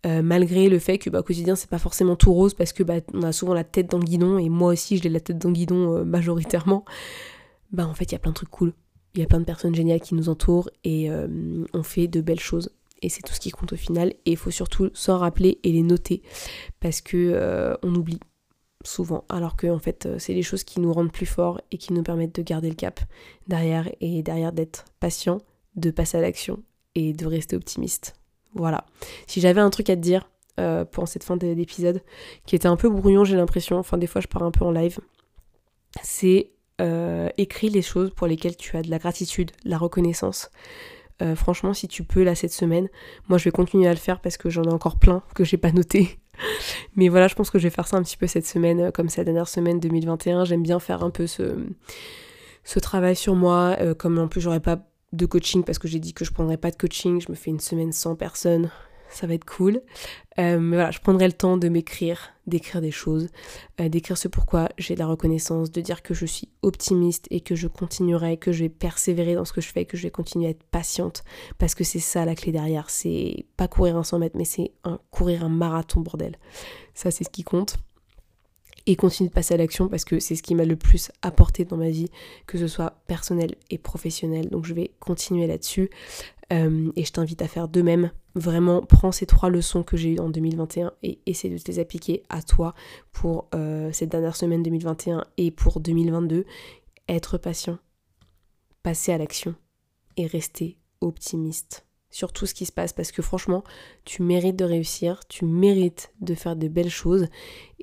euh, 0.06 0.22
malgré 0.22 0.68
le 0.68 0.78
fait 0.78 0.98
que 0.98 1.10
bah, 1.10 1.20
au 1.20 1.22
quotidien 1.22 1.56
c'est 1.56 1.70
pas 1.70 1.78
forcément 1.78 2.16
tout 2.16 2.32
rose 2.32 2.54
parce 2.54 2.72
que 2.72 2.82
bah, 2.82 2.96
on 3.14 3.22
a 3.22 3.32
souvent 3.32 3.54
la 3.54 3.64
tête 3.64 3.90
dans 3.90 3.98
le 3.98 4.04
guidon 4.04 4.38
et 4.38 4.48
moi 4.48 4.72
aussi 4.72 4.96
je 4.96 5.02
l'ai 5.02 5.10
la 5.10 5.20
tête 5.20 5.38
dans 5.38 5.48
le 5.48 5.54
guidon 5.54 6.04
majoritairement, 6.04 6.84
bah 7.72 7.86
en 7.86 7.94
fait 7.94 8.04
il 8.04 8.12
y 8.12 8.16
a 8.16 8.18
plein 8.18 8.30
de 8.30 8.36
trucs 8.36 8.50
cool. 8.50 8.72
Il 9.14 9.20
y 9.20 9.24
a 9.24 9.26
plein 9.26 9.40
de 9.40 9.44
personnes 9.44 9.74
géniales 9.74 10.00
qui 10.00 10.14
nous 10.14 10.28
entourent 10.28 10.70
et 10.84 11.10
on 11.72 11.82
fait 11.82 12.06
de 12.06 12.20
belles 12.20 12.38
choses 12.38 12.70
et 13.02 13.08
c'est 13.08 13.22
tout 13.22 13.32
ce 13.32 13.40
qui 13.40 13.50
compte 13.50 13.72
au 13.72 13.76
final 13.76 14.10
et 14.24 14.32
il 14.32 14.36
faut 14.36 14.50
surtout 14.50 14.90
s'en 14.94 15.18
rappeler 15.18 15.58
et 15.62 15.72
les 15.72 15.82
noter 15.82 16.22
parce 16.80 17.00
que 17.00 17.16
euh, 17.16 17.74
on 17.82 17.94
oublie 17.94 18.20
souvent 18.84 19.24
alors 19.28 19.56
que 19.56 19.66
en 19.66 19.78
fait 19.78 20.06
euh, 20.06 20.18
c'est 20.18 20.34
les 20.34 20.42
choses 20.42 20.64
qui 20.64 20.80
nous 20.80 20.92
rendent 20.92 21.12
plus 21.12 21.26
forts 21.26 21.60
et 21.70 21.78
qui 21.78 21.92
nous 21.92 22.02
permettent 22.02 22.36
de 22.36 22.42
garder 22.42 22.68
le 22.68 22.74
cap 22.74 23.00
derrière 23.46 23.90
et 24.00 24.22
derrière 24.22 24.52
d'être 24.52 24.84
patient, 25.00 25.38
de 25.76 25.90
passer 25.90 26.18
à 26.18 26.20
l'action 26.20 26.62
et 26.94 27.12
de 27.12 27.26
rester 27.26 27.56
optimiste. 27.56 28.14
Voilà. 28.58 28.84
Si 29.26 29.40
j'avais 29.40 29.60
un 29.60 29.70
truc 29.70 29.88
à 29.88 29.96
te 29.96 30.00
dire 30.00 30.28
euh, 30.58 30.84
pour 30.84 31.06
cette 31.06 31.22
fin 31.22 31.36
d'épisode 31.36 32.02
qui 32.44 32.56
était 32.56 32.66
un 32.66 32.76
peu 32.76 32.90
brouillon 32.90 33.24
j'ai 33.24 33.36
l'impression, 33.36 33.78
enfin 33.78 33.96
des 33.96 34.08
fois 34.08 34.20
je 34.20 34.26
pars 34.26 34.42
un 34.42 34.50
peu 34.50 34.64
en 34.64 34.72
live, 34.72 34.98
c'est 36.02 36.50
euh, 36.80 37.28
écris 37.36 37.70
les 37.70 37.82
choses 37.82 38.10
pour 38.10 38.26
lesquelles 38.26 38.56
tu 38.56 38.76
as 38.76 38.82
de 38.82 38.90
la 38.90 38.98
gratitude, 38.98 39.52
la 39.64 39.78
reconnaissance. 39.78 40.50
Euh, 41.22 41.34
franchement, 41.34 41.74
si 41.74 41.88
tu 41.88 42.02
peux 42.02 42.22
là 42.22 42.34
cette 42.34 42.52
semaine, 42.52 42.88
moi 43.28 43.38
je 43.38 43.44
vais 43.44 43.50
continuer 43.52 43.86
à 43.86 43.92
le 43.92 43.98
faire 43.98 44.20
parce 44.20 44.36
que 44.36 44.50
j'en 44.50 44.64
ai 44.64 44.72
encore 44.72 44.98
plein 44.98 45.22
que 45.34 45.44
j'ai 45.44 45.56
pas 45.56 45.70
noté. 45.70 46.18
Mais 46.96 47.08
voilà, 47.08 47.28
je 47.28 47.36
pense 47.36 47.50
que 47.50 47.58
je 47.58 47.64
vais 47.64 47.74
faire 47.74 47.86
ça 47.86 47.96
un 47.96 48.02
petit 48.02 48.16
peu 48.16 48.26
cette 48.26 48.46
semaine, 48.46 48.90
comme 48.90 49.08
cette 49.08 49.24
dernière 49.24 49.48
semaine 49.48 49.78
2021. 49.78 50.44
J'aime 50.44 50.62
bien 50.62 50.80
faire 50.80 51.04
un 51.04 51.10
peu 51.10 51.28
ce, 51.28 51.44
travail 52.80 53.14
sur 53.14 53.36
moi. 53.36 53.76
Comme 53.96 54.18
en 54.18 54.28
plus 54.28 54.40
j'aurais 54.40 54.60
pas 54.60 54.87
de 55.12 55.26
coaching 55.26 55.64
parce 55.64 55.78
que 55.78 55.88
j'ai 55.88 56.00
dit 56.00 56.12
que 56.12 56.24
je 56.24 56.32
prendrais 56.32 56.56
pas 56.56 56.70
de 56.70 56.76
coaching, 56.76 57.20
je 57.20 57.30
me 57.30 57.36
fais 57.36 57.50
une 57.50 57.60
semaine 57.60 57.92
sans 57.92 58.16
personne 58.16 58.70
ça 59.10 59.26
va 59.26 59.34
être 59.34 59.44
cool. 59.44 59.80
Euh, 60.38 60.58
mais 60.58 60.76
voilà, 60.76 60.90
je 60.90 61.00
prendrai 61.00 61.26
le 61.26 61.32
temps 61.32 61.56
de 61.56 61.68
m'écrire, 61.68 62.30
d'écrire 62.46 62.80
des 62.80 62.90
choses, 62.90 63.28
euh, 63.80 63.88
d'écrire 63.88 64.16
ce 64.16 64.28
pourquoi 64.28 64.68
j'ai 64.78 64.94
de 64.94 65.00
la 65.00 65.06
reconnaissance, 65.06 65.72
de 65.72 65.80
dire 65.80 66.02
que 66.02 66.14
je 66.14 66.26
suis 66.26 66.48
optimiste 66.62 67.26
et 67.30 67.40
que 67.40 67.54
je 67.54 67.66
continuerai, 67.66 68.36
que 68.36 68.52
je 68.52 68.64
vais 68.64 68.68
persévérer 68.68 69.34
dans 69.34 69.44
ce 69.44 69.52
que 69.52 69.60
je 69.60 69.68
fais, 69.68 69.84
que 69.84 69.96
je 69.96 70.04
vais 70.04 70.10
continuer 70.10 70.46
à 70.46 70.50
être 70.50 70.64
patiente, 70.64 71.24
parce 71.58 71.74
que 71.74 71.84
c'est 71.84 71.98
ça 71.98 72.24
la 72.24 72.34
clé 72.34 72.52
derrière. 72.52 72.90
C'est 72.90 73.46
pas 73.56 73.68
courir 73.68 73.96
un 73.96 74.04
100 74.04 74.18
mètres, 74.20 74.36
mais 74.36 74.44
c'est 74.44 74.72
courir 75.10 75.44
un 75.44 75.48
marathon, 75.48 76.00
bordel. 76.00 76.36
Ça, 76.94 77.10
c'est 77.10 77.24
ce 77.24 77.30
qui 77.30 77.44
compte 77.44 77.76
et 78.88 78.96
continuer 78.96 79.28
de 79.28 79.34
passer 79.34 79.52
à 79.52 79.58
l'action 79.58 79.86
parce 79.88 80.06
que 80.06 80.18
c'est 80.18 80.34
ce 80.34 80.42
qui 80.42 80.54
m'a 80.54 80.64
le 80.64 80.74
plus 80.74 81.12
apporté 81.20 81.66
dans 81.66 81.76
ma 81.76 81.90
vie, 81.90 82.08
que 82.46 82.56
ce 82.56 82.66
soit 82.66 82.94
personnel 83.06 83.54
et 83.68 83.76
professionnel. 83.76 84.48
Donc 84.48 84.64
je 84.64 84.72
vais 84.72 84.92
continuer 84.98 85.46
là-dessus. 85.46 85.90
Euh, 86.50 86.90
et 86.96 87.04
je 87.04 87.12
t'invite 87.12 87.42
à 87.42 87.48
faire 87.48 87.68
de 87.68 87.82
même. 87.82 88.10
Vraiment, 88.34 88.80
prends 88.80 89.12
ces 89.12 89.26
trois 89.26 89.50
leçons 89.50 89.82
que 89.82 89.98
j'ai 89.98 90.14
eues 90.14 90.18
en 90.18 90.30
2021 90.30 90.92
et 91.02 91.18
essaie 91.26 91.50
de 91.50 91.58
les 91.66 91.78
appliquer 91.78 92.22
à 92.30 92.40
toi 92.40 92.74
pour 93.12 93.48
euh, 93.54 93.92
cette 93.92 94.08
dernière 94.08 94.36
semaine 94.36 94.62
2021 94.62 95.24
et 95.36 95.50
pour 95.50 95.80
2022. 95.80 96.46
Être 97.10 97.36
patient, 97.36 97.78
passer 98.82 99.12
à 99.12 99.18
l'action 99.18 99.54
et 100.16 100.26
rester 100.26 100.78
optimiste 101.02 101.87
sur 102.10 102.32
tout 102.32 102.46
ce 102.46 102.54
qui 102.54 102.66
se 102.66 102.72
passe 102.72 102.92
parce 102.92 103.12
que 103.12 103.22
franchement, 103.22 103.64
tu 104.04 104.22
mérites 104.22 104.56
de 104.56 104.64
réussir, 104.64 105.20
tu 105.28 105.44
mérites 105.44 106.12
de 106.20 106.34
faire 106.34 106.56
de 106.56 106.68
belles 106.68 106.90
choses 106.90 107.26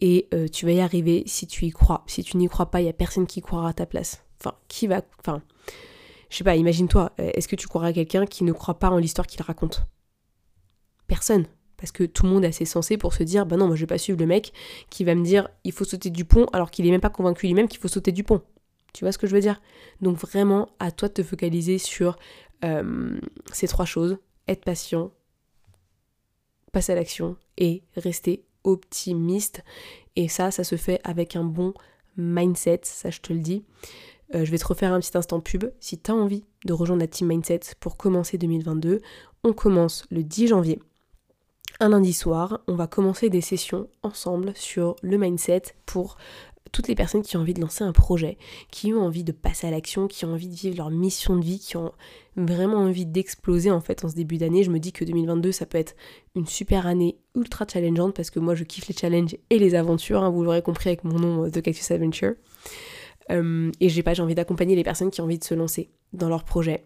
et 0.01 0.27
euh, 0.33 0.47
tu 0.47 0.65
vas 0.65 0.71
y 0.71 0.81
arriver 0.81 1.23
si 1.25 1.47
tu 1.47 1.65
y 1.65 1.71
crois. 1.71 2.03
Si 2.07 2.23
tu 2.23 2.37
n'y 2.37 2.47
crois 2.47 2.71
pas, 2.71 2.81
il 2.81 2.83
n'y 2.85 2.89
a 2.89 2.93
personne 2.93 3.27
qui 3.27 3.41
croira 3.41 3.69
à 3.69 3.73
ta 3.73 3.85
place. 3.85 4.23
Enfin, 4.39 4.55
qui 4.67 4.87
va. 4.87 5.01
Enfin, 5.19 5.41
je 6.29 6.37
sais 6.37 6.43
pas, 6.43 6.55
imagine-toi, 6.55 7.11
euh, 7.19 7.31
est-ce 7.33 7.47
que 7.47 7.55
tu 7.55 7.67
croiras 7.67 7.87
à 7.87 7.93
quelqu'un 7.93 8.25
qui 8.25 8.43
ne 8.43 8.51
croit 8.51 8.79
pas 8.79 8.89
en 8.89 8.97
l'histoire 8.97 9.27
qu'il 9.27 9.41
raconte? 9.41 9.85
Personne. 11.07 11.45
Parce 11.77 11.91
que 11.91 12.03
tout 12.03 12.23
le 12.25 12.31
monde 12.31 12.45
est 12.45 12.49
assez 12.49 12.65
sensé 12.65 12.97
pour 12.97 13.13
se 13.13 13.23
dire, 13.23 13.45
bah 13.45 13.57
non, 13.57 13.67
moi 13.67 13.75
je 13.75 13.81
vais 13.81 13.87
pas 13.87 13.97
suivre 13.97 14.19
le 14.19 14.25
mec 14.25 14.53
qui 14.89 15.03
va 15.03 15.13
me 15.13 15.23
dire 15.23 15.49
il 15.63 15.71
faut 15.71 15.83
sauter 15.83 16.09
du 16.09 16.25
pont 16.25 16.45
alors 16.53 16.71
qu'il 16.71 16.87
est 16.87 16.91
même 16.91 17.01
pas 17.01 17.09
convaincu 17.09 17.47
lui-même 17.47 17.67
qu'il 17.67 17.79
faut 17.79 17.89
sauter 17.89 18.11
du 18.11 18.23
pont. 18.23 18.41
Tu 18.93 19.03
vois 19.03 19.11
ce 19.11 19.17
que 19.17 19.27
je 19.27 19.33
veux 19.33 19.41
dire? 19.41 19.61
Donc 19.99 20.17
vraiment, 20.17 20.69
à 20.79 20.89
toi 20.89 21.09
de 21.09 21.13
te 21.13 21.21
focaliser 21.21 21.79
sur 21.79 22.17
euh, 22.63 23.19
ces 23.51 23.67
trois 23.67 23.85
choses. 23.85 24.17
Être 24.47 24.63
patient, 24.63 25.11
passer 26.71 26.91
à 26.91 26.95
l'action 26.95 27.35
et 27.57 27.83
rester 27.95 28.45
optimiste. 28.63 29.63
Et 30.15 30.27
ça, 30.27 30.51
ça 30.51 30.63
se 30.63 30.75
fait 30.75 31.01
avec 31.03 31.35
un 31.35 31.43
bon 31.43 31.73
mindset, 32.17 32.81
ça 32.83 33.09
je 33.09 33.19
te 33.21 33.33
le 33.33 33.39
dis. 33.39 33.63
Euh, 34.33 34.43
je 34.45 34.51
vais 34.51 34.57
te 34.57 34.65
refaire 34.65 34.93
un 34.93 34.99
petit 34.99 35.17
instant 35.17 35.39
pub. 35.39 35.65
Si 35.79 35.99
tu 35.99 36.11
as 36.11 36.15
envie 36.15 36.45
de 36.65 36.73
rejoindre 36.73 37.01
la 37.01 37.07
team 37.07 37.27
Mindset 37.27 37.61
pour 37.79 37.97
commencer 37.97 38.37
2022, 38.37 39.01
on 39.43 39.53
commence 39.53 40.05
le 40.09 40.23
10 40.23 40.47
janvier. 40.47 40.79
Un 41.79 41.89
lundi 41.89 42.13
soir, 42.13 42.61
on 42.67 42.75
va 42.75 42.87
commencer 42.87 43.29
des 43.29 43.41
sessions 43.41 43.89
ensemble 44.01 44.53
sur 44.55 44.95
le 45.01 45.17
mindset 45.17 45.63
pour 45.85 46.17
toutes 46.75 46.89
les 46.89 46.95
personnes 46.95 47.21
qui 47.21 47.37
ont 47.37 47.39
envie 47.39 47.53
de 47.53 47.61
lancer 47.61 47.85
un 47.85 47.93
projet, 47.93 48.37
qui 48.69 48.91
ont 48.91 49.01
envie 49.01 49.23
de 49.23 49.31
passer 49.31 49.65
à 49.65 49.71
l'action, 49.71 50.09
qui 50.09 50.25
ont 50.25 50.33
envie 50.33 50.49
de 50.49 50.55
vivre 50.55 50.75
leur 50.75 50.89
mission 50.89 51.37
de 51.37 51.43
vie, 51.43 51.57
qui 51.57 51.77
ont 51.77 51.93
vraiment 52.35 52.79
envie 52.79 53.05
d'exploser 53.05 53.71
en 53.71 53.79
fait 53.79 54.03
en 54.03 54.09
ce 54.09 54.15
début 54.15 54.37
d'année. 54.37 54.65
Je 54.65 54.69
me 54.69 54.77
dis 54.77 54.91
que 54.91 55.05
2022 55.05 55.53
ça 55.53 55.65
peut 55.65 55.77
être 55.77 55.95
une 56.35 56.45
super 56.45 56.85
année 56.85 57.17
ultra 57.33 57.65
challengeante 57.65 58.13
parce 58.13 58.29
que 58.29 58.39
moi 58.39 58.55
je 58.55 58.65
kiffe 58.65 58.89
les 58.89 58.93
challenges 58.93 59.37
et 59.49 59.57
les 59.57 59.73
aventures, 59.73 60.21
hein, 60.21 60.29
vous 60.29 60.43
l'aurez 60.43 60.61
compris 60.61 60.89
avec 60.89 61.05
mon 61.05 61.17
nom 61.17 61.49
The 61.49 61.61
Cactus 61.61 61.91
Adventure. 61.91 62.33
Euh, 63.31 63.71
et 63.79 63.87
j'ai 63.87 64.03
pas, 64.03 64.13
j'ai 64.13 64.21
envie 64.21 64.35
d'accompagner 64.35 64.75
les 64.75 64.83
personnes 64.83 65.11
qui 65.11 65.21
ont 65.21 65.23
envie 65.23 65.39
de 65.39 65.45
se 65.45 65.53
lancer 65.53 65.89
dans 66.11 66.27
leur 66.27 66.43
projet 66.43 66.83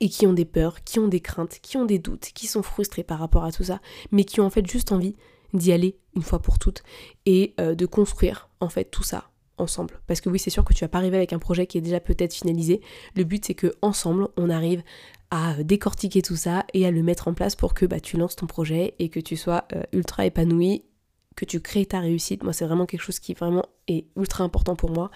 et 0.00 0.08
qui 0.08 0.24
ont 0.28 0.32
des 0.32 0.44
peurs, 0.44 0.84
qui 0.84 1.00
ont 1.00 1.08
des 1.08 1.20
craintes, 1.20 1.58
qui 1.62 1.76
ont 1.78 1.84
des 1.84 1.98
doutes, 1.98 2.30
qui 2.32 2.46
sont 2.46 2.62
frustrés 2.62 3.02
par 3.02 3.18
rapport 3.18 3.42
à 3.42 3.50
tout 3.50 3.64
ça, 3.64 3.80
mais 4.12 4.22
qui 4.22 4.40
ont 4.40 4.46
en 4.46 4.50
fait 4.50 4.66
juste 4.66 4.92
envie 4.92 5.16
d'y 5.52 5.72
aller 5.72 5.96
une 6.14 6.22
fois 6.22 6.40
pour 6.40 6.58
toutes 6.58 6.82
et 7.26 7.54
euh, 7.60 7.74
de 7.74 7.86
construire 7.86 8.48
en 8.64 8.68
fait 8.68 8.84
tout 8.84 9.02
ça 9.02 9.30
ensemble. 9.56 10.00
Parce 10.06 10.20
que 10.20 10.28
oui, 10.28 10.38
c'est 10.38 10.50
sûr 10.50 10.64
que 10.64 10.74
tu 10.74 10.84
vas 10.84 10.88
pas 10.88 10.98
arriver 10.98 11.16
avec 11.16 11.32
un 11.32 11.38
projet 11.38 11.66
qui 11.66 11.78
est 11.78 11.80
déjà 11.80 12.00
peut-être 12.00 12.34
finalisé. 12.34 12.80
Le 13.14 13.24
but 13.24 13.44
c'est 13.44 13.54
que 13.54 13.74
ensemble, 13.82 14.28
on 14.36 14.50
arrive 14.50 14.82
à 15.30 15.54
décortiquer 15.62 16.22
tout 16.22 16.36
ça 16.36 16.64
et 16.74 16.86
à 16.86 16.90
le 16.90 17.02
mettre 17.02 17.28
en 17.28 17.34
place 17.34 17.56
pour 17.56 17.74
que 17.74 17.86
bah, 17.86 18.00
tu 18.00 18.16
lances 18.16 18.36
ton 18.36 18.46
projet 18.46 18.94
et 18.98 19.08
que 19.08 19.20
tu 19.20 19.36
sois 19.36 19.64
euh, 19.74 19.82
ultra 19.92 20.26
épanoui 20.26 20.84
que 21.36 21.44
tu 21.44 21.60
crées 21.60 21.86
ta 21.86 22.00
réussite. 22.00 22.44
Moi, 22.44 22.52
c'est 22.52 22.64
vraiment 22.64 22.86
quelque 22.86 23.02
chose 23.02 23.18
qui 23.18 23.34
vraiment 23.34 23.66
est 23.88 24.06
ultra 24.16 24.44
important 24.44 24.76
pour 24.76 24.90
moi. 24.90 25.10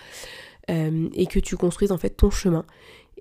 Euh, 0.71 1.09
et 1.15 1.27
que 1.27 1.39
tu 1.39 1.57
construises 1.57 1.93
en 1.93 1.99
fait 1.99 2.11
ton 2.11 2.31
chemin. 2.31 2.67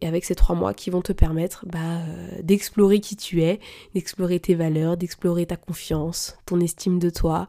Et 0.01 0.07
avec 0.07 0.25
ces 0.25 0.35
trois 0.35 0.55
mois 0.55 0.73
qui 0.73 0.89
vont 0.89 1.01
te 1.01 1.11
permettre 1.11 1.65
bah, 1.67 1.79
euh, 1.79 2.41
d'explorer 2.41 2.99
qui 2.99 3.15
tu 3.15 3.41
es, 3.41 3.59
d'explorer 3.95 4.39
tes 4.39 4.55
valeurs, 4.55 4.97
d'explorer 4.97 5.45
ta 5.45 5.55
confiance, 5.55 6.37
ton 6.45 6.59
estime 6.59 6.99
de 6.99 7.09
toi, 7.09 7.47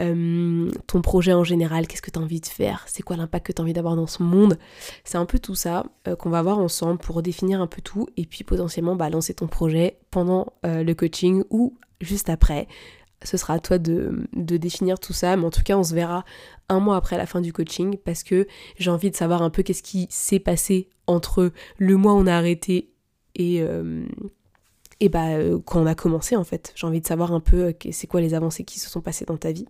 euh, 0.00 0.70
ton 0.86 1.02
projet 1.02 1.32
en 1.32 1.44
général, 1.44 1.86
qu'est-ce 1.86 2.02
que 2.02 2.10
tu 2.10 2.18
as 2.18 2.22
envie 2.22 2.40
de 2.40 2.46
faire, 2.46 2.84
c'est 2.86 3.02
quoi 3.02 3.16
l'impact 3.16 3.46
que 3.46 3.52
tu 3.52 3.60
as 3.60 3.64
envie 3.64 3.72
d'avoir 3.72 3.96
dans 3.96 4.06
ce 4.06 4.22
monde. 4.22 4.58
C'est 5.04 5.18
un 5.18 5.26
peu 5.26 5.38
tout 5.38 5.54
ça 5.54 5.84
qu'on 6.18 6.30
va 6.30 6.42
voir 6.42 6.58
ensemble 6.58 6.98
pour 6.98 7.16
redéfinir 7.16 7.60
un 7.60 7.66
peu 7.66 7.80
tout 7.80 8.08
et 8.16 8.26
puis 8.26 8.44
potentiellement 8.44 8.96
bah, 8.96 9.10
lancer 9.10 9.34
ton 9.34 9.46
projet 9.46 9.98
pendant 10.10 10.52
le 10.64 10.92
coaching 10.94 11.44
ou 11.50 11.76
juste 12.00 12.28
après 12.28 12.66
ce 13.24 13.36
sera 13.36 13.54
à 13.54 13.58
toi 13.58 13.78
de, 13.78 14.26
définir 14.32 14.98
tout 14.98 15.12
ça, 15.12 15.36
mais 15.36 15.44
en 15.44 15.50
tout 15.50 15.62
cas 15.62 15.76
on 15.76 15.82
se 15.82 15.94
verra 15.94 16.24
un 16.68 16.80
mois 16.80 16.96
après 16.96 17.16
la 17.16 17.26
fin 17.26 17.40
du 17.40 17.52
coaching 17.52 17.96
parce 18.04 18.22
que 18.22 18.46
j'ai 18.78 18.90
envie 18.90 19.10
de 19.10 19.16
savoir 19.16 19.42
un 19.42 19.50
peu 19.50 19.62
qu'est-ce 19.62 19.82
qui 19.82 20.06
s'est 20.10 20.38
passé 20.38 20.88
entre 21.06 21.52
le 21.78 21.96
mois 21.96 22.14
où 22.14 22.18
on 22.18 22.26
a 22.26 22.34
arrêté 22.34 22.90
et, 23.34 23.62
euh, 23.62 24.04
et 25.00 25.08
bah, 25.08 25.30
euh, 25.30 25.58
quand 25.64 25.82
on 25.82 25.86
a 25.86 25.94
commencé 25.94 26.36
en 26.36 26.44
fait. 26.44 26.72
J'ai 26.74 26.86
envie 26.86 27.00
de 27.00 27.06
savoir 27.06 27.32
un 27.32 27.40
peu 27.40 27.64
euh, 27.64 27.72
c'est 27.90 28.06
quoi 28.06 28.20
les 28.20 28.34
avancées 28.34 28.64
qui 28.64 28.80
se 28.80 28.88
sont 28.88 29.00
passées 29.00 29.24
dans 29.24 29.36
ta 29.36 29.52
vie. 29.52 29.66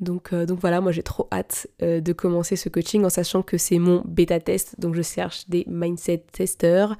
Donc, 0.00 0.32
donc 0.32 0.60
voilà, 0.60 0.80
moi 0.80 0.92
j'ai 0.92 1.02
trop 1.02 1.26
hâte 1.32 1.66
de 1.80 2.12
commencer 2.12 2.54
ce 2.54 2.68
coaching 2.68 3.04
en 3.04 3.10
sachant 3.10 3.42
que 3.42 3.58
c'est 3.58 3.80
mon 3.80 4.00
bêta 4.06 4.38
test, 4.38 4.78
donc 4.78 4.94
je 4.94 5.02
cherche 5.02 5.48
des 5.48 5.64
mindset 5.66 6.24
testers. 6.30 6.96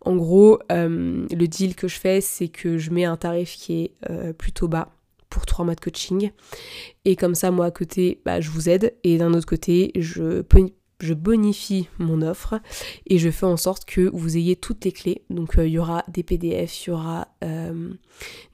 En 0.00 0.16
gros, 0.16 0.58
le 0.70 1.46
deal 1.46 1.74
que 1.74 1.88
je 1.88 1.98
fais, 1.98 2.22
c'est 2.22 2.48
que 2.48 2.78
je 2.78 2.90
mets 2.90 3.04
un 3.04 3.18
tarif 3.18 3.54
qui 3.54 3.82
est 3.82 4.32
plutôt 4.32 4.66
bas 4.66 4.88
pour 5.28 5.46
trois 5.46 5.64
mois 5.64 5.74
de 5.74 5.80
coaching. 5.80 6.30
Et 7.04 7.16
comme 7.16 7.34
ça, 7.34 7.50
moi 7.50 7.66
à 7.66 7.70
côté, 7.70 8.20
bah, 8.24 8.40
je 8.40 8.50
vous 8.50 8.68
aide. 8.68 8.94
Et 9.04 9.18
d'un 9.18 9.34
autre 9.34 9.46
côté, 9.46 9.92
je, 9.96 10.42
je 11.00 11.14
bonifie 11.14 11.88
mon 11.98 12.22
offre 12.22 12.60
et 13.06 13.18
je 13.18 13.30
fais 13.30 13.46
en 13.46 13.56
sorte 13.56 13.84
que 13.84 14.10
vous 14.12 14.36
ayez 14.36 14.56
toutes 14.56 14.84
les 14.84 14.92
clés. 14.92 15.22
Donc 15.30 15.58
euh, 15.58 15.66
il 15.66 15.72
y 15.72 15.78
aura 15.78 16.04
des 16.08 16.22
PDF, 16.22 16.86
il 16.86 16.90
y 16.90 16.92
aura 16.92 17.28
euh, 17.44 17.92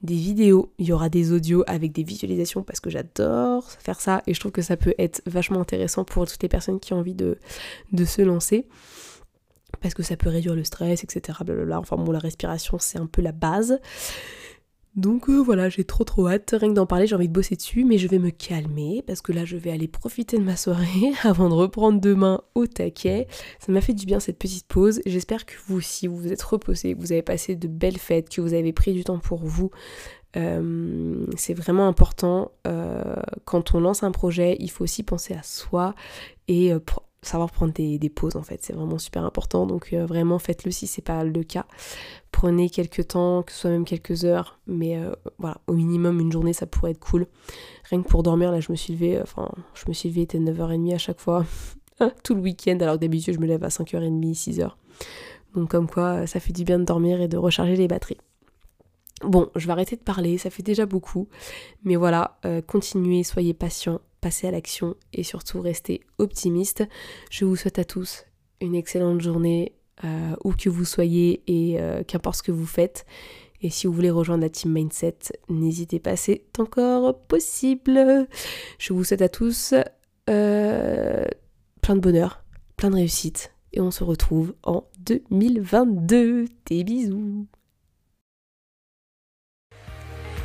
des 0.02 0.14
vidéos, 0.14 0.72
il 0.78 0.86
y 0.86 0.92
aura 0.92 1.08
des 1.08 1.32
audios 1.32 1.64
avec 1.66 1.92
des 1.92 2.02
visualisations 2.02 2.62
parce 2.62 2.80
que 2.80 2.90
j'adore 2.90 3.70
faire 3.70 4.00
ça 4.00 4.22
et 4.26 4.34
je 4.34 4.40
trouve 4.40 4.52
que 4.52 4.62
ça 4.62 4.76
peut 4.76 4.94
être 4.98 5.22
vachement 5.26 5.60
intéressant 5.60 6.04
pour 6.04 6.26
toutes 6.26 6.42
les 6.42 6.48
personnes 6.48 6.80
qui 6.80 6.92
ont 6.92 6.98
envie 6.98 7.14
de, 7.14 7.38
de 7.92 8.04
se 8.04 8.20
lancer 8.20 8.66
parce 9.80 9.94
que 9.94 10.02
ça 10.02 10.16
peut 10.16 10.28
réduire 10.28 10.54
le 10.54 10.64
stress, 10.64 11.02
etc. 11.04 11.38
Blablabla. 11.44 11.80
Enfin 11.80 11.96
bon, 11.96 12.12
la 12.12 12.18
respiration 12.18 12.78
c'est 12.78 12.98
un 12.98 13.06
peu 13.06 13.22
la 13.22 13.32
base. 13.32 13.80
Donc 14.96 15.28
euh, 15.28 15.38
voilà, 15.40 15.68
j'ai 15.68 15.82
trop 15.82 16.04
trop 16.04 16.28
hâte, 16.28 16.54
rien 16.56 16.68
que 16.68 16.74
d'en 16.74 16.86
parler, 16.86 17.08
j'ai 17.08 17.16
envie 17.16 17.26
de 17.26 17.32
bosser 17.32 17.56
dessus, 17.56 17.84
mais 17.84 17.98
je 17.98 18.06
vais 18.06 18.20
me 18.20 18.30
calmer 18.30 19.02
parce 19.04 19.20
que 19.22 19.32
là 19.32 19.44
je 19.44 19.56
vais 19.56 19.72
aller 19.72 19.88
profiter 19.88 20.38
de 20.38 20.44
ma 20.44 20.56
soirée 20.56 21.12
avant 21.24 21.48
de 21.48 21.54
reprendre 21.54 22.00
demain 22.00 22.42
au 22.54 22.66
taquet. 22.66 23.26
Ça 23.58 23.72
m'a 23.72 23.80
fait 23.80 23.92
du 23.92 24.06
bien 24.06 24.20
cette 24.20 24.38
petite 24.38 24.68
pause. 24.68 25.00
J'espère 25.04 25.46
que 25.46 25.54
vous 25.66 25.78
aussi 25.78 26.06
vous 26.06 26.32
êtes 26.32 26.42
reposé, 26.42 26.94
que 26.94 27.00
vous 27.00 27.10
avez 27.10 27.22
passé 27.22 27.56
de 27.56 27.66
belles 27.66 27.98
fêtes, 27.98 28.28
que 28.28 28.40
vous 28.40 28.54
avez 28.54 28.72
pris 28.72 28.92
du 28.92 29.02
temps 29.02 29.18
pour 29.18 29.44
vous. 29.44 29.70
Euh, 30.36 31.26
c'est 31.36 31.54
vraiment 31.54 31.88
important. 31.88 32.52
Euh, 32.66 33.16
quand 33.44 33.74
on 33.74 33.80
lance 33.80 34.04
un 34.04 34.12
projet, 34.12 34.56
il 34.60 34.70
faut 34.70 34.84
aussi 34.84 35.02
penser 35.02 35.34
à 35.34 35.42
soi 35.42 35.94
et 36.46 36.72
savoir 37.26 37.50
prendre 37.50 37.72
des, 37.72 37.98
pauses 38.08 38.36
en 38.36 38.42
fait, 38.42 38.62
c'est 38.62 38.72
vraiment 38.72 38.98
super 38.98 39.24
important. 39.24 39.66
Donc 39.66 39.92
euh, 39.92 40.06
vraiment 40.06 40.38
faites-le 40.38 40.70
si 40.70 40.86
c'est 40.86 41.02
pas 41.02 41.24
le 41.24 41.42
cas. 41.42 41.66
Prenez 42.32 42.68
quelques 42.70 43.08
temps, 43.08 43.42
que 43.42 43.52
ce 43.52 43.58
soit 43.60 43.70
même 43.70 43.84
quelques 43.84 44.24
heures, 44.24 44.58
mais 44.66 44.96
euh, 44.98 45.12
voilà, 45.38 45.58
au 45.66 45.72
minimum 45.72 46.20
une 46.20 46.32
journée 46.32 46.52
ça 46.52 46.66
pourrait 46.66 46.92
être 46.92 47.00
cool. 47.00 47.26
Rien 47.90 48.02
que 48.02 48.08
pour 48.08 48.22
dormir, 48.22 48.50
là 48.50 48.60
je 48.60 48.70
me 48.70 48.76
suis 48.76 48.92
levée, 48.92 49.20
enfin 49.22 49.50
je 49.74 49.84
me 49.88 49.92
suis 49.92 50.08
levée, 50.08 50.22
il 50.22 50.24
était 50.24 50.38
9h30 50.38 50.94
à 50.94 50.98
chaque 50.98 51.20
fois, 51.20 51.44
tout 52.24 52.34
le 52.34 52.40
week-end, 52.40 52.78
alors 52.80 52.98
d'habitude 52.98 53.34
je 53.34 53.40
me 53.40 53.46
lève 53.46 53.64
à 53.64 53.68
5h30, 53.68 54.34
6h. 54.34 54.70
Donc 55.54 55.70
comme 55.70 55.88
quoi 55.88 56.26
ça 56.26 56.40
fait 56.40 56.52
du 56.52 56.64
bien 56.64 56.78
de 56.78 56.84
dormir 56.84 57.20
et 57.20 57.28
de 57.28 57.36
recharger 57.36 57.76
les 57.76 57.88
batteries. 57.88 58.18
Bon, 59.22 59.48
je 59.54 59.66
vais 59.66 59.72
arrêter 59.72 59.96
de 59.96 60.02
parler, 60.02 60.38
ça 60.38 60.50
fait 60.50 60.62
déjà 60.62 60.86
beaucoup. 60.86 61.28
Mais 61.84 61.96
voilà, 61.96 62.38
euh, 62.44 62.60
continuez, 62.60 63.22
soyez 63.22 63.54
patients, 63.54 64.00
passez 64.24 64.46
à 64.46 64.50
l'action 64.50 64.96
et 65.12 65.22
surtout 65.22 65.60
restez 65.60 66.00
optimistes. 66.16 66.82
Je 67.30 67.44
vous 67.44 67.56
souhaite 67.56 67.78
à 67.78 67.84
tous 67.84 68.24
une 68.62 68.74
excellente 68.74 69.20
journée, 69.20 69.74
euh, 70.02 70.34
où 70.44 70.52
que 70.52 70.70
vous 70.70 70.86
soyez 70.86 71.42
et 71.46 71.78
euh, 71.78 72.02
qu'importe 72.04 72.36
ce 72.36 72.42
que 72.42 72.50
vous 72.50 72.64
faites. 72.64 73.04
Et 73.60 73.68
si 73.68 73.86
vous 73.86 73.92
voulez 73.92 74.10
rejoindre 74.10 74.42
la 74.42 74.48
team 74.48 74.72
Mindset, 74.72 75.18
n'hésitez 75.50 76.00
pas, 76.00 76.16
c'est 76.16 76.42
encore 76.58 77.18
possible. 77.26 78.26
Je 78.78 78.94
vous 78.94 79.04
souhaite 79.04 79.20
à 79.20 79.28
tous 79.28 79.74
euh, 80.30 81.26
plein 81.82 81.94
de 81.94 82.00
bonheur, 82.00 82.44
plein 82.78 82.88
de 82.88 82.96
réussite. 82.96 83.52
Et 83.74 83.82
on 83.82 83.90
se 83.90 84.04
retrouve 84.04 84.54
en 84.62 84.84
2022. 85.00 86.46
Des 86.64 86.82
bisous 86.82 87.46